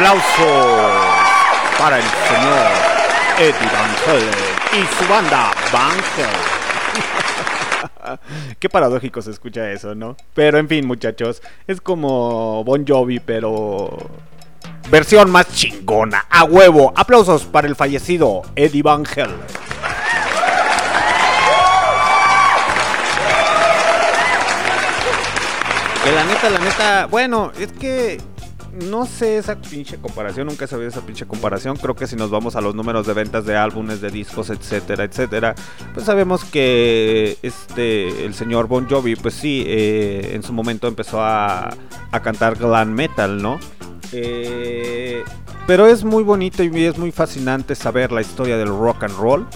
Aplausos 0.00 0.24
para 1.78 1.98
el 1.98 2.02
señor 2.02 2.72
Eddie 3.38 3.70
Van 3.70 3.94
Halen 4.06 4.32
y 4.72 4.86
su 4.96 5.04
banda 5.06 5.52
Van 5.70 5.98
Halen. 6.16 6.40
Qué 8.58 8.70
paradójico 8.70 9.20
se 9.20 9.30
escucha 9.30 9.70
eso, 9.70 9.94
¿no? 9.94 10.16
Pero 10.32 10.56
en 10.56 10.68
fin, 10.68 10.86
muchachos, 10.86 11.42
es 11.66 11.82
como 11.82 12.64
Bon 12.64 12.86
Jovi, 12.88 13.20
pero 13.20 13.94
versión 14.88 15.30
más 15.30 15.52
chingona, 15.52 16.24
a 16.30 16.44
huevo. 16.44 16.94
Aplausos 16.96 17.44
para 17.44 17.68
el 17.68 17.76
fallecido 17.76 18.40
Eddie 18.56 18.82
Van 18.82 19.04
Halen. 19.04 19.36
Que 26.02 26.12
la 26.12 26.24
neta, 26.24 26.48
la 26.48 26.58
neta, 26.58 27.04
bueno, 27.04 27.52
es 27.58 27.70
que 27.72 28.18
no 28.72 29.06
sé 29.06 29.38
esa 29.38 29.56
pinche 29.56 29.98
comparación, 29.98 30.46
nunca 30.46 30.64
he 30.64 30.68
sabido 30.68 30.88
esa 30.88 31.00
pinche 31.00 31.26
comparación. 31.26 31.76
Creo 31.76 31.94
que 31.94 32.06
si 32.06 32.16
nos 32.16 32.30
vamos 32.30 32.56
a 32.56 32.60
los 32.60 32.74
números 32.74 33.06
de 33.06 33.14
ventas 33.14 33.44
de 33.44 33.56
álbumes, 33.56 34.00
de 34.00 34.10
discos, 34.10 34.50
etcétera, 34.50 35.04
etcétera, 35.04 35.54
pues 35.94 36.06
sabemos 36.06 36.44
que 36.44 37.38
este 37.42 38.24
el 38.24 38.34
señor 38.34 38.68
Bon 38.68 38.88
Jovi, 38.88 39.16
pues 39.16 39.34
sí, 39.34 39.64
eh, 39.66 40.32
en 40.34 40.42
su 40.42 40.52
momento 40.52 40.88
empezó 40.88 41.20
a, 41.22 41.70
a 42.12 42.20
cantar 42.20 42.56
glam 42.56 42.92
metal, 42.92 43.42
¿no? 43.42 43.58
Eh, 44.12 45.22
pero 45.66 45.86
es 45.86 46.04
muy 46.04 46.22
bonito 46.22 46.62
y 46.64 46.84
es 46.84 46.98
muy 46.98 47.12
fascinante 47.12 47.74
saber 47.74 48.12
la 48.12 48.20
historia 48.20 48.56
del 48.56 48.68
rock 48.68 49.04
and 49.04 49.16
roll. 49.16 49.46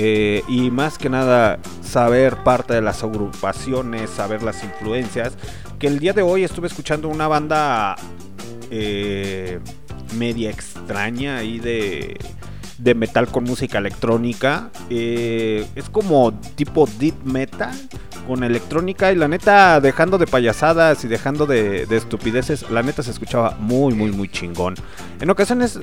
Eh, 0.00 0.44
y 0.46 0.70
más 0.70 0.96
que 0.96 1.10
nada 1.10 1.58
saber 1.82 2.36
parte 2.44 2.72
de 2.72 2.80
las 2.80 3.02
agrupaciones, 3.02 4.10
saber 4.10 4.42
las 4.42 4.62
influencias. 4.62 5.36
Que 5.78 5.88
el 5.88 5.98
día 5.98 6.12
de 6.12 6.22
hoy 6.22 6.44
estuve 6.44 6.68
escuchando 6.68 7.08
una 7.08 7.28
banda 7.28 7.96
eh, 8.70 9.60
media 10.16 10.50
extraña 10.50 11.38
ahí 11.38 11.58
de, 11.58 12.18
de 12.78 12.94
metal 12.94 13.28
con 13.28 13.44
música 13.44 13.78
electrónica. 13.78 14.70
Eh, 14.90 15.66
es 15.74 15.88
como 15.88 16.32
tipo 16.54 16.88
deep 16.98 17.14
metal 17.24 17.74
con 18.26 18.44
electrónica 18.44 19.10
y 19.10 19.16
la 19.16 19.26
neta 19.26 19.80
dejando 19.80 20.18
de 20.18 20.26
payasadas 20.26 21.02
y 21.04 21.08
dejando 21.08 21.46
de, 21.46 21.86
de 21.86 21.96
estupideces, 21.96 22.70
la 22.70 22.82
neta 22.82 23.02
se 23.02 23.10
escuchaba 23.10 23.56
muy 23.58 23.94
muy 23.94 24.12
muy 24.12 24.28
chingón. 24.28 24.74
En 25.20 25.30
ocasiones 25.30 25.80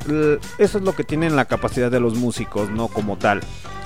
eso 0.60 0.78
es 0.78 0.84
lo 0.84 0.94
que 0.94 1.04
tienen 1.04 1.36
la 1.36 1.46
capacidad 1.46 1.90
de 1.90 2.00
los 2.00 2.16
músicos, 2.16 2.70
no 2.70 2.88
como 2.88 3.18
tal 3.18 3.42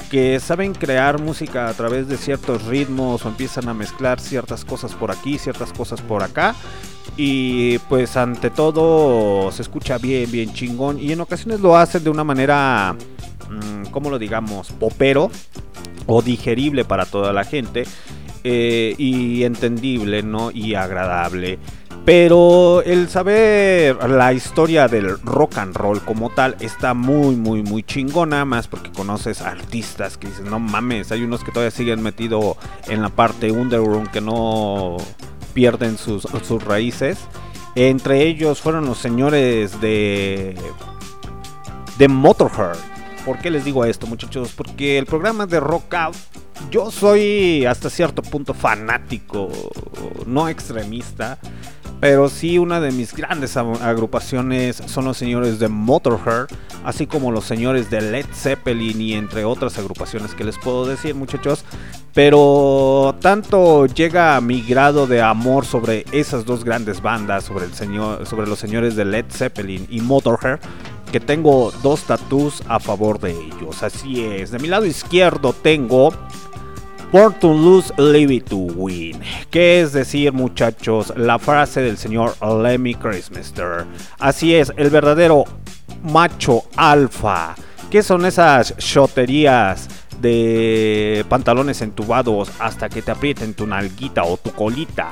que 0.10 0.40
saben 0.40 0.74
crear 0.74 1.22
música 1.22 1.68
a 1.70 1.74
través 1.74 2.08
de 2.08 2.18
ciertos 2.18 2.66
ritmos 2.66 3.26
o 3.26 3.30
empiezan 3.30 3.70
a 3.70 3.74
mezclar 3.74 4.20
ciertas 4.20 4.66
cosas 4.66 4.94
por 4.94 5.12
aquí, 5.12 5.38
ciertas 5.38 5.72
cosas 5.74 6.02
por 6.02 6.24
acá. 6.24 6.56
Y 7.18 7.78
pues 7.90 8.16
ante 8.18 8.50
todo 8.50 9.52
se 9.52 9.62
escucha 9.62 9.98
bien, 9.98 10.32
bien 10.32 10.54
chingón. 10.54 11.00
Y 11.00 11.12
en 11.12 11.22
ocasiones 11.22 11.60
lo 11.60 11.76
hacen 11.78 12.04
de 12.04 12.10
una 12.10 12.24
manera, 12.24 12.96
mm, 13.50 13.88
¿cómo 13.92 14.10
lo 14.10 14.18
digamos? 14.20 14.72
Popero 14.72 15.30
o 16.06 16.22
digerible 16.22 16.86
para 16.86 17.06
toda 17.06 17.34
la 17.34 17.44
gente. 17.44 17.86
eh, 18.44 18.96
y 18.98 19.44
entendible, 19.44 20.24
¿no? 20.24 20.50
Y 20.52 20.74
agradable. 20.76 21.60
Pero 22.10 22.82
el 22.82 23.08
saber 23.08 24.10
la 24.10 24.34
historia 24.34 24.88
del 24.88 25.22
rock 25.22 25.60
and 25.60 25.76
roll 25.76 26.02
como 26.02 26.32
tal 26.32 26.58
está 26.60 26.96
muy, 26.96 27.36
muy, 27.36 27.62
muy 27.62 27.84
chingona. 27.84 28.46
Más 28.46 28.68
porque 28.68 28.92
conoces 28.92 29.44
artistas 29.44 30.18
que 30.18 30.26
dices, 30.26 30.44
no 30.44 30.58
mames, 30.58 31.12
hay 31.12 31.22
unos 31.22 31.44
que 31.44 31.52
todavía 31.52 31.70
siguen 31.70 32.02
metido 32.02 32.58
en 32.88 33.04
la 33.04 33.10
parte 33.10 33.52
underground 33.52 34.10
que 34.10 34.22
no 34.22 34.98
pierden 35.54 36.00
sus, 36.00 36.24
sus 36.24 36.64
raíces. 36.64 37.20
Entre 37.76 38.24
ellos 38.24 38.60
fueron 38.60 38.88
los 38.88 38.98
señores 38.98 39.80
de, 39.80 40.58
de 42.00 42.08
Motorhead. 42.08 42.78
¿Por 43.24 43.38
qué 43.38 43.52
les 43.52 43.66
digo 43.66 43.86
esto, 43.86 44.08
muchachos? 44.08 44.54
Porque 44.58 44.98
el 44.98 45.06
programa 45.06 45.46
de 45.46 45.60
Rock 45.60 45.94
Out, 45.94 46.16
yo 46.72 46.90
soy 46.90 47.68
hasta 47.68 47.88
cierto 47.92 48.24
punto 48.24 48.56
fanático, 48.56 49.50
no 50.26 50.50
extremista. 50.50 51.38
Pero 52.02 52.30
sí, 52.30 52.58
una 52.58 52.80
de 52.80 52.92
mis 52.92 53.14
grandes 53.14 53.58
ag- 53.58 53.82
agrupaciones 53.82 54.78
son 54.86 55.04
los 55.06 55.18
señores 55.18 55.60
de 55.60 55.68
Motorhead, 55.68 56.48
así 56.86 57.06
como 57.08 57.30
los 57.32 57.44
señores 57.44 57.90
de 57.90 58.02
Led 58.02 58.26
Zeppelin 58.34 59.02
y 59.02 59.14
entre 59.16 59.44
otras 59.44 59.78
agrupaciones 59.78 60.34
que 60.34 60.46
les 60.46 60.58
puedo 60.58 60.86
decir, 60.86 61.14
muchachos. 61.14 61.66
Pero 62.14 63.16
tanto 63.22 63.86
llega 63.86 64.40
mi 64.40 64.62
grado 64.62 65.08
de 65.08 65.22
amor 65.22 65.66
sobre 65.66 66.06
esas 66.14 66.46
dos 66.46 66.64
grandes 66.64 67.02
bandas, 67.02 67.44
sobre, 67.44 67.66
el 67.66 67.74
señor, 67.74 68.26
sobre 68.26 68.48
los 68.48 68.60
señores 68.60 68.96
de 68.96 69.04
Led 69.06 69.26
Zeppelin 69.30 69.86
y 69.90 70.00
Motorhead, 70.00 70.60
que 71.12 71.20
tengo 71.20 71.72
dos 71.84 72.04
tatús 72.04 72.64
a 72.70 72.80
favor 72.80 73.20
de 73.20 73.32
ellos. 73.32 73.84
Así 73.84 74.24
es, 74.24 74.52
de 74.52 74.60
mi 74.60 74.68
lado 74.70 74.86
izquierdo 74.86 75.54
tengo 75.54 76.14
Born 77.12 77.34
to 77.40 77.48
lose, 77.48 77.92
it 77.98 78.46
to 78.50 78.56
win. 78.56 79.20
¿Qué 79.50 79.82
es 79.82 79.94
decir, 79.94 80.32
muchachos? 80.32 81.12
La 81.18 81.40
frase 81.40 81.82
del 81.82 81.98
señor 81.98 82.36
Lemmy 82.40 82.94
Christmaster. 82.94 83.88
Así 84.20 84.54
es, 84.54 84.72
el 84.78 84.92
verdadero 84.92 85.46
macho 86.04 86.66
alfa. 86.76 87.56
¿Qué 87.90 88.04
son 88.04 88.28
esas 88.28 88.78
shoterías 88.78 89.88
de 90.22 91.26
pantalones 91.30 91.82
entubados 91.82 92.52
hasta 92.60 92.90
que 92.90 93.02
te 93.02 93.10
aprieten 93.10 93.56
tu 93.56 93.66
nalguita 93.66 94.24
o 94.24 94.38
tu 94.38 94.52
colita? 94.52 95.10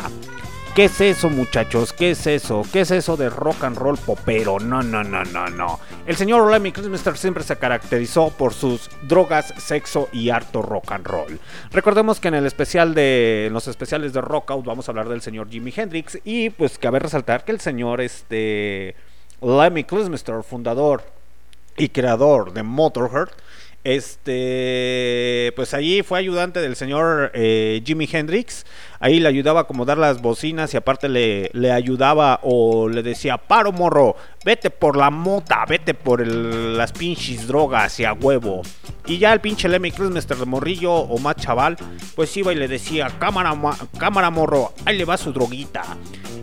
¿Qué 0.77 0.83
es 0.83 1.01
eso, 1.01 1.31
muchachos? 1.31 1.91
¿Qué 1.91 2.11
es 2.11 2.27
eso? 2.27 2.61
¿Qué 2.71 2.81
es 2.81 2.91
eso 2.91 3.17
de 3.17 3.31
rock 3.31 3.63
and 3.63 3.75
roll 3.75 3.97
popero? 3.97 4.59
No, 4.59 4.83
no, 4.83 5.03
no, 5.03 5.23
no, 5.23 5.47
no. 5.47 5.79
El 6.05 6.15
señor 6.15 6.51
Lemmy 6.51 6.71
Christmaster 6.71 7.17
siempre 7.17 7.43
se 7.43 7.55
caracterizó 7.55 8.29
por 8.29 8.53
sus 8.53 8.87
drogas, 9.01 9.55
sexo 9.57 10.07
y 10.13 10.29
harto 10.29 10.61
rock 10.61 10.91
and 10.91 11.07
roll. 11.07 11.39
Recordemos 11.71 12.19
que 12.19 12.27
en 12.27 12.35
el 12.35 12.45
especial 12.45 12.93
de 12.93 13.47
en 13.47 13.53
los 13.53 13.67
especiales 13.67 14.13
de 14.13 14.21
Rock 14.21 14.51
Out 14.51 14.65
vamos 14.65 14.87
a 14.87 14.91
hablar 14.91 15.09
del 15.09 15.21
señor 15.21 15.49
Jimi 15.49 15.73
Hendrix 15.75 16.19
y 16.23 16.51
pues 16.51 16.77
cabe 16.77 16.99
resaltar 16.99 17.43
que 17.43 17.53
el 17.53 17.59
señor 17.59 17.99
este 17.99 18.95
Lemmy 19.41 19.83
Christmaster, 19.83 20.43
fundador 20.43 21.01
y 21.75 21.89
creador 21.89 22.53
de 22.53 22.61
Motorhead, 22.61 23.29
este, 23.87 25.53
pues 25.55 25.73
allí 25.73 26.03
fue 26.03 26.19
ayudante 26.19 26.59
del 26.59 26.75
señor 26.75 27.31
eh, 27.33 27.81
Jimi 27.85 28.07
Hendrix. 28.11 28.65
Ahí 28.99 29.19
le 29.19 29.27
ayudaba 29.29 29.59
a 29.61 29.63
acomodar 29.63 29.97
las 29.97 30.21
bocinas 30.21 30.73
y 30.73 30.77
aparte 30.77 31.07
le, 31.07 31.49
le 31.53 31.71
ayudaba 31.71 32.39
o 32.43 32.89
le 32.89 33.03
decía, 33.03 33.37
paro 33.37 33.71
morro, 33.71 34.15
vete 34.43 34.69
por 34.71 34.97
la 34.97 35.09
mota, 35.11 35.63
vete 35.67 35.93
por 35.93 36.25
las 36.25 36.91
pinches 36.93 37.47
drogas 37.47 37.99
y 37.99 38.05
a 38.05 38.13
huevo. 38.13 38.63
Y 39.05 39.19
ya 39.19 39.31
el 39.33 39.39
pinche 39.39 39.69
Lemmy 39.69 39.91
Christmaster 39.91 40.37
de 40.37 40.45
morrillo 40.45 40.91
o 40.93 41.17
más 41.19 41.35
chaval, 41.35 41.77
pues 42.15 42.35
iba 42.37 42.51
y 42.51 42.55
le 42.55 42.67
decía, 42.67 43.07
cámara, 43.19 43.53
ma- 43.53 43.77
cámara 43.99 44.29
morro, 44.31 44.73
ahí 44.85 44.97
le 44.97 45.05
va 45.05 45.15
su 45.17 45.31
droguita. 45.31 45.83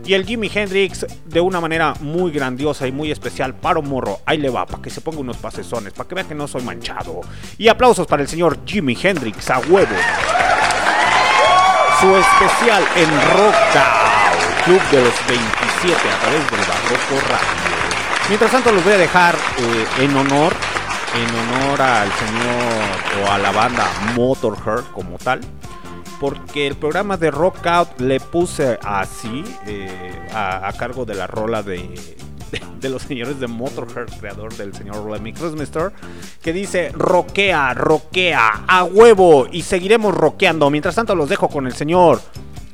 Y 0.07 0.13
el 0.13 0.27
Jimi 0.27 0.51
Hendrix, 0.55 1.07
de 1.25 1.41
una 1.41 1.61
manera 1.63 1.95
muy 2.01 2.31
grandiosa 2.31 2.87
y 2.87 2.93
muy 2.93 3.11
especial, 3.11 3.55
paro 3.55 3.81
morro, 3.81 4.21
ahí 4.27 4.37
le 4.37 4.51
va, 4.51 4.67
para 4.67 4.83
que 4.83 4.91
se 4.91 5.01
ponga 5.01 5.19
unos 5.19 5.39
pasesones, 5.39 5.95
para 5.95 6.07
que 6.07 6.15
vea 6.15 6.25
que 6.25 6.35
no 6.35 6.47
soy 6.47 6.63
manchado. 6.63 7.23
Y 7.59 7.69
aplausos 7.69 8.07
para 8.07 8.23
el 8.23 8.29
señor 8.29 8.59
Jimi 8.65 8.97
Hendrix, 9.01 9.51
a 9.51 9.59
huevo. 9.59 9.95
Su 12.01 12.17
especial 12.17 12.85
en 12.97 13.09
Rock 13.37 13.55
Club 14.65 14.81
de 14.91 15.03
los 15.03 15.15
27 15.29 16.09
a 16.09 16.21
través 16.21 16.51
del 16.51 16.61
Barroco 16.61 17.29
Radio. 17.29 17.65
Mientras 18.29 18.51
tanto, 18.51 18.73
los 18.73 18.83
voy 18.83 18.95
a 18.95 18.99
dejar 18.99 19.35
eh, 19.35 19.87
en 20.01 20.17
honor, 20.17 20.53
en 21.15 21.63
honor 21.63 21.83
al 21.83 22.13
señor 22.13 23.23
o 23.23 23.31
a 23.31 23.39
la 23.39 23.53
banda 23.53 23.87
Motorhead 24.15 24.85
como 24.93 25.19
tal 25.19 25.41
porque 26.21 26.67
el 26.67 26.77
programa 26.77 27.17
de 27.17 27.31
Rock 27.31 27.67
Out 27.67 28.01
le 28.01 28.19
puse 28.19 28.79
así, 28.83 29.45
eh, 29.67 30.27
a 30.33 30.73
cargo 30.79 31.05
de 31.05 31.15
la 31.15 31.27
rola 31.27 31.63
de, 31.63 32.17
de, 32.81 32.89
los 32.89 33.03
señores 33.03 33.41
de 33.41 33.47
Motorhead, 33.47 34.09
creador 34.19 34.55
del 34.57 34.75
señor 34.75 35.11
Lemmy 35.11 35.33
Christmaster, 35.33 35.93
que 36.43 36.53
dice, 36.53 36.91
roquea, 36.93 37.75
roquea, 37.75 38.65
a 38.67 38.85
huevo, 38.85 39.47
y 39.51 39.63
seguiremos 39.63 40.15
roqueando. 40.15 40.71
Mientras 40.71 40.95
tanto 40.95 41.15
los 41.15 41.29
dejo 41.29 41.49
con 41.49 41.67
el 41.67 41.75
señor 41.75 42.21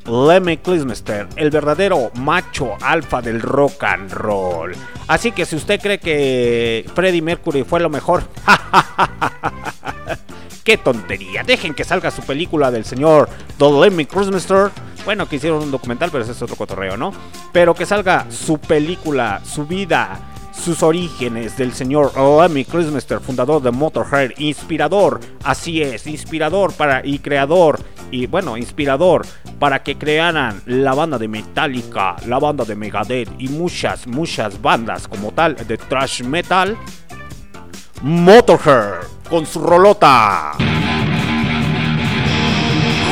Lemmy 0.07 0.57
Christmaster, 0.57 1.28
el 1.37 1.51
verdadero 1.51 2.11
macho 2.14 2.76
alfa 2.81 3.20
del 3.22 3.41
rock 3.41 3.85
and 3.85 4.12
roll. 4.12 4.72
Así 5.07 5.33
que 5.33 5.45
si 5.45 5.57
usted 5.57 5.81
cree 5.81 5.99
que 5.99 6.85
Freddie 6.95 7.22
Mercury 7.22 7.64
fue 7.64 7.81
lo 7.81 7.91
mejor, 7.91 8.22
¡Qué 10.71 10.79
tontería! 10.79 11.43
Dejen 11.43 11.75
que 11.75 11.83
salga 11.83 12.12
su 12.12 12.23
película 12.23 12.71
del 12.71 12.85
señor 12.85 13.29
Lemmy 13.59 14.07
Christmaster. 14.07 14.71
Bueno, 15.05 15.29
que 15.29 15.35
hicieron 15.35 15.64
un 15.64 15.73
documental, 15.73 16.11
pero 16.12 16.23
ese 16.23 16.31
es 16.31 16.41
otro 16.43 16.55
cotorreo, 16.55 16.97
¿no? 16.97 17.12
Pero 17.53 17.75
que 17.75 17.85
salga 17.85 18.31
su 18.31 18.57
película, 18.59 19.43
su 19.45 19.66
vida, 19.66 20.21
sus 20.53 20.85
orígenes 20.85 21.57
del 21.57 21.73
señor 21.73 22.12
Lemmy 22.16 22.64
Christmaster, 22.64 23.18
fundador 23.18 23.61
de 23.61 23.73
Motorhead, 23.73 24.31
inspirador, 24.39 25.18
así 25.43 25.83
es, 25.83 26.07
inspirador 26.07 26.73
para 26.75 27.05
y 27.05 27.18
creador 27.18 27.81
y 28.12 28.27
bueno, 28.27 28.57
inspirador 28.57 29.27
para 29.59 29.83
que 29.83 29.99
crearan 29.99 30.62
la 30.66 30.95
banda 30.95 31.18
de 31.18 31.27
Metallica, 31.27 32.14
la 32.27 32.39
banda 32.39 32.64
de 32.64 32.77
Megadeth 32.77 33.29
y 33.41 33.49
muchas, 33.49 34.07
muchas 34.07 34.62
bandas 34.62 35.09
como 35.09 35.33
tal 35.33 35.57
de 35.57 35.77
thrash 35.77 36.23
metal. 36.23 36.79
Motorhead 38.03 39.07
con 39.29 39.45
su 39.45 39.61
rolota. 39.61 40.53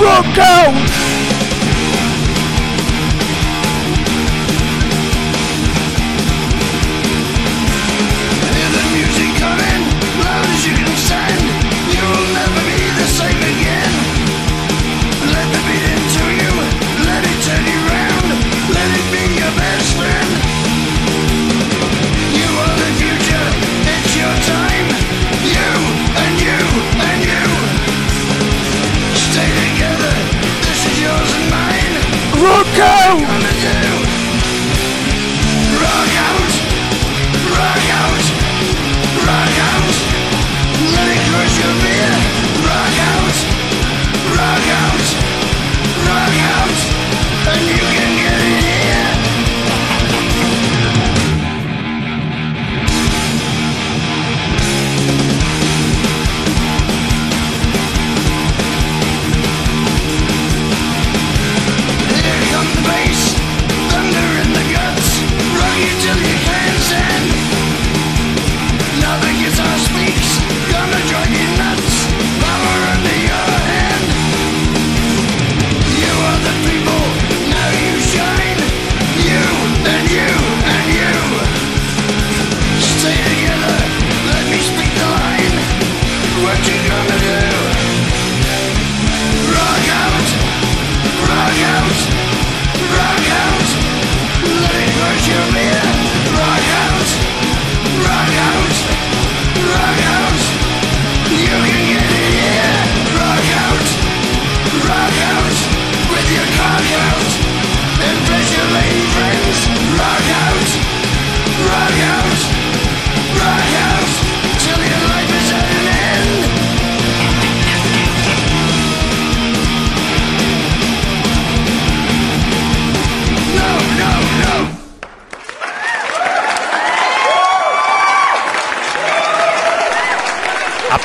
Rock 0.01 0.39
out. 0.39 1.28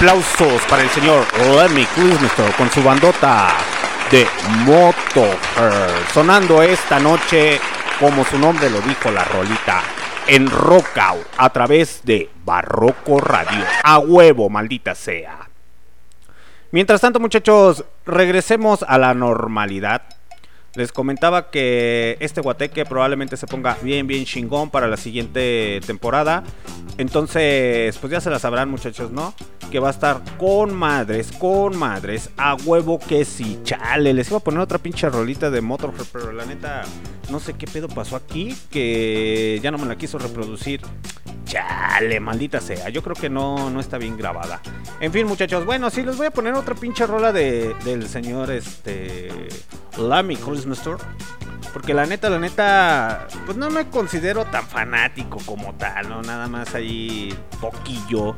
Aplausos 0.04 0.62
para 0.70 0.84
el 0.84 0.89
señor 0.89 1.24
Lemmy 1.56 1.86
Kilmister 1.95 2.51
con 2.58 2.70
su 2.70 2.84
bandota 2.84 3.56
de 4.12 4.28
Motorhead. 4.66 6.10
Sonando 6.14 6.62
esta 6.62 6.99
noche, 6.99 7.58
como 8.01 8.26
su 8.26 8.38
nombre 8.38 8.70
lo 8.70 8.82
dijo 8.82 9.10
la 9.12 9.24
rolita, 9.24 9.82
en 10.28 10.51
Rockout 10.51 11.26
a 11.38 11.49
través 11.51 12.01
de 12.04 12.30
Barroco 12.43 13.22
Radio. 13.22 13.64
A 13.82 13.99
huevo, 13.99 14.49
maldita 14.49 14.93
sea. 14.93 15.47
Mientras 16.72 16.99
tanto, 16.99 17.22
muchachos, 17.22 17.86
regresemos 18.06 18.84
a 18.86 18.97
la 18.97 19.14
normalidad. 19.14 20.01
Les 20.76 20.91
comentaba 20.91 21.51
que 21.51 22.17
este 22.19 22.41
guateque 22.41 22.84
probablemente 22.84 23.38
se 23.38 23.45
ponga 23.45 23.78
bien, 23.84 24.07
bien 24.07 24.26
chingón 24.26 24.71
para 24.71 24.88
la 24.88 24.97
siguiente 24.97 25.80
temporada. 25.86 26.43
Entonces, 26.97 27.95
pues 27.99 28.11
ya 28.11 28.19
se 28.19 28.32
la 28.32 28.39
sabrán, 28.39 28.71
muchachos, 28.71 29.11
¿no? 29.11 29.36
Que 29.71 29.80
va 29.80 29.89
a 29.89 29.91
estar 29.91 30.21
con 30.38 30.74
madres, 30.74 31.32
con 31.32 31.78
madres, 31.78 32.32
a 32.38 32.55
huevo 32.55 32.97
que 32.97 33.24
sí, 33.24 33.59
chale. 33.63 34.15
Les 34.15 34.30
iba 34.30 34.38
a 34.38 34.43
poner 34.43 34.61
otra 34.61 34.80
pinche 34.80 35.07
rolita 35.09 35.51
de 35.51 35.61
Motorhead, 35.61 36.07
pero 36.11 36.32
la 36.32 36.45
neta, 36.45 36.82
no 37.30 37.39
sé 37.39 37.53
qué 37.53 37.67
pedo 37.67 37.88
pasó 37.88 38.15
aquí, 38.15 38.55
que 38.71 39.59
ya 39.61 39.69
no 39.69 39.78
me 39.78 39.86
la 39.86 39.95
quiso 39.95 40.17
reproducir. 40.17 40.82
Chale, 41.54 42.20
maldita 42.20 42.60
sea. 42.60 42.89
Yo 42.89 43.04
creo 43.04 43.16
que 43.16 43.30
no, 43.30 43.70
no 43.70 43.80
está 43.80 43.99
bien 43.99 44.18
grabada. 44.18 44.60
En 44.99 45.12
fin, 45.12 45.28
muchachos, 45.28 45.66
bueno, 45.66 45.91
sí, 45.91 46.01
les 46.01 46.18
voy 46.18 46.26
a 46.26 46.32
poner 46.32 46.56
otra 46.56 46.74
pinche 46.74 47.06
rola 47.06 47.32
de, 47.32 47.76
del 47.86 48.10
señor, 48.10 48.49
este, 48.49 49.30
Lammy 49.99 50.36
Christmas 50.36 50.82
Tour. 50.82 50.97
Porque 51.72 51.93
la 51.93 52.08
neta, 52.08 52.30
la 52.32 52.39
neta, 52.39 53.28
pues 53.45 53.56
no 53.56 53.70
me 53.70 53.88
considero 53.89 54.45
tan 54.45 54.66
fanático 54.66 55.38
como 55.45 55.76
tal, 55.76 56.10
¿no? 56.10 56.24
Nada 56.24 56.47
más 56.47 56.74
ahí 56.74 57.36
poquillo. 57.62 58.36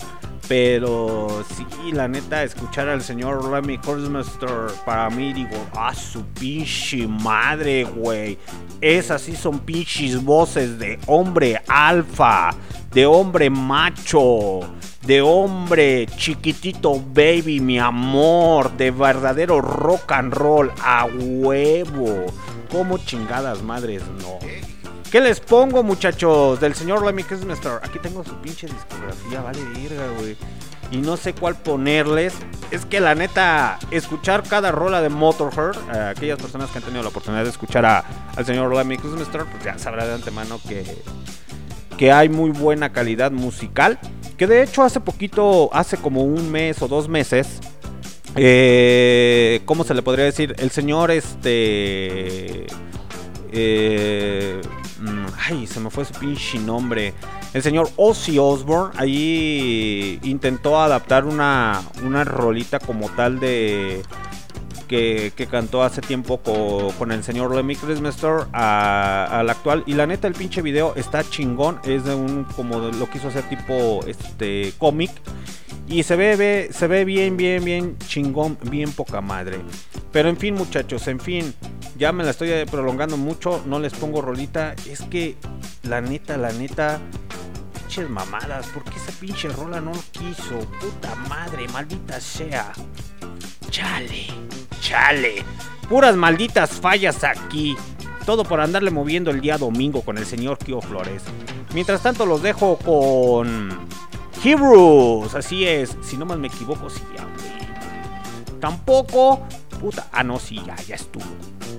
Pero 0.48 1.44
sí, 1.56 1.92
la 1.92 2.08
neta, 2.08 2.44
escuchar 2.44 2.88
al 2.88 3.02
señor 3.02 3.50
Lemmy 3.50 3.80
Christmaster 3.80 4.68
para 4.86 5.10
mí 5.10 5.34
digo, 5.34 5.58
ah, 5.76 5.94
su 5.96 6.24
pinche 6.24 7.08
madre, 7.08 7.84
güey. 7.84 8.38
Esas 8.80 9.24
sí 9.24 9.36
son 9.36 9.60
pinches 9.60 10.24
voces 10.24 10.78
de 10.78 11.00
hombre 11.08 11.62
alfa, 11.68 12.52
de 12.94 13.08
hombre 13.08 13.50
macho, 13.50 14.60
de 15.02 15.22
hombre 15.22 16.06
chiquitito 16.16 17.02
baby, 17.14 17.60
mi 17.60 17.80
amor, 17.80 18.72
de 18.78 18.92
verdadero 18.92 19.62
rock 19.62 20.12
and 20.12 20.34
roll 20.34 20.72
a 20.84 21.06
huevo. 21.06 22.26
Como 22.72 23.00
chingadas 23.00 23.64
madres, 23.64 24.04
no. 24.22 24.38
¿Qué 25.16 25.22
les 25.22 25.40
pongo, 25.40 25.82
muchachos? 25.82 26.60
Del 26.60 26.76
señor 26.76 27.06
Lemmy 27.06 27.24
Christmaster. 27.24 27.80
Aquí 27.82 28.00
tengo 28.00 28.22
su 28.26 28.36
pinche 28.42 28.68
discografía, 28.68 29.40
vale 29.40 29.64
virga, 29.80 30.10
güey. 30.20 30.36
Y 30.92 30.98
no 30.98 31.16
sé 31.16 31.32
cuál 31.34 31.56
ponerles. 31.56 32.34
Es 32.70 32.86
que 32.86 33.00
la 33.00 33.16
neta, 33.16 33.80
escuchar 33.92 34.44
cada 34.44 34.74
rola 34.74 35.00
de 35.02 35.08
Motorhead, 35.08 35.72
eh, 35.94 36.10
aquellas 36.10 36.38
personas 36.38 36.70
que 36.70 36.80
han 36.80 36.84
tenido 36.84 37.02
la 37.02 37.08
oportunidad 37.08 37.46
de 37.46 37.50
escuchar 37.50 37.86
a- 37.86 38.04
al 38.36 38.46
señor 38.46 38.76
Lemmy 38.76 38.98
Christmaster, 38.98 39.46
pues 39.46 39.64
ya 39.64 39.80
sabrá 39.80 40.06
de 40.06 40.16
antemano 40.16 40.60
que, 40.68 40.84
que 41.98 42.12
hay 42.12 42.28
muy 42.28 42.50
buena 42.50 42.92
calidad 42.92 43.32
musical. 43.32 43.98
Que 44.36 44.48
de 44.48 44.64
hecho 44.64 44.84
hace 44.84 45.00
poquito, 45.00 45.70
hace 45.72 45.96
como 45.96 46.24
un 46.26 46.52
mes 46.52 46.82
o 46.82 46.90
dos 46.90 47.08
meses, 47.08 47.62
eh, 48.36 49.62
¿cómo 49.64 49.86
se 49.86 49.94
le 49.94 50.02
podría 50.02 50.26
decir? 50.26 50.54
El 50.60 50.72
señor, 50.72 51.10
este... 51.10 52.66
eh, 53.58 54.62
mm, 55.00 55.26
ay, 55.48 55.66
se 55.66 55.80
me 55.80 55.90
fue 55.90 56.04
su 56.04 56.14
pinche 56.14 56.60
nombre. 56.60 57.14
El 57.54 57.64
señor 57.64 57.90
Ozzy 57.96 58.38
Osbourne 58.38 58.94
ahí 58.98 60.20
intentó 60.24 60.80
adaptar 60.80 61.24
una, 61.24 61.82
una 62.04 62.24
rolita 62.26 62.80
como 62.80 63.10
tal 63.10 63.40
de... 63.40 64.04
Que, 64.88 65.32
cantó 65.50 65.84
hace 65.84 66.02
tiempo 66.02 66.40
co- 66.40 66.94
con, 66.98 67.12
el 67.12 67.24
señor 67.24 67.54
Lemmy 67.56 67.76
Christmaster 67.76 68.46
al 68.54 69.50
actual. 69.50 69.84
Y 69.86 69.94
la 69.94 70.08
neta, 70.08 70.28
el 70.28 70.34
pinche 70.34 70.62
video 70.62 70.94
está 70.96 71.24
chingón. 71.30 71.80
Es 71.86 72.04
de 72.04 72.16
un, 72.16 72.44
como 72.56 72.80
de- 72.82 72.98
lo 72.98 73.10
quiso 73.10 73.28
hacer 73.30 73.48
tipo 73.50 74.02
este 74.08 74.74
cómic. 74.78 75.12
Y 75.88 76.02
se 76.04 76.16
ve, 76.16 76.70
se 76.72 76.88
ve 76.88 77.06
bien, 77.06 77.38
bien, 77.38 77.64
bien 77.64 77.98
chingón, 78.08 78.58
bien 78.64 78.92
poca 78.92 79.22
madre. 79.22 79.60
Pero 80.12 80.30
en 80.30 80.38
fin, 80.38 80.56
muchachos, 80.56 81.08
en 81.08 81.20
fin, 81.20 81.54
ya 81.98 82.12
me 82.12 82.24
la 82.24 82.32
estoy 82.32 82.50
prolongando 82.66 83.18
mucho, 83.18 83.62
no 83.68 83.80
les 83.80 83.94
pongo 83.94 84.22
rolita. 84.22 84.74
Es 84.90 85.02
que, 85.02 85.36
la 85.84 86.02
neta, 86.02 86.38
la 86.38 86.52
neta, 86.54 87.00
pinches 87.78 88.10
mamadas, 88.10 88.66
¿por 88.68 88.84
qué 88.86 88.96
esa 88.98 89.12
pinche 89.20 89.50
rola 89.50 89.80
no 89.80 89.92
lo 89.92 90.04
quiso? 90.12 90.58
Puta 90.80 91.14
madre, 91.30 91.68
maldita 91.68 92.20
sea. 92.20 92.72
Chale, 93.70 94.28
chale. 94.96 95.44
Puras 95.90 96.16
malditas 96.16 96.72
fallas 96.72 97.24
aquí. 97.24 97.76
Todo 98.26 98.44
por 98.44 98.60
andarle 98.60 98.92
moviendo 98.92 99.30
el 99.30 99.42
día 99.42 99.58
domingo 99.58 100.02
con 100.02 100.18
el 100.18 100.26
señor 100.26 100.58
Kio 100.58 100.82
Flores. 100.82 101.24
Mientras 101.74 102.02
tanto 102.02 102.26
los 102.26 102.42
dejo 102.42 102.78
con 102.78 103.88
Heroes. 104.44 105.36
Así 105.36 105.68
es. 105.68 105.96
Si 106.02 106.18
no 106.18 106.26
más 106.26 106.38
me 106.38 106.48
equivoco, 106.48 106.90
sí, 106.90 107.02
ya, 107.16 107.24
güey. 107.24 108.60
Tampoco. 108.60 109.46
Puta. 109.80 110.08
Ah, 110.12 110.24
no, 110.24 110.40
sí, 110.40 110.62
ya, 110.66 110.76
ya 110.88 110.96
estuvo. 110.96 111.26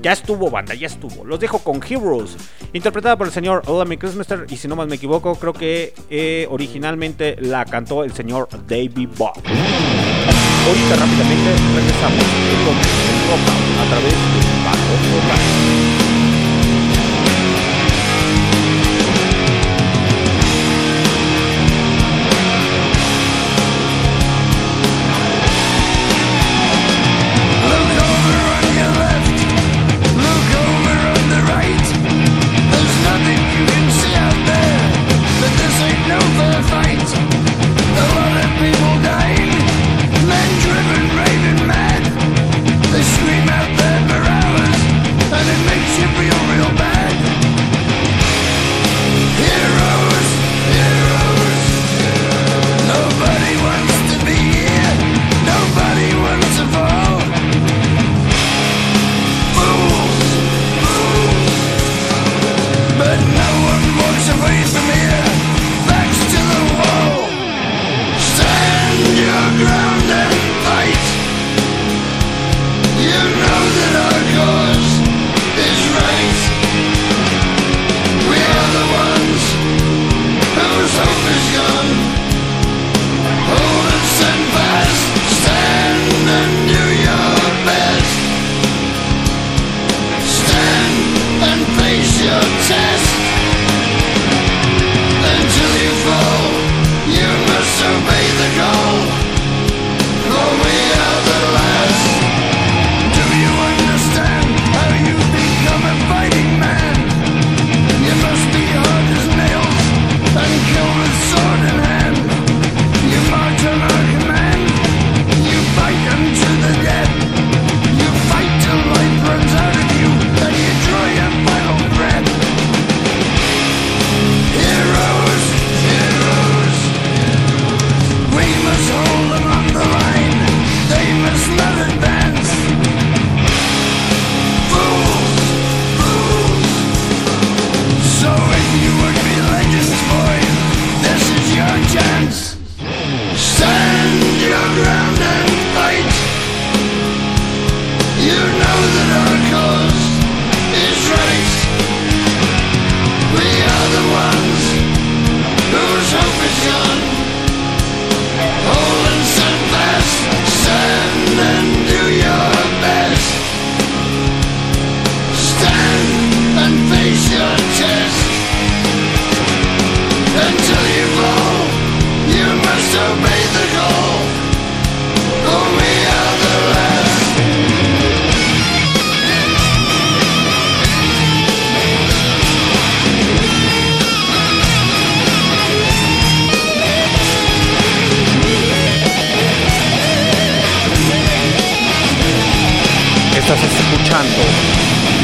Ya 0.02 0.12
estuvo, 0.12 0.50
banda, 0.50 0.74
ya 0.74 0.86
estuvo. 0.86 1.24
Los 1.24 1.40
dejo 1.40 1.58
con 1.60 1.80
Heroes. 1.82 2.36
Interpretada 2.72 3.16
por 3.16 3.26
el 3.26 3.32
señor 3.32 3.68
Lemmy 3.68 3.96
Christmaster. 3.96 4.46
Y 4.50 4.56
si 4.56 4.68
no 4.68 4.76
más 4.76 4.86
me 4.86 4.96
equivoco, 4.96 5.34
creo 5.36 5.54
que 5.54 5.94
eh, 6.10 6.46
originalmente 6.50 7.36
la 7.40 7.64
cantó 7.64 8.04
el 8.04 8.12
señor 8.12 8.48
David 8.68 9.08
Bob. 9.16 9.42
Ahorita 10.66 10.96
rápidamente 10.96 11.50
regresamos. 11.76 12.24
Con 12.66 12.74
el 12.74 13.18
rock 13.30 13.46
a 13.78 13.84
través 13.88 14.12
de 14.12 15.65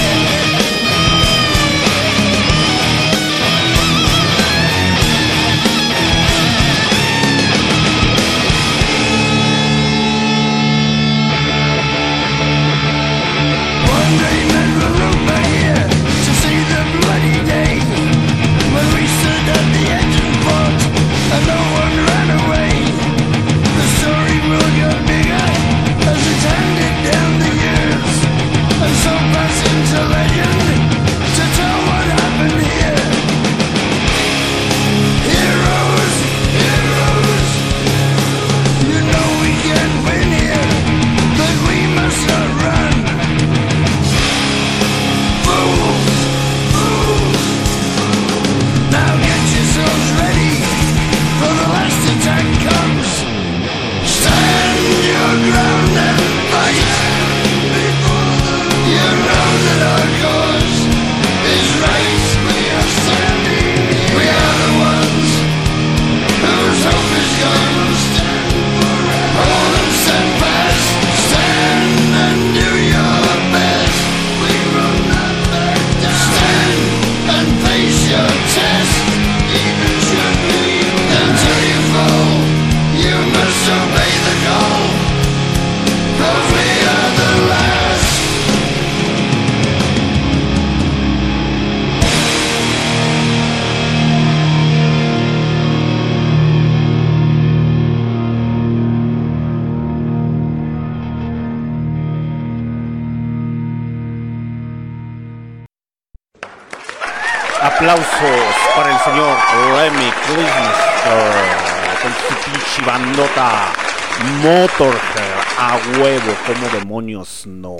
como 116.47 116.69
demonios 116.69 117.45
no. 117.45 117.75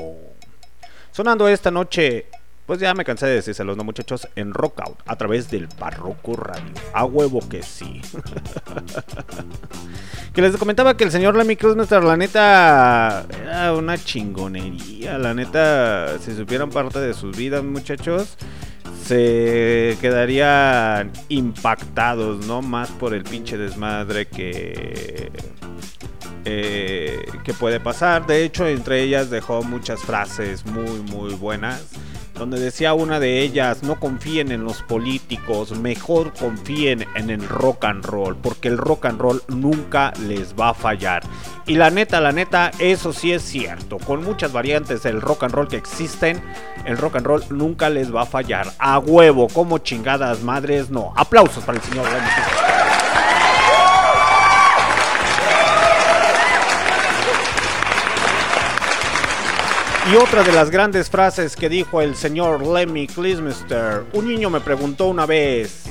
Sonando 1.12 1.48
esta 1.48 1.72
noche, 1.72 2.26
pues 2.66 2.80
ya 2.80 2.94
me 2.94 3.06
cansé 3.06 3.26
de 3.26 3.36
decírselos, 3.36 3.78
¿no, 3.78 3.86
muchachos? 3.86 4.28
En 4.36 4.54
Rockout, 4.54 5.00
a 5.06 5.16
través 5.16 5.50
del 5.50 5.68
Barroco 5.80 6.36
Radio. 6.36 6.74
A 6.94 7.06
huevo 7.06 7.40
que 7.48 7.64
sí. 7.64 8.02
que 10.34 10.42
les 10.42 10.58
comentaba 10.58 10.98
que 10.98 11.06
el 11.06 11.12
señor 11.12 11.38
Lemmy 11.38 11.56
Kilmister, 11.56 12.04
la 12.04 12.18
neta, 12.18 13.26
era 13.42 13.74
una 13.74 13.98
chingonería. 13.98 15.18
La 15.18 15.34
neta, 15.34 16.20
si 16.20 16.36
supieran 16.36 16.70
parte 16.70 17.00
de 17.00 17.14
sus 17.14 17.38
vidas, 17.38 17.64
muchachos 17.64 18.38
se 19.06 19.98
quedarían 20.02 21.14
impactados, 21.30 22.46
¿no? 22.46 22.62
Más 22.62 22.90
por 22.92 23.14
el 23.14 23.24
pinche 23.24 23.58
desmadre 23.58 24.28
que, 24.28 25.32
eh, 26.50 27.26
que 27.44 27.54
puede 27.54 27.82
pasar. 27.82 28.26
De 28.26 28.46
hecho, 28.46 28.66
entre 28.66 29.02
ellas 29.02 29.30
dejó 29.30 29.64
muchas 29.64 30.00
frases 30.02 30.66
muy, 30.66 31.02
muy 31.02 31.34
buenas. 31.34 31.84
Donde 32.36 32.60
decía 32.60 32.94
una 32.94 33.20
de 33.20 33.42
ellas, 33.42 33.82
no 33.82 34.00
confíen 34.00 34.52
en 34.52 34.64
los 34.64 34.84
políticos, 34.84 35.72
mejor 35.72 36.34
confíen 36.34 37.04
en 37.16 37.32
el 37.32 37.50
rock 37.50 37.86
and 37.86 38.06
roll, 38.06 38.38
porque 38.38 38.68
el 38.68 38.78
rock 38.78 39.06
and 39.06 39.20
roll 39.20 39.42
nunca 39.48 40.14
les 40.28 40.54
va 40.54 40.70
a 40.70 40.74
fallar. 40.76 41.24
Y 41.66 41.76
la 41.76 41.90
neta, 41.90 42.22
la 42.22 42.32
neta, 42.32 42.70
eso 42.78 43.12
sí 43.12 43.34
es 43.34 43.42
cierto. 43.42 43.98
Con 43.98 44.24
muchas 44.24 44.54
variantes 44.54 45.02
del 45.02 45.20
rock 45.20 45.46
and 45.46 45.56
roll 45.56 45.68
que 45.68 45.78
existen, 45.78 46.40
el 46.86 46.98
rock 46.98 47.16
and 47.16 47.26
roll 47.26 47.44
nunca 47.50 47.90
les 47.90 48.14
va 48.14 48.22
a 48.22 48.28
fallar. 48.28 48.72
A 48.78 49.00
huevo, 49.00 49.48
como 49.48 49.80
chingadas 49.80 50.44
madres, 50.44 50.92
no. 50.92 51.14
Aplausos 51.16 51.64
para 51.64 51.80
el 51.80 51.84
señor 51.84 52.06
Y 60.10 60.16
otra 60.16 60.42
de 60.42 60.54
las 60.54 60.70
grandes 60.70 61.10
frases 61.10 61.58
que 61.58 61.68
dijo 61.68 62.02
el 62.02 62.16
señor 62.16 62.66
Lemmy 62.66 63.08
Kilmister. 63.08 64.06
Un 64.14 64.28
niño 64.30 64.50
me 64.50 64.62
preguntó 64.62 65.08
una 65.08 65.26
vez, 65.26 65.84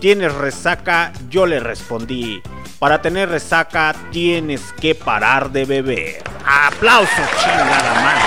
¿tienes 0.00 0.32
resaca? 0.32 1.12
Yo 1.28 1.46
le 1.46 1.58
respondí, 1.58 2.40
para 2.78 3.02
tener 3.02 3.28
resaca 3.28 3.92
tienes 4.12 4.72
que 4.80 4.94
parar 4.94 5.50
de 5.50 5.64
beber. 5.64 6.22
Aplausos, 6.44 7.28
chingada 7.40 7.94
madre. 7.94 8.22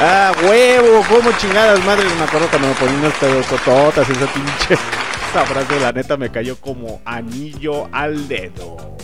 Ah, 0.00 0.32
huevo, 0.42 1.04
como 1.08 1.30
chingadas 1.38 1.84
madres. 1.84 2.12
Me 2.16 2.24
acuerdo 2.24 2.48
cuando 2.48 2.66
me 2.66 2.74
ponían 2.74 2.98
unas 2.98 3.14
pedotototas 3.14 4.10
esa 4.10 4.26
pinche. 4.26 4.74
Esa 5.32 5.46
frase, 5.46 5.80
la 5.80 5.92
neta, 5.92 6.18
me 6.18 6.30
cayó 6.30 6.60
como 6.60 7.00
anillo 7.06 7.88
al 7.90 8.28
dedo. 8.28 8.98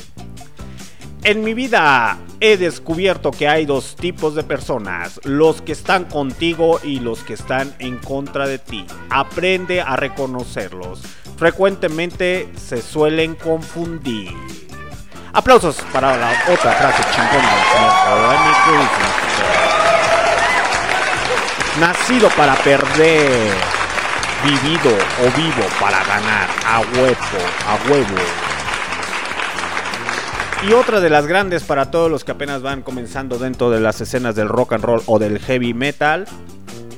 En 1.28 1.44
mi 1.44 1.52
vida 1.52 2.16
he 2.40 2.56
descubierto 2.56 3.32
que 3.32 3.46
hay 3.46 3.66
dos 3.66 3.96
tipos 3.96 4.34
de 4.34 4.44
personas, 4.44 5.20
los 5.24 5.60
que 5.60 5.72
están 5.72 6.06
contigo 6.06 6.80
y 6.82 7.00
los 7.00 7.22
que 7.22 7.34
están 7.34 7.74
en 7.80 7.98
contra 7.98 8.46
de 8.46 8.58
ti. 8.58 8.86
Aprende 9.10 9.82
a 9.82 9.94
reconocerlos. 9.96 11.02
Frecuentemente 11.36 12.50
se 12.56 12.80
suelen 12.80 13.34
confundir. 13.34 14.32
Aplausos 15.34 15.76
para 15.92 16.16
la 16.16 16.30
otra 16.50 16.72
frase 16.72 17.02
chingona. 17.14 17.52
Nacido 21.78 22.30
para 22.30 22.54
perder, 22.54 23.52
vivido 24.42 24.96
o 25.20 25.36
vivo 25.36 25.68
para 25.78 26.02
ganar, 26.04 26.48
a 26.66 26.80
huevo, 26.80 27.16
a 27.66 27.90
huevo. 27.90 28.47
Y 30.66 30.72
otra 30.72 31.00
de 31.00 31.08
las 31.08 31.26
grandes 31.26 31.62
para 31.62 31.90
todos 31.90 32.10
los 32.10 32.24
que 32.24 32.32
apenas 32.32 32.62
van 32.62 32.82
comenzando 32.82 33.38
dentro 33.38 33.70
de 33.70 33.80
las 33.80 34.00
escenas 34.00 34.34
del 34.34 34.48
rock 34.48 34.72
and 34.72 34.84
roll 34.84 35.02
o 35.06 35.18
del 35.18 35.38
heavy 35.38 35.72
metal. 35.72 36.26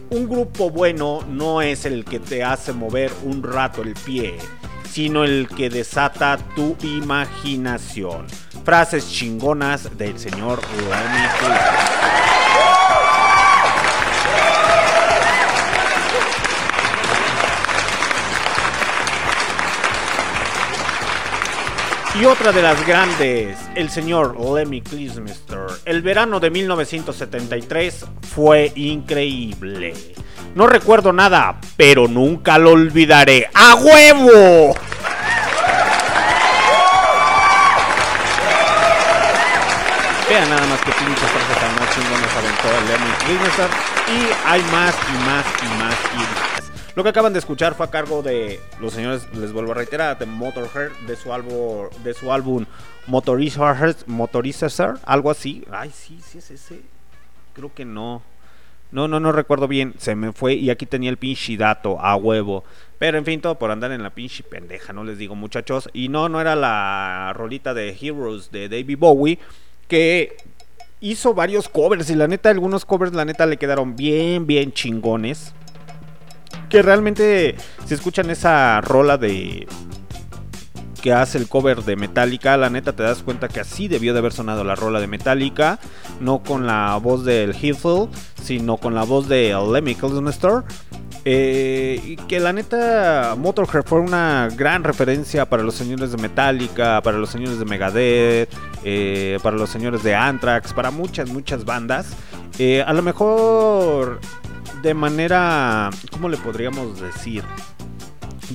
Un 0.08 0.28
grupo 0.28 0.70
bueno 0.70 1.20
no 1.28 1.60
es 1.60 1.84
el 1.84 2.04
que 2.04 2.18
te 2.18 2.42
hace 2.42 2.72
mover 2.72 3.12
un 3.22 3.42
rato 3.42 3.82
el 3.82 3.94
pie, 3.94 4.38
sino 4.90 5.24
el 5.24 5.46
que 5.46 5.68
desata 5.68 6.38
tu 6.56 6.74
imaginación. 6.82 8.26
Frases 8.64 9.10
chingonas 9.10 9.96
del 9.96 10.18
señor 10.18 10.60
Lemmy 10.78 12.29
Y 22.18 22.24
otra 22.24 22.50
de 22.50 22.60
las 22.60 22.84
grandes, 22.86 23.56
el 23.76 23.88
señor 23.88 24.36
Lemmy 24.38 24.80
Kilmister. 24.80 25.66
El 25.84 26.02
verano 26.02 26.40
de 26.40 26.50
1973 26.50 28.04
fue 28.34 28.72
increíble. 28.74 29.94
No 30.56 30.66
recuerdo 30.66 31.12
nada, 31.12 31.60
pero 31.76 32.08
nunca 32.08 32.58
lo 32.58 32.72
olvidaré. 32.72 33.48
¡A 33.54 33.76
huevo! 33.76 34.74
Vean 40.28 40.50
nada 40.50 40.66
más 40.66 40.80
que 40.80 40.92
pinche 40.92 41.26
frase 41.26 41.60
tan 41.60 41.74
más 41.76 41.94
chingones 41.94 42.30
aventó 42.36 42.68
el 42.76 42.86
Lemmy 42.88 43.12
Kilmister. 43.24 43.68
Y 44.08 44.48
hay 44.48 44.62
más 44.72 44.94
y 44.94 45.16
más 45.26 45.44
y 45.62 45.68
más 45.78 45.94
y 46.12 46.18
más. 46.18 46.39
Lo 46.96 47.04
que 47.04 47.10
acaban 47.10 47.32
de 47.32 47.38
escuchar 47.38 47.74
fue 47.74 47.86
a 47.86 47.90
cargo 47.90 48.20
de 48.20 48.58
los 48.80 48.92
señores, 48.92 49.26
les 49.34 49.52
vuelvo 49.52 49.72
a 49.72 49.74
reiterar, 49.76 50.18
de 50.18 50.26
Motorhead, 50.26 50.90
de 51.06 51.14
su 51.14 51.32
álbum, 51.32 51.88
de 52.02 52.14
su 52.14 52.32
álbum 52.32 52.66
Motorizer, 53.06 53.96
Motorizer, 54.06 54.94
algo 55.04 55.30
así. 55.30 55.64
Ay, 55.70 55.90
sí, 55.94 56.18
sí 56.20 56.38
es 56.38 56.50
ese. 56.50 56.80
Creo 57.54 57.72
que 57.72 57.84
no. 57.84 58.22
No, 58.90 59.06
no, 59.06 59.20
no 59.20 59.30
recuerdo 59.30 59.68
bien. 59.68 59.94
Se 59.98 60.16
me 60.16 60.32
fue 60.32 60.54
y 60.54 60.70
aquí 60.70 60.84
tenía 60.84 61.10
el 61.10 61.16
pinche 61.16 61.56
dato 61.56 62.00
a 62.00 62.16
huevo. 62.16 62.64
Pero 62.98 63.18
en 63.18 63.24
fin, 63.24 63.40
todo 63.40 63.56
por 63.56 63.70
andar 63.70 63.92
en 63.92 64.02
la 64.02 64.10
pinche 64.10 64.42
pendeja, 64.42 64.92
no 64.92 65.04
les 65.04 65.16
digo 65.16 65.36
muchachos. 65.36 65.88
Y 65.92 66.08
no, 66.08 66.28
no 66.28 66.40
era 66.40 66.56
la 66.56 67.32
rolita 67.36 67.72
de 67.72 67.96
Heroes 68.00 68.50
de 68.50 68.68
David 68.68 68.98
Bowie. 68.98 69.38
Que 69.86 70.36
hizo 71.00 71.34
varios 71.34 71.68
covers. 71.68 72.10
Y 72.10 72.16
la 72.16 72.26
neta, 72.26 72.50
algunos 72.50 72.84
covers, 72.84 73.14
la 73.14 73.24
neta, 73.24 73.46
le 73.46 73.58
quedaron 73.58 73.94
bien, 73.94 74.48
bien 74.48 74.72
chingones 74.72 75.54
que 76.70 76.80
realmente 76.82 77.56
si 77.84 77.94
escuchan 77.94 78.30
esa 78.30 78.80
rola 78.80 79.18
de 79.18 79.66
que 81.00 81.12
hace 81.12 81.38
el 81.38 81.48
cover 81.48 81.82
de 81.82 81.96
Metallica, 81.96 82.56
la 82.56 82.70
neta 82.70 82.92
te 82.92 83.02
das 83.02 83.22
cuenta 83.22 83.48
que 83.48 83.60
así 83.60 83.88
debió 83.88 84.12
de 84.12 84.20
haber 84.20 84.32
sonado 84.32 84.64
la 84.64 84.74
rola 84.74 85.00
de 85.00 85.06
Metallica, 85.06 85.78
no 86.20 86.42
con 86.42 86.66
la 86.66 86.96
voz 86.96 87.24
del 87.24 87.54
Heathfield, 87.54 88.10
sino 88.42 88.76
con 88.76 88.94
la 88.94 89.02
voz 89.02 89.28
de 89.28 89.54
Lemmy 89.72 89.94
Kilmister. 89.94 90.62
Eh, 91.26 92.00
y 92.02 92.16
que 92.16 92.40
la 92.40 92.54
neta 92.54 93.34
Motorhead 93.36 93.84
fue 93.84 94.00
una 94.00 94.48
gran 94.56 94.84
referencia 94.84 95.44
para 95.44 95.62
los 95.62 95.74
señores 95.74 96.12
de 96.12 96.16
Metallica, 96.16 97.02
para 97.02 97.18
los 97.18 97.28
señores 97.28 97.58
de 97.58 97.66
Megadeth, 97.66 98.48
eh, 98.84 99.38
para 99.42 99.56
los 99.56 99.68
señores 99.68 100.02
de 100.02 100.14
Anthrax, 100.14 100.72
para 100.72 100.90
muchas, 100.90 101.28
muchas 101.28 101.66
bandas. 101.66 102.16
Eh, 102.58 102.82
a 102.86 102.92
lo 102.94 103.02
mejor 103.02 104.20
de 104.82 104.94
manera, 104.94 105.90
¿cómo 106.10 106.28
le 106.28 106.36
podríamos 106.36 107.00
decir? 107.00 107.44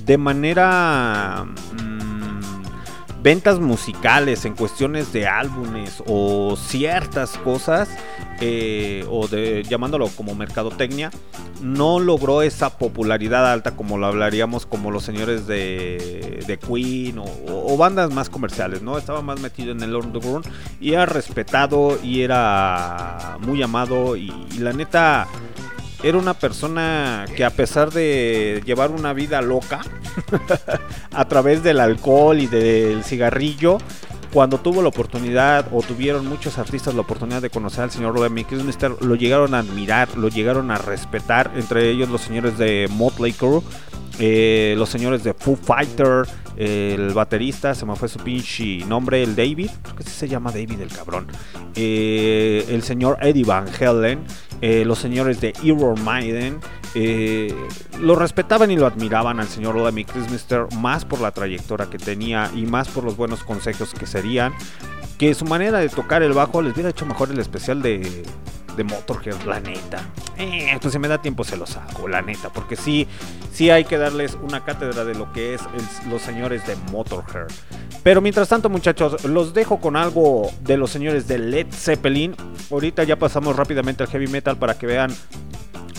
De 0.05 0.17
manera... 0.17 1.45
Mmm, 1.73 2.05
ventas 3.25 3.59
musicales, 3.59 4.45
en 4.45 4.53
cuestiones 4.53 5.11
de 5.11 5.25
álbumes 5.25 6.03
o 6.05 6.55
ciertas 6.55 7.31
cosas, 7.39 7.89
eh, 8.39 9.03
o 9.09 9.27
de 9.27 9.63
llamándolo 9.63 10.09
como 10.09 10.35
mercadotecnia, 10.35 11.09
no 11.59 11.99
logró 11.99 12.43
esa 12.43 12.77
popularidad 12.77 13.51
alta 13.51 13.75
como 13.75 13.97
lo 13.97 14.05
hablaríamos 14.05 14.67
como 14.67 14.91
los 14.91 15.03
señores 15.03 15.47
de, 15.47 16.43
de 16.45 16.59
Queen 16.59 17.17
o, 17.17 17.75
bandas 17.77 18.13
más 18.13 18.29
comerciales, 18.29 18.83
¿no? 18.83 18.95
Estaba 18.95 19.23
más 19.23 19.39
metido 19.39 19.71
en 19.71 19.81
el 19.81 19.95
underground 19.95 20.45
y 20.79 20.93
era 20.93 21.07
respetado 21.07 21.97
y 22.03 22.21
era 22.21 23.39
muy 23.39 23.63
amado 23.63 24.15
y 24.15 24.31
la 24.59 24.71
neta 24.71 25.27
era 26.05 26.19
una 26.19 26.35
persona 26.35 27.25
que 27.35 27.43
a 27.43 27.49
pesar 27.49 27.91
de 27.91 28.61
llevar 28.63 28.91
una 28.91 29.11
vida 29.11 29.41
loca 29.41 29.81
a 31.11 31.25
través 31.27 31.63
del 31.63 31.79
alcohol 31.79 32.39
y 32.39 32.45
del 32.45 33.03
cigarrillo, 33.03 33.79
cuando 34.31 34.59
tuvo 34.59 34.83
la 34.83 34.89
oportunidad 34.89 35.65
o 35.71 35.81
tuvieron 35.81 36.27
muchos 36.27 36.59
artistas 36.59 36.93
la 36.93 37.01
oportunidad 37.01 37.41
de 37.41 37.49
conocer 37.49 37.85
al 37.85 37.91
señor 37.91 38.19
Lemmy 38.19 38.43
Kilmister, 38.43 38.91
lo 39.01 39.15
llegaron 39.15 39.55
a 39.55 39.59
admirar, 39.59 40.15
lo 40.15 40.27
llegaron 40.27 40.69
a 40.69 40.77
respetar, 40.77 41.51
entre 41.55 41.89
ellos 41.89 42.07
los 42.07 42.21
señores 42.21 42.59
de 42.59 42.87
Motley 42.91 43.33
Crue, 43.33 43.63
eh, 44.19 44.75
los 44.77 44.89
señores 44.89 45.23
de 45.23 45.33
Foo 45.33 45.55
Fighter, 45.55 46.27
el 46.55 47.13
baterista, 47.13 47.73
se 47.73 47.85
me 47.85 47.95
fue 47.95 48.07
su 48.07 48.19
pinche 48.19 48.85
nombre, 48.85 49.23
el 49.23 49.35
David, 49.35 49.71
creo 49.81 49.95
que 49.95 50.03
sí 50.03 50.11
se 50.11 50.27
llama 50.27 50.51
David 50.51 50.81
el 50.81 50.89
cabrón, 50.89 51.27
eh, 51.75 52.65
el 52.69 52.83
señor 52.83 53.17
Eddie 53.21 53.43
Van 53.43 53.65
Halen, 53.79 54.19
eh, 54.61 54.83
los 54.85 54.99
señores 54.99 55.41
de 55.41 55.53
Iron 55.63 56.03
Maiden, 56.03 56.59
eh, 56.93 57.53
lo 57.99 58.15
respetaban 58.15 58.71
y 58.71 58.77
lo 58.77 58.87
admiraban 58.87 59.39
al 59.39 59.47
señor 59.47 59.75
Lemmy 59.75 60.05
Christmister 60.05 60.67
más 60.77 61.05
por 61.05 61.19
la 61.19 61.31
trayectoria 61.31 61.89
que 61.89 61.97
tenía 61.97 62.49
y 62.55 62.65
más 62.65 62.87
por 62.87 63.03
los 63.03 63.17
buenos 63.17 63.43
consejos 63.43 63.93
que 63.93 64.05
serían. 64.05 64.53
Que 65.17 65.33
su 65.33 65.45
manera 65.45 65.79
de 65.79 65.89
tocar 65.89 66.23
el 66.23 66.33
bajo 66.33 66.61
les 66.61 66.73
hubiera 66.73 66.89
hecho 66.89 67.05
mejor 67.05 67.31
el 67.31 67.39
especial 67.39 67.81
de, 67.81 68.23
de 68.75 68.83
Motorhead, 68.83 69.41
la 69.45 69.59
neta. 69.59 70.03
Eh, 70.37 70.77
pues 70.81 70.93
si 70.93 70.99
me 70.99 71.07
da 71.07 71.21
tiempo 71.21 71.43
se 71.43 71.57
los 71.57 71.77
hago, 71.77 72.07
la 72.07 72.21
neta. 72.21 72.49
Porque 72.49 72.75
sí, 72.75 73.07
sí 73.51 73.69
hay 73.69 73.85
que 73.85 73.97
darles 73.97 74.37
una 74.41 74.63
cátedra 74.63 75.03
de 75.05 75.15
lo 75.15 75.31
que 75.33 75.53
es 75.53 75.61
los 76.09 76.21
señores 76.21 76.65
de 76.67 76.75
Motorhead. 76.91 77.47
Pero 78.03 78.21
mientras 78.21 78.49
tanto, 78.49 78.69
muchachos, 78.69 79.23
los 79.23 79.53
dejo 79.53 79.79
con 79.79 79.95
algo 79.95 80.51
de 80.61 80.77
los 80.77 80.91
señores 80.91 81.27
de 81.27 81.39
Led 81.39 81.67
Zeppelin. 81.71 82.35
Ahorita 82.71 83.03
ya 83.03 83.17
pasamos 83.17 83.55
rápidamente 83.55 84.03
al 84.03 84.09
heavy 84.09 84.27
metal 84.27 84.57
para 84.57 84.77
que 84.77 84.85
vean 84.85 85.11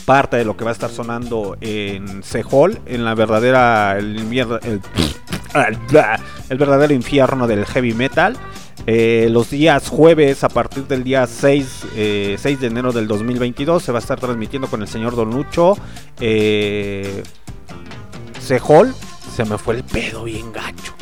parte 0.04 0.36
de 0.36 0.44
lo 0.44 0.56
que 0.56 0.64
va 0.64 0.70
a 0.70 0.72
estar 0.72 0.90
sonando 0.90 1.56
en 1.60 2.22
Sehol, 2.22 2.80
en 2.86 3.04
la 3.04 3.14
verdadera 3.14 3.98
el, 3.98 4.16
el, 4.18 4.80
el 6.48 6.58
verdadero 6.58 6.94
infierno 6.94 7.46
del 7.46 7.66
heavy 7.66 7.92
metal. 7.92 8.36
Eh, 8.86 9.28
los 9.30 9.50
días 9.50 9.88
jueves 9.88 10.44
a 10.44 10.48
partir 10.48 10.86
del 10.86 11.02
día 11.02 11.26
6, 11.26 11.86
eh, 11.96 12.36
6 12.38 12.60
de 12.60 12.66
enero 12.66 12.92
del 12.92 13.08
2022 13.08 13.82
se 13.82 13.90
va 13.90 13.98
a 13.98 14.02
estar 14.02 14.20
transmitiendo 14.20 14.68
con 14.68 14.82
el 14.82 14.88
señor 14.88 15.16
Don 15.16 15.30
Lucho 15.30 15.76
eh, 16.20 17.22
Sehol. 18.40 18.94
Se 19.34 19.44
me 19.44 19.58
fue 19.58 19.76
el 19.76 19.84
pedo 19.84 20.24
bien 20.24 20.52
gacho. 20.52 20.94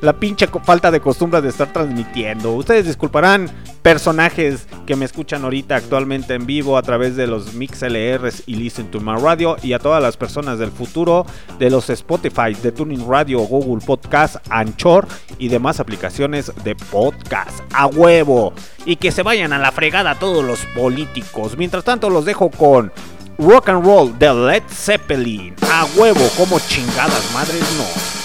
La 0.00 0.12
pinche 0.14 0.46
falta 0.62 0.90
de 0.90 1.00
costumbre 1.00 1.40
de 1.40 1.48
estar 1.48 1.72
transmitiendo. 1.72 2.52
Ustedes 2.52 2.86
disculparán 2.86 3.50
personajes 3.82 4.66
que 4.86 4.96
me 4.96 5.04
escuchan 5.04 5.44
ahorita 5.44 5.76
actualmente 5.76 6.34
en 6.34 6.46
vivo 6.46 6.78
a 6.78 6.82
través 6.82 7.16
de 7.16 7.26
los 7.26 7.54
Mix 7.54 7.82
LRs 7.82 8.44
y 8.46 8.56
Listen 8.56 8.90
to 8.90 9.00
My 9.00 9.20
Radio 9.20 9.56
y 9.62 9.72
a 9.72 9.78
todas 9.78 10.02
las 10.02 10.16
personas 10.16 10.58
del 10.58 10.70
futuro 10.70 11.26
de 11.58 11.70
los 11.70 11.90
Spotify, 11.90 12.54
de 12.62 12.72
Tuning 12.72 13.06
Radio, 13.08 13.40
Google 13.40 13.84
Podcast, 13.84 14.36
Anchor 14.50 15.06
y 15.38 15.48
demás 15.48 15.80
aplicaciones 15.80 16.52
de 16.64 16.74
podcast. 16.74 17.60
A 17.72 17.86
huevo. 17.86 18.52
Y 18.86 18.96
que 18.96 19.12
se 19.12 19.22
vayan 19.22 19.52
a 19.52 19.58
la 19.58 19.72
fregada 19.72 20.18
todos 20.18 20.44
los 20.44 20.60
políticos. 20.74 21.56
Mientras 21.56 21.84
tanto 21.84 22.10
los 22.10 22.24
dejo 22.24 22.50
con 22.50 22.92
Rock 23.38 23.68
and 23.68 23.84
Roll 23.84 24.18
de 24.18 24.32
Led 24.32 24.62
Zeppelin. 24.68 25.54
A 25.70 25.86
huevo, 25.96 26.28
como 26.36 26.58
chingadas 26.60 27.30
madres 27.32 27.64
no. 27.76 28.23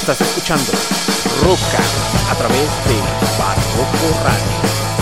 Estás 0.00 0.22
escuchando 0.22 0.72
Roca 1.42 1.78
a 2.30 2.34
través 2.34 2.70
de 2.86 3.38
Barroco 3.38 4.24
Radio. 4.24 4.99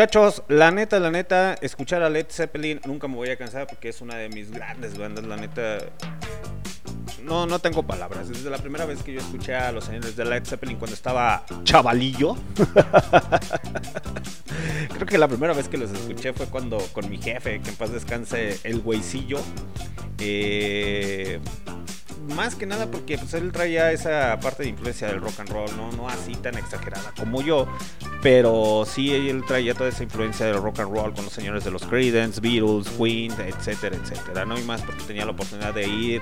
Muchachos, 0.00 0.42
la 0.48 0.70
neta, 0.70 0.98
la 0.98 1.10
neta, 1.10 1.52
escuchar 1.60 2.02
a 2.02 2.08
Led 2.08 2.24
Zeppelin 2.30 2.80
nunca 2.86 3.06
me 3.06 3.16
voy 3.16 3.28
a 3.28 3.36
cansar 3.36 3.66
porque 3.66 3.90
es 3.90 4.00
una 4.00 4.14
de 4.14 4.30
mis 4.30 4.50
grandes 4.50 4.96
bandas, 4.96 5.26
la 5.26 5.36
neta. 5.36 5.76
No, 7.22 7.44
no 7.44 7.58
tengo 7.58 7.82
palabras. 7.82 8.30
Desde 8.30 8.48
la 8.48 8.56
primera 8.56 8.86
vez 8.86 9.02
que 9.02 9.12
yo 9.12 9.20
escuché 9.20 9.54
a 9.54 9.70
los 9.72 9.84
señores 9.84 10.16
de 10.16 10.24
Led 10.24 10.46
Zeppelin 10.46 10.78
cuando 10.78 10.94
estaba 10.94 11.44
chavalillo. 11.64 12.34
Creo 14.94 15.06
que 15.06 15.18
la 15.18 15.28
primera 15.28 15.52
vez 15.52 15.68
que 15.68 15.76
los 15.76 15.90
escuché 15.90 16.32
fue 16.32 16.46
cuando 16.46 16.78
con 16.94 17.10
mi 17.10 17.20
jefe, 17.20 17.60
que 17.60 17.68
en 17.68 17.76
paz 17.76 17.92
descanse, 17.92 18.58
el 18.64 18.80
güeycillo. 18.80 19.38
Eh, 20.16 21.40
más 22.34 22.54
que 22.54 22.64
nada 22.64 22.90
porque 22.90 23.18
pues, 23.18 23.34
él 23.34 23.52
traía 23.52 23.92
esa 23.92 24.40
parte 24.40 24.62
de 24.62 24.70
influencia 24.70 25.08
del 25.08 25.20
rock 25.20 25.40
and 25.40 25.50
roll, 25.50 25.76
¿no? 25.76 25.92
no 25.92 26.08
así 26.08 26.36
tan 26.36 26.56
exagerada 26.56 27.12
como 27.16 27.42
yo, 27.42 27.68
pero 28.22 28.84
sí 28.86 29.14
él 29.14 29.44
traía 29.46 29.74
toda 29.74 29.88
esa 29.88 30.02
influencia 30.02 30.46
del 30.46 30.56
rock 30.56 30.80
and 30.80 30.94
roll 30.94 31.14
con 31.14 31.24
los 31.24 31.32
señores 31.32 31.64
de 31.64 31.70
los 31.70 31.84
Creedence, 31.84 32.40
Beatles, 32.40 32.88
Queen, 32.90 33.32
etcétera, 33.32 33.96
etcétera, 33.96 34.44
¿no? 34.44 34.58
Y 34.58 34.62
más 34.62 34.82
porque 34.82 35.02
tenía 35.04 35.24
la 35.24 35.32
oportunidad 35.32 35.72
de 35.72 35.88
ir 35.88 36.20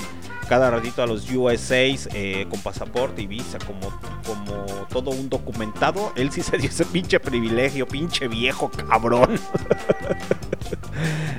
cada 0.48 0.70
ratito 0.70 1.02
a 1.02 1.06
los 1.06 1.30
USAs 1.30 2.08
eh, 2.14 2.46
con 2.48 2.60
pasaporte 2.62 3.22
y 3.22 3.26
visa 3.26 3.58
como, 3.58 3.90
como 4.24 4.64
todo 4.90 5.10
un 5.10 5.28
documentado. 5.28 6.12
Él 6.16 6.30
sí 6.30 6.42
se 6.42 6.56
dio 6.56 6.68
ese 6.68 6.84
pinche 6.84 7.20
privilegio, 7.20 7.86
pinche 7.86 8.28
viejo 8.28 8.70
cabrón. 8.70 9.38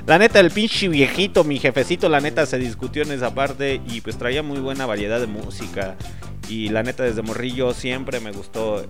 La 0.06 0.18
neta, 0.18 0.40
el 0.40 0.50
pinche 0.50 0.88
viejito, 0.88 1.44
mi 1.44 1.58
jefecito, 1.58 2.08
la 2.08 2.20
neta 2.20 2.46
se 2.46 2.58
discutió 2.58 3.02
en 3.02 3.12
esa 3.12 3.34
parte 3.34 3.80
y 3.86 4.00
pues 4.00 4.16
traía 4.16 4.42
muy 4.42 4.58
buena 4.58 4.86
variedad 4.86 5.20
de 5.20 5.26
música. 5.26 5.96
Y 6.50 6.68
la 6.68 6.82
neta, 6.82 7.04
desde 7.04 7.22
morrillo 7.22 7.72
siempre 7.72 8.18
me 8.18 8.32
gustó 8.32 8.84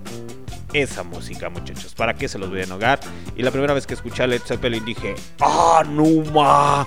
esa 0.73 1.03
música, 1.03 1.51
muchachos. 1.51 1.95
¿Para 1.95 2.15
qué 2.15 2.27
se 2.27 2.39
los 2.39 2.49
voy 2.49 2.61
a 2.61 2.65
enogar? 2.65 2.99
Y 3.37 3.43
la 3.43 3.51
primera 3.51 3.75
vez 3.75 3.87
que 3.87 3.95
escuché 3.95 4.23
a 4.23 4.27
Led 4.27 4.41
Zeppelin 4.41 4.85
dije, 4.85 5.15
¡Ah, 5.41 5.85
no 5.87 6.25
ma! 6.33 6.87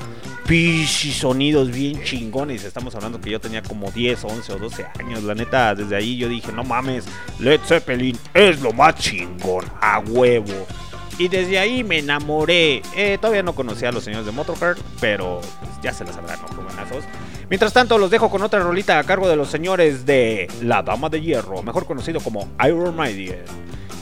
Sonidos 0.86 1.72
bien 1.72 2.04
chingones. 2.04 2.64
Estamos 2.64 2.94
hablando 2.96 3.20
que 3.22 3.30
yo 3.30 3.40
tenía 3.40 3.64
como 3.64 3.90
10, 3.92 4.24
11 4.24 4.54
o 4.54 4.58
12 4.58 4.86
años. 5.00 5.24
La 5.24 5.34
neta, 5.34 5.74
desde 5.74 5.96
ahí 5.96 6.18
yo 6.18 6.28
dije, 6.28 6.52
no 6.52 6.64
mames, 6.64 7.06
Led 7.40 7.62
Zeppelin 7.62 8.18
es 8.34 8.62
lo 8.62 8.74
más 8.74 8.96
chingón, 8.96 9.66
a 9.80 10.00
huevo. 10.00 10.68
Y 11.18 11.28
desde 11.28 11.60
ahí 11.60 11.84
me 11.84 12.00
enamoré. 12.00 12.82
Eh, 12.96 13.18
todavía 13.20 13.44
no 13.44 13.54
conocía 13.54 13.90
a 13.90 13.92
los 13.92 14.04
señores 14.04 14.26
de 14.26 14.32
Motorhead, 14.32 14.78
pero 15.00 15.42
ya 15.82 15.94
se 15.94 16.04
las 16.04 16.16
sabrán, 16.16 16.40
¿no? 16.42 16.48
Jovenazos. 16.56 17.04
Mientras 17.54 17.72
tanto, 17.72 18.00
los 18.00 18.10
dejo 18.10 18.32
con 18.32 18.42
otra 18.42 18.62
rolita 18.62 18.98
a 18.98 19.04
cargo 19.04 19.30
de 19.30 19.36
los 19.36 19.48
señores 19.48 20.08
de 20.08 20.48
La 20.64 20.82
Dama 20.82 21.10
de 21.10 21.22
Hierro, 21.22 21.62
mejor 21.62 21.86
conocido 21.86 22.20
como 22.20 22.48
Iron 22.66 22.96
Maiden. 22.96 23.44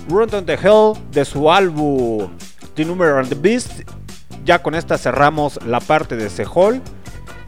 Run 0.08 0.34
on 0.34 0.46
the 0.46 0.54
Hell 0.54 0.94
de 1.12 1.26
su 1.26 1.52
álbum 1.52 2.32
The 2.76 2.86
Number 2.86 3.18
and 3.18 3.28
the 3.28 3.36
Beast. 3.36 3.82
Ya 4.46 4.64
con 4.64 4.74
esta 4.74 4.98
cerramos 4.98 5.60
la 5.66 5.82
parte 5.82 6.16
de 6.16 6.28
ese 6.28 6.46
hall. 6.46 6.82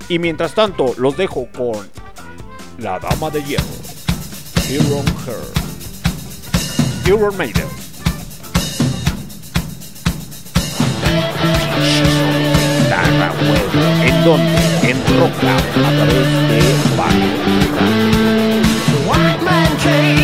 Y 0.10 0.20
mientras 0.20 0.54
tanto, 0.54 0.94
los 0.98 1.16
dejo 1.16 1.48
con 1.56 1.90
La 2.80 3.00
Dama 3.00 3.30
de 3.30 3.42
Hierro. 3.42 3.64
Iron 4.70 5.06
Her. 5.26 5.38
Iron 7.08 7.38
Maiden. 7.38 7.64
Guitarra. 12.94 13.32
¿En 14.06 14.24
dónde? 14.24 14.58
En 14.84 14.98
Out, 14.98 15.32
a 15.42 15.92
través 15.96 16.28
de 16.50 16.60
White 19.08 19.44
man 19.44 20.23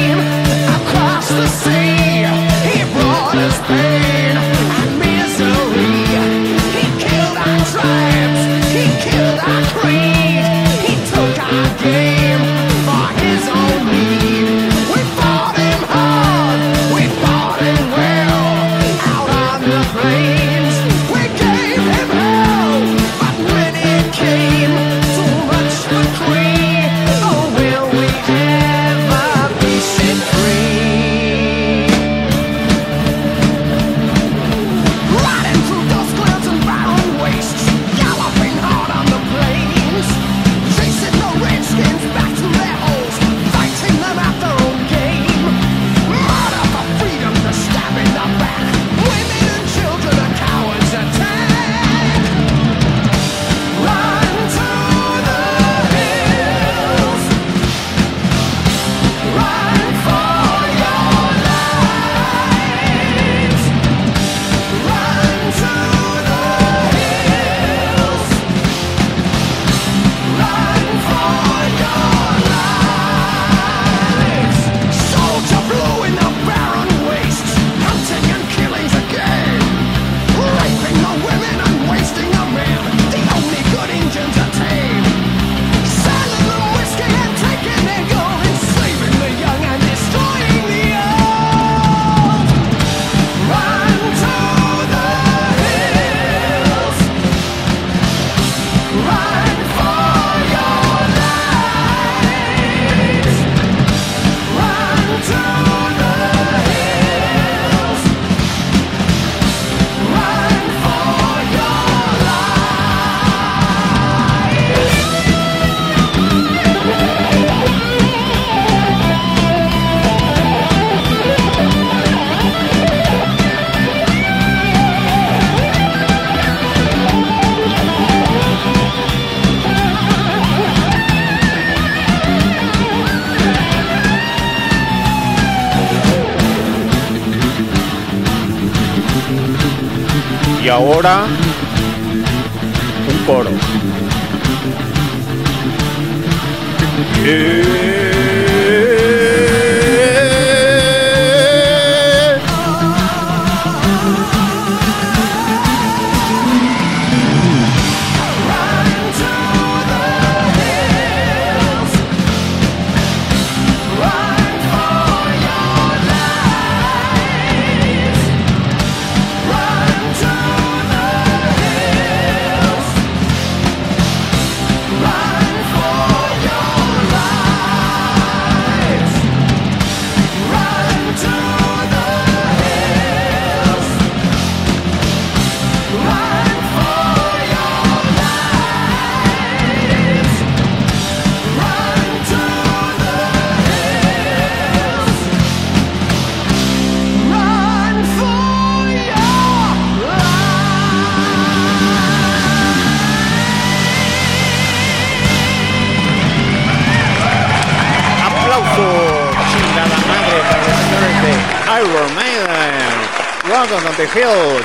Y 141.09 141.38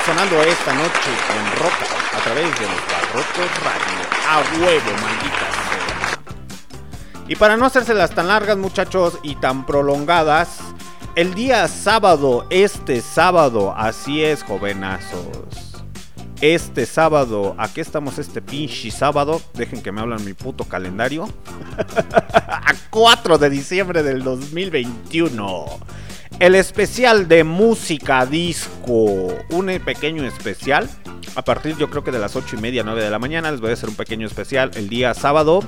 sonando 0.05 0.43
esta 0.43 0.75
noche 0.75 1.11
en 1.31 1.59
Roca 1.59 1.87
a 2.15 2.23
través 2.23 2.45
de 2.59 2.67
los 2.67 2.81
Barrocos 2.87 3.51
Radio. 3.65 3.97
A 4.29 4.43
huevo, 4.61 4.91
maldita 5.01 5.49
sea. 5.53 6.19
Y 7.29 7.37
para 7.37 7.57
no 7.57 7.65
hacérselas 7.65 8.11
tan 8.11 8.29
largas, 8.29 8.59
muchachos, 8.59 9.19
y 9.23 9.37
tan 9.37 9.65
prolongadas, 9.65 10.59
el 11.17 11.33
día 11.33 11.67
sábado, 11.69 12.47
este 12.51 13.01
sábado, 13.01 13.73
así 13.75 14.23
es, 14.23 14.43
jovenazos. 14.43 15.85
Este 16.43 16.85
sábado, 16.85 17.55
¿a 17.57 17.73
qué 17.73 17.81
estamos 17.81 18.19
este 18.19 18.43
pinche 18.43 18.91
sábado? 18.91 19.41
Dejen 19.55 19.83
que 19.83 19.93
me 19.93 20.03
hablan 20.03 20.23
mi 20.27 20.35
puto 20.35 20.65
calendario. 20.65 21.27
a 22.49 22.75
4 22.91 23.39
de 23.39 23.49
diciembre 23.49 24.03
del 24.03 24.23
2021. 24.23 25.67
El 26.41 26.57
especial 26.57 27.29
de 27.29 27.45
música 27.45 28.27
disco. 28.27 29.29
Un 29.51 29.67
pequeño 29.85 30.25
especial. 30.25 30.91
A 31.37 31.45
partir 31.45 31.77
yo 31.77 31.89
creo 31.89 32.03
que 32.03 32.11
de 32.11 32.19
las 32.19 32.35
8 32.35 32.57
y 32.57 32.61
media, 32.61 32.83
9 32.85 33.03
de 33.03 33.11
la 33.11 33.19
mañana. 33.19 33.51
Les 33.51 33.61
voy 33.61 33.71
a 33.71 33.75
hacer 33.75 33.89
un 33.89 33.95
pequeño 33.95 34.27
especial 34.27 34.71
el 34.75 34.89
día 34.89 35.15
sábado. 35.15 35.61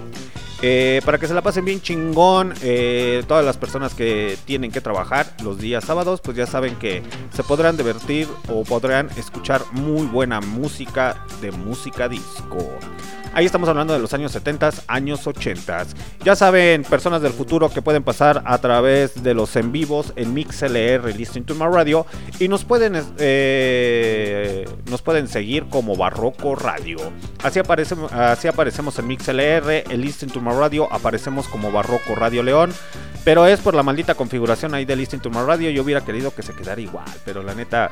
Eh, 0.63 1.03
para 1.05 1.19
que 1.19 1.29
se 1.29 1.35
la 1.35 1.43
pasen 1.43 1.65
bien 1.65 1.81
chingón, 1.81 2.55
eh, 2.63 3.23
todas 3.29 3.45
las 3.45 3.59
personas 3.59 3.95
que 3.95 4.39
tienen 4.47 4.73
que 4.73 4.81
trabajar 4.81 5.35
los 5.45 5.59
días 5.59 5.85
sábados, 5.85 6.21
pues 6.23 6.37
ya 6.37 6.47
saben 6.47 6.77
que 6.77 7.03
se 7.35 7.43
podrán 7.43 7.77
divertir 7.77 8.27
o 8.49 8.65
podrán 8.65 9.11
escuchar 9.19 9.63
muy 9.73 10.07
buena 10.07 10.41
música 10.41 11.25
de 11.43 11.53
música 11.53 12.09
disco. 12.09 12.71
Ahí 13.33 13.45
estamos 13.45 13.69
hablando 13.69 13.93
de 13.93 13.99
los 13.99 14.15
años 14.15 14.33
70, 14.33 14.71
años 14.87 15.27
80. 15.27 15.87
Ya 16.25 16.35
saben, 16.35 16.85
personas 16.85 17.21
del 17.21 17.33
futuro 17.33 17.69
que 17.69 17.83
pueden 17.83 18.03
pasar 18.03 18.43
a 18.47 18.59
través 18.59 19.23
de 19.23 19.35
los 19.35 19.55
en 19.57 19.73
vivos 19.73 20.13
en 20.17 20.33
MixLR 20.33 21.15
Listening 21.15 21.45
to 21.45 21.55
My 21.55 21.67
Radio 21.67 22.07
y 22.39 22.49
nos 22.49 22.65
pueden, 22.65 22.95
eh, 23.19 24.67
nos 24.89 25.03
pueden 25.03 25.29
seguir 25.29 25.67
como 25.69 25.97
Barroco 25.97 26.55
Radio. 26.55 26.97
Así, 27.43 27.59
aparecemos, 27.59 28.11
así 28.13 28.49
aparecemos 28.49 28.99
en 28.99 29.07
MixLR, 29.07 29.85
el 29.91 30.01
Listening 30.01 30.33
to 30.33 30.41
My 30.41 30.53
Radio 30.53 30.91
aparecemos 30.91 31.47
como 31.49 31.71
Barroco 31.71 32.15
Radio 32.15 32.43
León. 32.43 32.73
Pero 33.25 33.45
es 33.47 33.61
por 33.61 33.75
la 33.75 33.83
maldita 33.83 34.15
configuración 34.15 34.73
ahí 34.75 34.85
de 34.85 34.97
Listening 34.97 35.21
to 35.21 35.31
My 35.31 35.45
Radio. 35.45 35.69
Yo 35.71 35.83
hubiera 35.83 36.05
querido 36.05 36.35
que 36.35 36.43
se 36.43 36.55
quedara 36.55 36.81
igual, 36.81 37.09
pero 37.25 37.43
la 37.43 37.55
neta, 37.55 37.91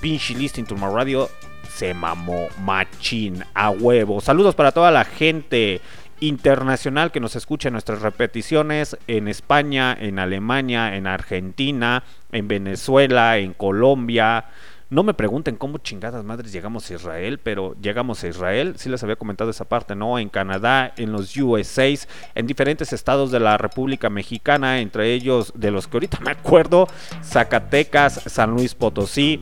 pinche 0.00 0.34
Listening 0.34 0.66
to 0.66 0.74
My 0.74 0.92
Radio 0.92 1.30
se 1.74 1.94
mamó 1.94 2.48
machín 2.60 3.44
a 3.54 3.70
huevo. 3.70 4.20
Saludos 4.20 4.54
para 4.54 4.72
toda 4.72 4.90
la 4.90 5.04
gente 5.04 5.80
internacional 6.20 7.10
que 7.10 7.20
nos 7.20 7.34
escucha 7.34 7.68
en 7.68 7.72
nuestras 7.72 8.02
repeticiones 8.02 8.96
en 9.06 9.26
España, 9.26 9.96
en 9.98 10.18
Alemania, 10.18 10.96
en 10.96 11.06
Argentina, 11.06 12.04
en 12.30 12.46
Venezuela, 12.46 13.38
en 13.38 13.54
Colombia. 13.54 14.44
No 14.92 15.02
me 15.04 15.14
pregunten 15.14 15.56
cómo 15.56 15.78
chingadas 15.78 16.22
madres 16.22 16.52
llegamos 16.52 16.90
a 16.90 16.94
Israel, 16.94 17.40
pero 17.42 17.74
llegamos 17.80 18.22
a 18.22 18.28
Israel, 18.28 18.74
sí 18.76 18.90
les 18.90 19.02
había 19.02 19.16
comentado 19.16 19.48
esa 19.48 19.64
parte, 19.64 19.94
¿no? 19.94 20.18
En 20.18 20.28
Canadá, 20.28 20.92
en 20.98 21.12
los 21.12 21.34
USAs, 21.34 22.08
en 22.34 22.46
diferentes 22.46 22.92
estados 22.92 23.30
de 23.30 23.40
la 23.40 23.56
República 23.56 24.10
Mexicana, 24.10 24.80
entre 24.80 25.14
ellos 25.14 25.54
de 25.56 25.70
los 25.70 25.88
que 25.88 25.96
ahorita 25.96 26.20
me 26.22 26.32
acuerdo, 26.32 26.88
Zacatecas, 27.24 28.20
San 28.26 28.50
Luis 28.50 28.74
Potosí, 28.74 29.40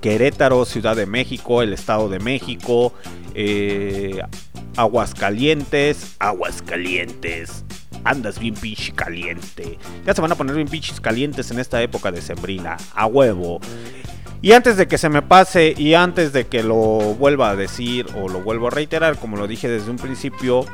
Querétaro, 0.00 0.64
Ciudad 0.64 0.96
de 0.96 1.06
México, 1.06 1.62
el 1.62 1.72
Estado 1.72 2.08
de 2.08 2.18
México, 2.18 2.92
eh, 3.32 4.20
Aguascalientes, 4.76 6.16
Aguascalientes. 6.18 7.64
Andas 8.02 8.40
bien 8.40 8.54
pinche 8.54 8.92
caliente. 8.92 9.78
Ya 10.04 10.14
se 10.14 10.20
van 10.20 10.32
a 10.32 10.34
poner 10.34 10.56
bien 10.56 10.66
pinches 10.66 11.00
calientes 11.00 11.52
en 11.52 11.60
esta 11.60 11.80
época 11.80 12.10
de 12.10 12.20
sembrina. 12.20 12.76
A 12.92 13.06
huevo. 13.06 13.60
Y 14.44 14.52
antes 14.52 14.76
de 14.76 14.86
que 14.86 14.98
se 14.98 15.08
me 15.08 15.22
pase 15.22 15.72
y 15.74 15.94
antes 15.94 16.34
de 16.34 16.48
que 16.48 16.62
lo 16.62 16.76
vuelva 16.76 17.48
a 17.48 17.56
decir 17.56 18.08
o 18.14 18.28
lo 18.28 18.42
vuelvo 18.42 18.66
a 18.66 18.70
reiterar, 18.70 19.16
como 19.16 19.38
lo 19.38 19.46
dije 19.46 19.70
desde 19.70 19.90
un 19.90 19.96
principio, 19.96 20.66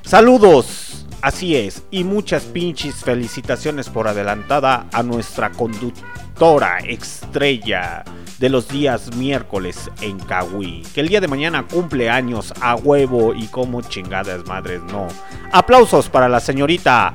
saludos, 0.00 1.04
así 1.20 1.54
es, 1.54 1.82
y 1.90 2.02
muchas 2.02 2.44
pinches 2.44 2.94
felicitaciones 3.04 3.90
por 3.90 4.08
adelantada 4.08 4.86
a 4.90 5.02
nuestra 5.02 5.52
conductora 5.52 6.78
estrella 6.78 8.04
de 8.38 8.48
los 8.48 8.68
días 8.68 9.14
miércoles 9.16 9.90
en 10.00 10.18
Kawi, 10.18 10.84
que 10.94 11.02
el 11.02 11.08
día 11.08 11.20
de 11.20 11.28
mañana 11.28 11.66
cumple 11.70 12.08
años 12.08 12.54
a 12.62 12.74
huevo 12.74 13.34
y 13.34 13.48
como 13.48 13.82
chingadas 13.82 14.46
madres 14.46 14.80
no. 14.84 15.08
Aplausos 15.52 16.08
para 16.08 16.26
la 16.26 16.40
señorita 16.40 17.12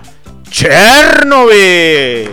Chernobyl. 0.52 2.30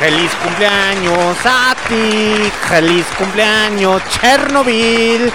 Feliz 0.00 0.30
cumpleaños 0.42 1.36
a 1.44 1.74
ti, 1.86 2.50
feliz 2.68 3.04
cumpleaños 3.18 4.02
Chernobyl. 4.08 5.30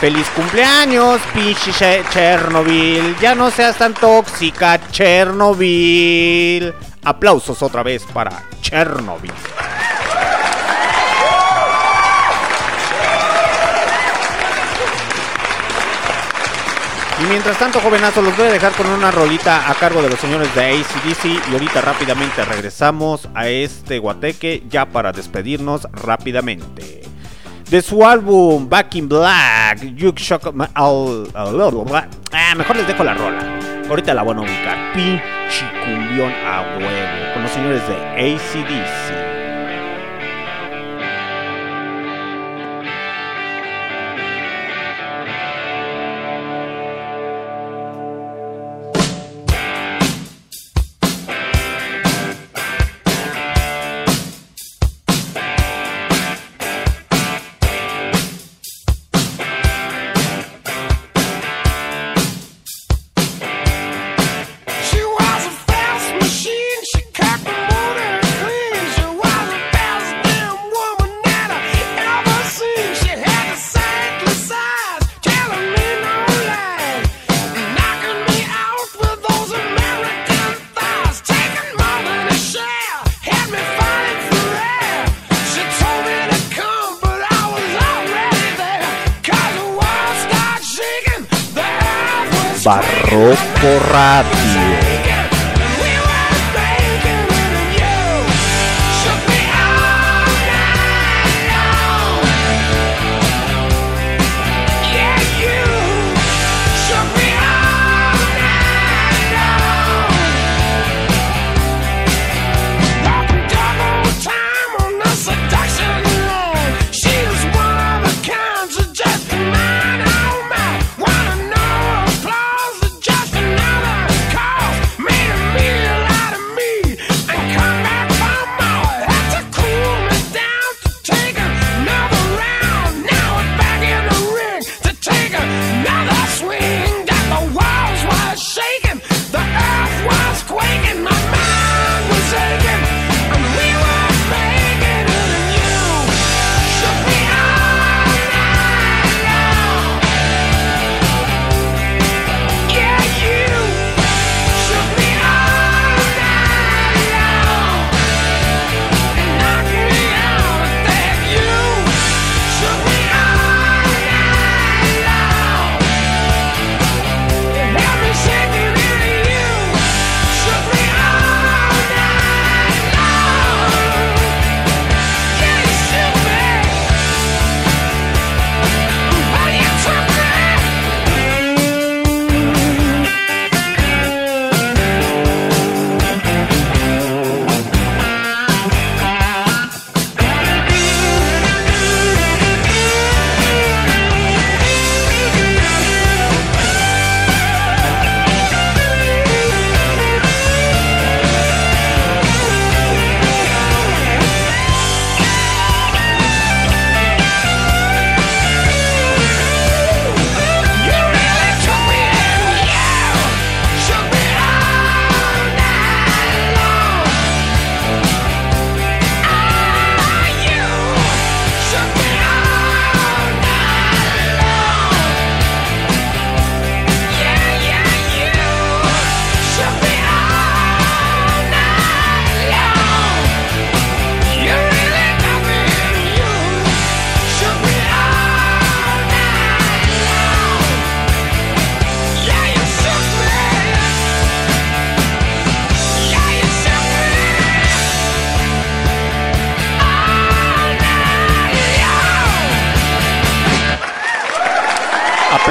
Feliz 0.00 0.26
cumpleaños, 0.34 1.20
pinche 1.32 1.72
Che- 1.72 2.02
Chernobyl. 2.10 3.16
Ya 3.20 3.34
no 3.36 3.50
seas 3.52 3.76
tan 3.76 3.94
tóxica, 3.94 4.80
Chernobyl. 4.90 6.74
Aplausos 7.04 7.62
otra 7.62 7.82
vez 7.84 8.02
para 8.12 8.32
Chernobyl. 8.60 9.32
Y 17.20 17.24
mientras 17.24 17.58
tanto, 17.58 17.80
jovenazo, 17.80 18.22
los 18.22 18.34
voy 18.34 18.46
a 18.46 18.52
dejar 18.52 18.72
con 18.72 18.86
una 18.86 19.10
rolita 19.10 19.70
a 19.70 19.74
cargo 19.74 20.00
de 20.00 20.08
los 20.08 20.18
señores 20.18 20.54
de 20.54 20.70
ACDC. 20.70 21.50
Y 21.50 21.52
ahorita 21.52 21.82
rápidamente 21.82 22.44
regresamos 22.46 23.28
a 23.34 23.46
este 23.48 23.98
guateque 23.98 24.62
ya 24.70 24.86
para 24.86 25.12
despedirnos 25.12 25.86
rápidamente. 25.92 27.02
De 27.68 27.82
su 27.82 28.06
álbum 28.06 28.68
Back 28.68 28.94
in 28.96 29.08
Black, 29.08 29.82
You 29.94 30.12
Shock 30.16 30.54
Ah, 32.32 32.54
mejor 32.56 32.76
les 32.76 32.86
dejo 32.86 33.04
la 33.04 33.14
rola. 33.14 33.58
Ahorita 33.88 34.14
la 34.14 34.22
van 34.22 34.38
a 34.38 34.40
ubicar. 34.40 34.92
Pinche 34.94 35.64
a 35.64 36.76
huevo. 36.78 37.34
Con 37.34 37.42
los 37.42 37.52
señores 37.52 37.82
de 37.86 37.96
ACDC. 38.34 39.19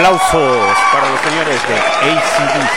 Aplausos 0.10 0.76
para 0.92 1.12
los 1.12 1.20
señores 1.22 1.62
de 1.68 1.76
ACDC, 2.10 2.72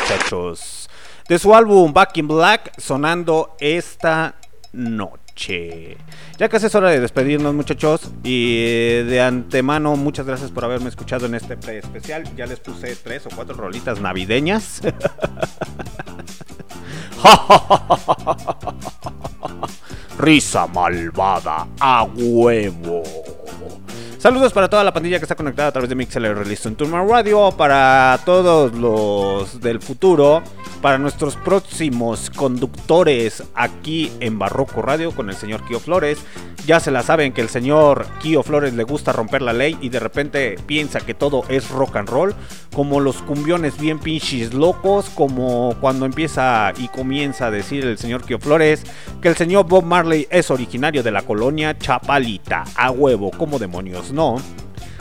muchachos. 0.00 0.88
De 1.28 1.40
su 1.40 1.52
álbum 1.52 1.92
Back 1.92 2.16
in 2.18 2.28
Black, 2.28 2.70
sonando 2.78 3.56
esta 3.58 4.36
noche. 4.72 5.96
Ya 6.38 6.48
casi 6.48 6.66
es 6.66 6.74
hora 6.76 6.90
de 6.90 7.00
despedirnos, 7.00 7.52
muchachos. 7.52 8.12
Y 8.22 8.58
eh, 8.64 9.04
de 9.08 9.20
antemano, 9.20 9.96
muchas 9.96 10.24
gracias 10.24 10.52
por 10.52 10.64
haberme 10.64 10.88
escuchado 10.88 11.26
en 11.26 11.34
este 11.34 11.56
pre 11.56 11.78
especial. 11.78 12.22
Ya 12.36 12.46
les 12.46 12.60
puse 12.60 12.94
tres 12.94 13.26
o 13.26 13.30
cuatro 13.34 13.56
rolitas 13.56 14.00
navideñas. 14.00 14.82
Risa 20.16 20.68
malvada 20.68 21.66
a 21.80 22.04
huevo. 22.04 23.02
Saludos 24.26 24.52
para 24.52 24.68
toda 24.68 24.82
la 24.82 24.92
pandilla 24.92 25.20
que 25.20 25.24
está 25.24 25.36
conectada 25.36 25.68
a 25.68 25.72
través 25.72 25.88
de 25.88 25.94
MixLR 25.94 26.44
Listen 26.48 26.74
to 26.74 26.86
My 26.86 27.08
Radio, 27.08 27.52
para 27.52 28.18
todos 28.24 28.74
los 28.74 29.60
del 29.60 29.80
futuro, 29.80 30.42
para 30.82 30.98
nuestros 30.98 31.36
próximos 31.36 32.28
conductores 32.30 33.44
aquí 33.54 34.10
en 34.18 34.36
Barroco 34.36 34.82
Radio 34.82 35.12
con 35.12 35.30
el 35.30 35.36
señor 35.36 35.64
Kio 35.64 35.78
Flores. 35.78 36.18
Ya 36.66 36.80
se 36.80 36.90
la 36.90 37.04
saben 37.04 37.32
que 37.32 37.40
el 37.40 37.48
señor 37.48 38.06
Kio 38.20 38.42
Flores 38.42 38.74
le 38.74 38.82
gusta 38.82 39.12
romper 39.12 39.42
la 39.42 39.52
ley 39.52 39.78
y 39.80 39.88
de 39.90 40.00
repente 40.00 40.56
piensa 40.66 40.98
que 40.98 41.14
todo 41.14 41.44
es 41.48 41.70
rock 41.70 41.94
and 41.94 42.08
roll, 42.08 42.34
como 42.74 42.98
los 42.98 43.22
cumbiones 43.22 43.78
bien 43.78 44.00
pinches 44.00 44.52
locos, 44.52 45.08
como 45.14 45.76
cuando 45.80 46.04
empieza 46.06 46.72
y 46.76 46.88
comienza 46.88 47.46
a 47.46 47.50
decir 47.52 47.84
el 47.84 47.98
señor 47.98 48.24
Kio 48.24 48.40
Flores 48.40 48.82
que 49.22 49.28
el 49.28 49.36
señor 49.36 49.66
Bob 49.68 49.84
Marley 49.84 50.26
es 50.30 50.50
originario 50.50 51.04
de 51.04 51.12
la 51.12 51.22
colonia 51.22 51.78
Chapalita, 51.78 52.64
a 52.74 52.90
huevo, 52.90 53.30
como 53.30 53.60
demonios, 53.60 54.12
no. 54.16 54.36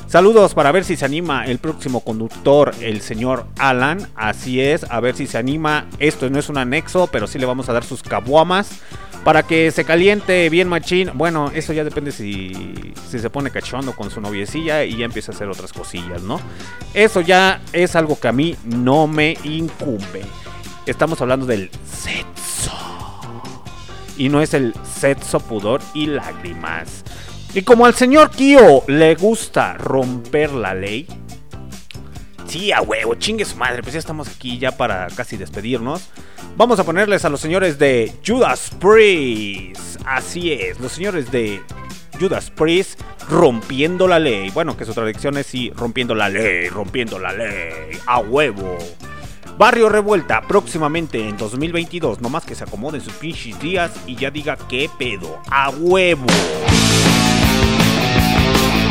Saludos 0.07 0.53
para 0.53 0.71
ver 0.71 0.83
si 0.83 0.95
se 0.95 1.03
anima 1.03 1.45
el 1.45 1.57
próximo 1.57 2.01
conductor, 2.01 2.75
el 2.79 3.01
señor 3.01 3.47
Alan. 3.57 4.07
Así 4.15 4.61
es, 4.61 4.83
a 4.83 4.99
ver 4.99 5.15
si 5.15 5.25
se 5.25 5.39
anima. 5.39 5.87
Esto 5.97 6.29
no 6.29 6.37
es 6.37 6.47
un 6.47 6.59
anexo, 6.59 7.07
pero 7.07 7.25
sí 7.25 7.39
le 7.39 7.47
vamos 7.47 7.67
a 7.69 7.73
dar 7.73 7.83
sus 7.83 8.03
cabuamas 8.03 8.81
para 9.23 9.41
que 9.41 9.71
se 9.71 9.83
caliente 9.83 10.47
bien 10.49 10.67
machín. 10.67 11.09
Bueno, 11.15 11.51
eso 11.55 11.73
ya 11.73 11.83
depende 11.83 12.11
si, 12.11 12.93
si 13.09 13.17
se 13.17 13.29
pone 13.31 13.49
cachondo 13.49 13.93
con 13.93 14.11
su 14.11 14.21
noviecilla 14.21 14.83
y 14.83 14.97
ya 14.97 15.05
empieza 15.05 15.31
a 15.31 15.35
hacer 15.35 15.49
otras 15.49 15.73
cosillas, 15.73 16.21
¿no? 16.21 16.39
Eso 16.93 17.21
ya 17.21 17.59
es 17.73 17.95
algo 17.95 18.19
que 18.19 18.27
a 18.27 18.31
mí 18.31 18.55
no 18.63 19.07
me 19.07 19.35
incumbe. 19.43 20.23
Estamos 20.85 21.19
hablando 21.19 21.47
del 21.47 21.71
sexo. 21.91 22.71
Y 24.17 24.29
no 24.29 24.39
es 24.39 24.53
el 24.53 24.73
sexo, 24.83 25.39
pudor 25.39 25.81
y 25.95 26.05
lágrimas. 26.05 27.03
Y 27.55 27.61
como 27.61 27.85
al 27.85 27.95
señor 27.95 28.31
Kio 28.31 28.83
le 28.87 29.15
gusta 29.15 29.75
romper 29.75 30.51
la 30.51 30.73
ley. 30.73 31.07
Sí, 32.47 32.73
a 32.73 32.81
huevo, 32.81 33.15
chingue 33.15 33.45
su 33.45 33.55
madre. 33.55 33.81
Pues 33.81 33.93
ya 33.93 33.99
estamos 33.99 34.27
aquí 34.27 34.59
ya 34.59 34.75
para 34.75 35.07
casi 35.07 35.37
despedirnos. 35.37 36.09
Vamos 36.57 36.79
a 36.79 36.83
ponerles 36.83 37.23
a 37.23 37.29
los 37.29 37.39
señores 37.39 37.79
de 37.79 38.11
Judas 38.27 38.71
Priest. 38.77 40.01
Así 40.05 40.51
es, 40.51 40.81
los 40.81 40.91
señores 40.91 41.31
de 41.31 41.61
Judas 42.19 42.51
Priest 42.51 42.99
rompiendo 43.29 44.05
la 44.05 44.19
ley. 44.19 44.49
Bueno, 44.49 44.75
que 44.75 44.83
su 44.83 44.93
traducción 44.93 45.37
es 45.37 45.45
sí, 45.45 45.71
rompiendo 45.73 46.13
la 46.13 46.27
ley, 46.27 46.67
rompiendo 46.67 47.19
la 47.19 47.31
ley. 47.31 47.97
A 48.05 48.19
huevo. 48.19 48.77
Barrio 49.57 49.87
Revuelta, 49.87 50.41
próximamente 50.41 51.25
en 51.25 51.37
2022. 51.37 52.19
No 52.19 52.27
más 52.27 52.43
que 52.43 52.53
se 52.53 52.65
acomoden 52.65 52.99
sus 52.99 53.13
pinches 53.13 53.57
días 53.61 53.93
y 54.05 54.17
ya 54.17 54.29
diga 54.29 54.57
qué 54.67 54.89
pedo. 54.99 55.39
A 55.49 55.69
huevo. 55.69 56.27
Thank 58.45 58.79
you 58.79 58.84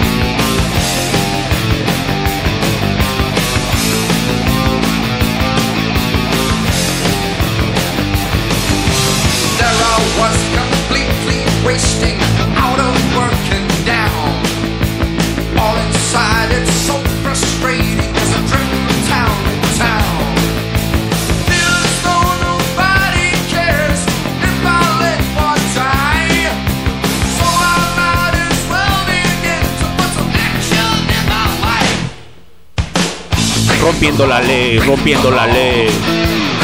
Rompiendo 34.05 34.27
la 34.27 34.41
ley, 34.43 34.79
rompiendo 34.81 35.31
la 35.31 35.47
ley, 35.47 35.89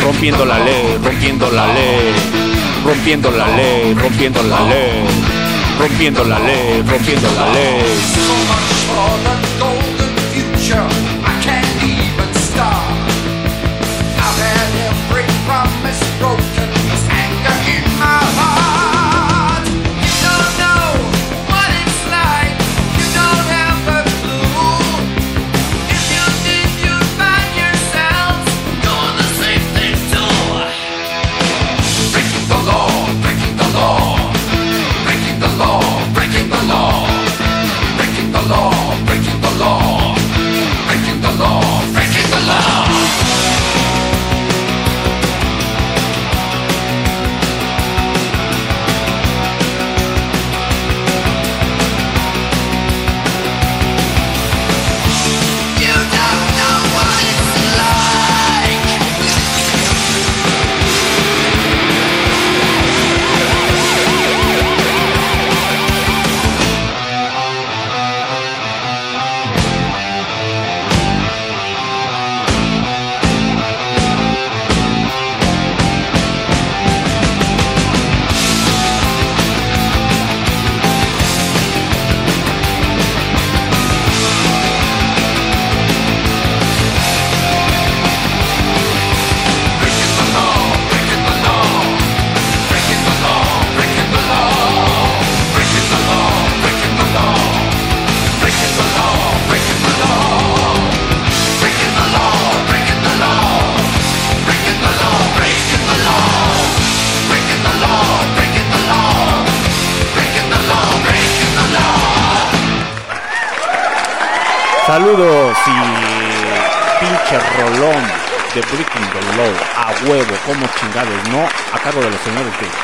rompiendo 0.04 0.44
la 0.44 0.58
ley, 0.58 0.98
rompiendo 1.02 1.50
la 1.50 1.66
ley, 1.72 2.14
rompiendo 2.84 3.30
la 3.30 3.46
ley, 3.56 3.94
rompiendo 3.94 4.42
la 4.42 4.60
ley, 4.60 5.06
rompiendo 5.78 6.24
la 6.24 6.38
ley, 6.38 6.82
rompiendo 6.86 7.28
la 7.32 7.50
ley. 7.54 9.49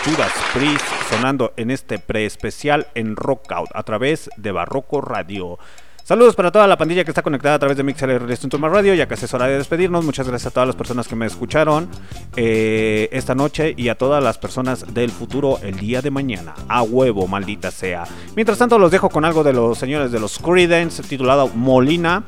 Judas 0.05 0.33
Priest, 0.55 0.85
sonando 1.11 1.53
en 1.57 1.71
este 1.71 1.99
pre-especial 1.99 2.87
en 2.95 3.17
Rockout 3.17 3.71
a 3.75 3.83
través 3.83 4.31
de 4.37 4.53
Barroco 4.53 5.01
Radio. 5.01 5.59
Saludos 6.07 6.37
para 6.37 6.53
toda 6.53 6.69
la 6.69 6.79
pandilla 6.79 7.03
que 7.03 7.11
está 7.11 7.23
conectada 7.23 7.57
a 7.57 7.59
través 7.59 7.77
de 7.77 7.83
Distinto 8.29 8.61
Más 8.61 8.71
Radio, 8.71 8.95
ya 8.95 9.09
que 9.09 9.15
es 9.15 9.35
hora 9.35 9.49
de 9.49 9.59
despedirnos. 9.59 10.05
Muchas 10.05 10.29
gracias 10.29 10.53
a 10.53 10.55
todas 10.55 10.69
las 10.69 10.77
personas 10.77 11.09
que 11.09 11.17
me 11.17 11.27
escucharon 11.27 11.89
eh, 12.37 13.09
esta 13.11 13.35
noche 13.35 13.75
y 13.77 13.89
a 13.89 13.97
todas 13.97 14.23
las 14.23 14.39
personas 14.39 14.95
del 14.95 15.11
futuro 15.11 15.59
el 15.65 15.77
día 15.81 16.03
de 16.03 16.13
mañana. 16.13 16.55
A 16.69 16.83
huevo, 16.85 17.27
maldita 17.27 17.73
sea. 17.73 18.05
Mientras 18.37 18.57
tanto, 18.57 18.79
los 18.79 18.93
dejo 18.93 19.09
con 19.11 19.25
algo 19.25 19.43
de 19.43 19.53
los 19.53 19.79
señores 19.79 20.13
de 20.13 20.21
los 20.21 20.39
Creedence, 20.39 21.03
titulado 21.03 21.49
Molina. 21.49 22.23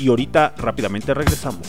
y 0.00 0.08
ahorita 0.08 0.54
rápidamente 0.58 1.14
regresamos. 1.14 1.68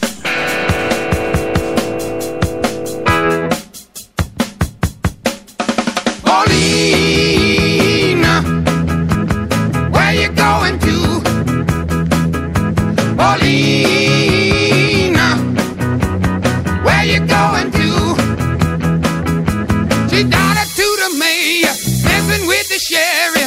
share 22.81 23.33
it. 23.35 23.40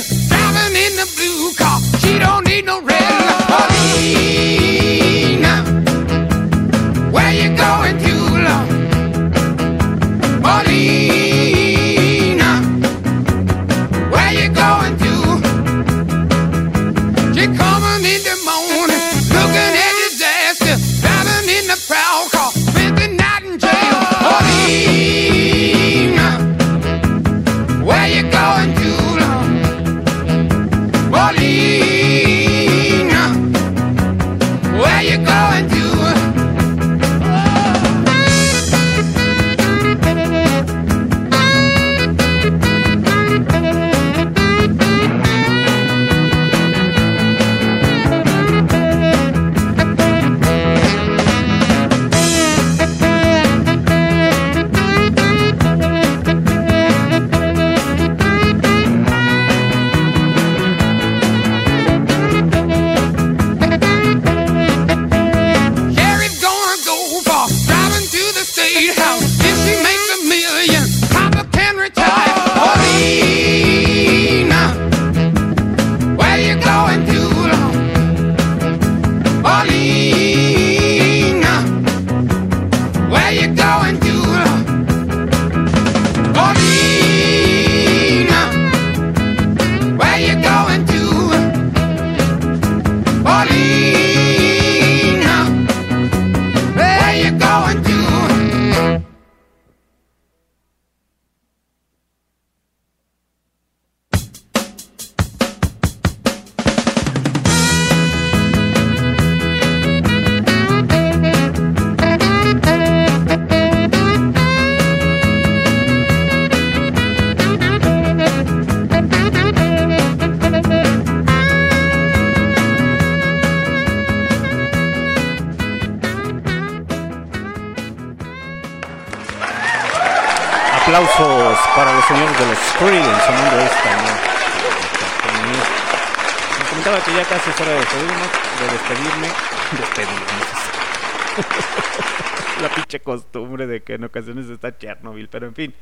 Pero 145.29 145.47
en 145.47 145.55
fin. 145.55 145.75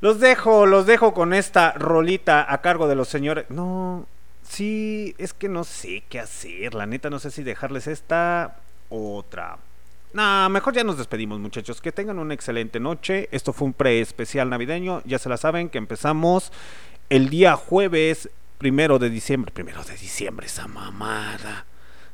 Los 0.00 0.18
dejo, 0.18 0.66
los 0.66 0.84
dejo 0.86 1.14
con 1.14 1.32
esta 1.32 1.72
rolita 1.72 2.52
a 2.52 2.60
cargo 2.60 2.88
de 2.88 2.96
los 2.96 3.08
señores. 3.08 3.46
No, 3.50 4.08
sí, 4.42 5.14
es 5.18 5.32
que 5.32 5.48
no 5.48 5.62
sé 5.62 6.02
qué 6.08 6.18
hacer. 6.18 6.74
La 6.74 6.86
neta, 6.86 7.08
no 7.08 7.20
sé 7.20 7.30
si 7.30 7.42
dejarles 7.42 7.86
esta 7.86 8.56
otra. 8.88 9.58
Nah, 10.12 10.48
mejor 10.48 10.74
ya 10.74 10.84
nos 10.84 10.98
despedimos, 10.98 11.38
muchachos. 11.38 11.80
Que 11.80 11.92
tengan 11.92 12.18
una 12.18 12.34
excelente 12.34 12.80
noche. 12.80 13.28
Esto 13.30 13.52
fue 13.52 13.66
un 13.66 13.72
pre-especial 13.72 14.50
navideño. 14.50 15.02
Ya 15.04 15.18
se 15.18 15.28
la 15.28 15.36
saben 15.36 15.70
que 15.70 15.78
empezamos 15.78 16.52
el 17.08 17.30
día 17.30 17.56
jueves 17.56 18.28
primero 18.58 18.98
de 18.98 19.08
diciembre. 19.08 19.52
Primero 19.52 19.84
de 19.84 19.96
diciembre, 19.96 20.46
esa 20.46 20.66
mamada. 20.66 21.64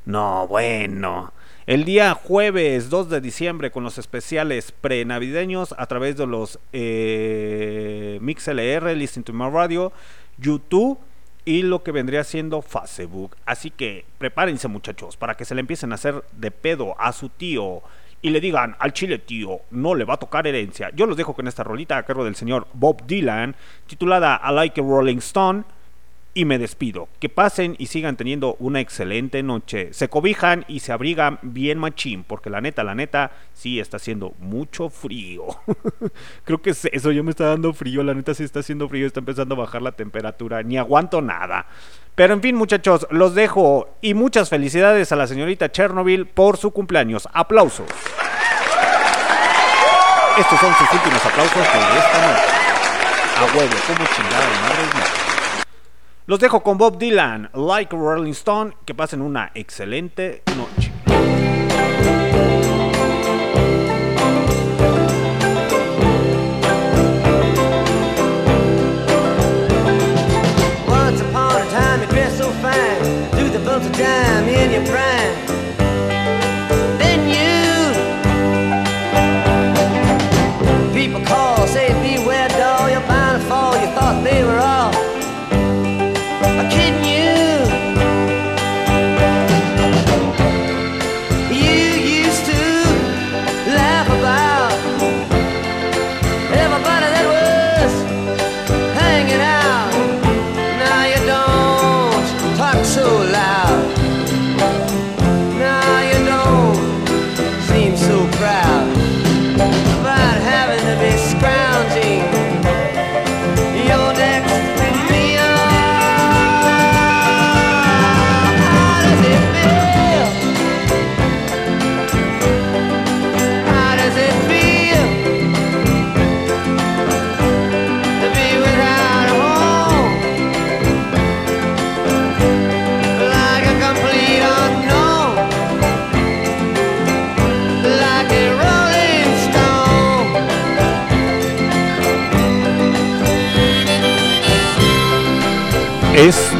No, 0.05 0.47
bueno. 0.47 1.33
El 1.65 1.83
día 1.83 2.15
jueves 2.15 2.89
2 2.89 3.09
de 3.09 3.21
diciembre 3.21 3.69
con 3.69 3.83
los 3.83 3.97
especiales 3.97 4.71
pre-navideños 4.71 5.75
a 5.77 5.85
través 5.85 6.17
de 6.17 6.25
los 6.25 6.59
eh, 6.73 8.17
MixLR, 8.21 8.95
Listen 8.95 9.23
to 9.23 9.33
My 9.33 9.49
Radio, 9.49 9.91
YouTube 10.37 10.97
y 11.45 11.61
lo 11.61 11.83
que 11.83 11.91
vendría 11.91 12.23
siendo 12.23 12.61
Facebook. 12.61 13.35
Así 13.45 13.69
que 13.69 14.05
prepárense 14.17 14.67
muchachos 14.67 15.15
para 15.15 15.35
que 15.35 15.45
se 15.45 15.53
le 15.53 15.61
empiecen 15.61 15.91
a 15.91 15.95
hacer 15.95 16.23
de 16.31 16.49
pedo 16.49 16.99
a 16.99 17.11
su 17.11 17.29
tío 17.29 17.83
y 18.21 18.31
le 18.31 18.41
digan 18.41 18.75
al 18.79 18.93
chile 18.93 19.19
tío, 19.19 19.61
no 19.69 19.95
le 19.95 20.05
va 20.05 20.15
a 20.15 20.17
tocar 20.17 20.47
herencia. 20.47 20.89
Yo 20.95 21.05
los 21.05 21.17
dejo 21.17 21.33
con 21.33 21.47
esta 21.47 21.63
rolita 21.63 21.97
a 21.97 22.03
cargo 22.03 22.25
del 22.25 22.35
señor 22.35 22.67
Bob 22.73 23.05
Dylan 23.05 23.55
titulada 23.85 24.41
I 24.43 24.53
Like 24.53 24.81
a 24.81 24.83
Rolling 24.83 25.17
Stone 25.17 25.63
y 26.39 26.45
me 26.45 26.57
despido. 26.57 27.09
Que 27.19 27.27
pasen 27.27 27.75
y 27.79 27.87
sigan 27.87 28.15
teniendo 28.15 28.55
una 28.59 28.79
excelente 28.79 29.43
noche. 29.43 29.89
Se 29.91 30.07
cobijan 30.07 30.63
y 30.69 30.79
se 30.79 30.93
abrigan 30.93 31.37
bien 31.41 31.77
machín, 31.77 32.23
porque 32.23 32.49
la 32.49 32.61
neta, 32.61 32.81
la 32.85 32.95
neta, 32.95 33.31
sí 33.53 33.77
está 33.77 33.97
haciendo 33.97 34.33
mucho 34.39 34.89
frío. 34.89 35.43
Creo 36.45 36.61
que 36.61 36.69
es 36.69 36.85
eso, 36.85 37.11
yo 37.11 37.25
me 37.25 37.31
está 37.31 37.47
dando 37.47 37.73
frío, 37.73 38.03
la 38.03 38.13
neta 38.13 38.33
sí 38.33 38.45
está 38.45 38.61
haciendo 38.61 38.87
frío, 38.87 39.05
está 39.05 39.19
empezando 39.19 39.55
a 39.55 39.57
bajar 39.57 39.81
la 39.81 39.91
temperatura, 39.91 40.63
ni 40.63 40.77
aguanto 40.77 41.21
nada. 41.21 41.65
Pero 42.15 42.33
en 42.35 42.41
fin, 42.41 42.55
muchachos, 42.55 43.05
los 43.11 43.35
dejo 43.35 43.89
y 43.99 44.13
muchas 44.13 44.47
felicidades 44.47 45.11
a 45.11 45.17
la 45.17 45.27
señorita 45.27 45.73
Chernobyl 45.73 46.25
por 46.25 46.55
su 46.55 46.71
cumpleaños. 46.71 47.27
Aplausos. 47.33 47.89
Estos 50.37 50.57
son 50.57 50.73
sus 50.73 50.93
últimos 50.93 51.25
aplausos 51.25 51.57
de 51.57 51.99
esta 51.99 52.27
noche. 52.27 52.43
A 53.39 53.57
huevo, 53.57 53.75
como 53.87 54.05
chingada 54.15 54.47
madre 54.61 54.83
mía. 54.95 55.18
Los 56.29 56.39
dejo 56.39 56.61
con 56.61 56.77
Bob 56.77 56.99
Dylan, 56.99 57.49
Like 57.55 57.95
Rolling 57.95 58.33
Stone. 58.33 58.75
Que 58.85 58.93
pasen 58.93 59.23
una 59.23 59.49
excelente 59.55 60.43
noche. 60.55 60.91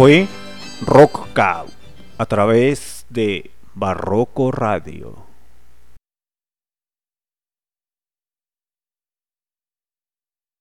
fue 0.00 0.26
Rock 0.86 1.28
Cow 1.34 1.66
a 2.16 2.24
través 2.24 3.04
de 3.10 3.50
Barroco 3.74 4.50
Radio. 4.50 5.29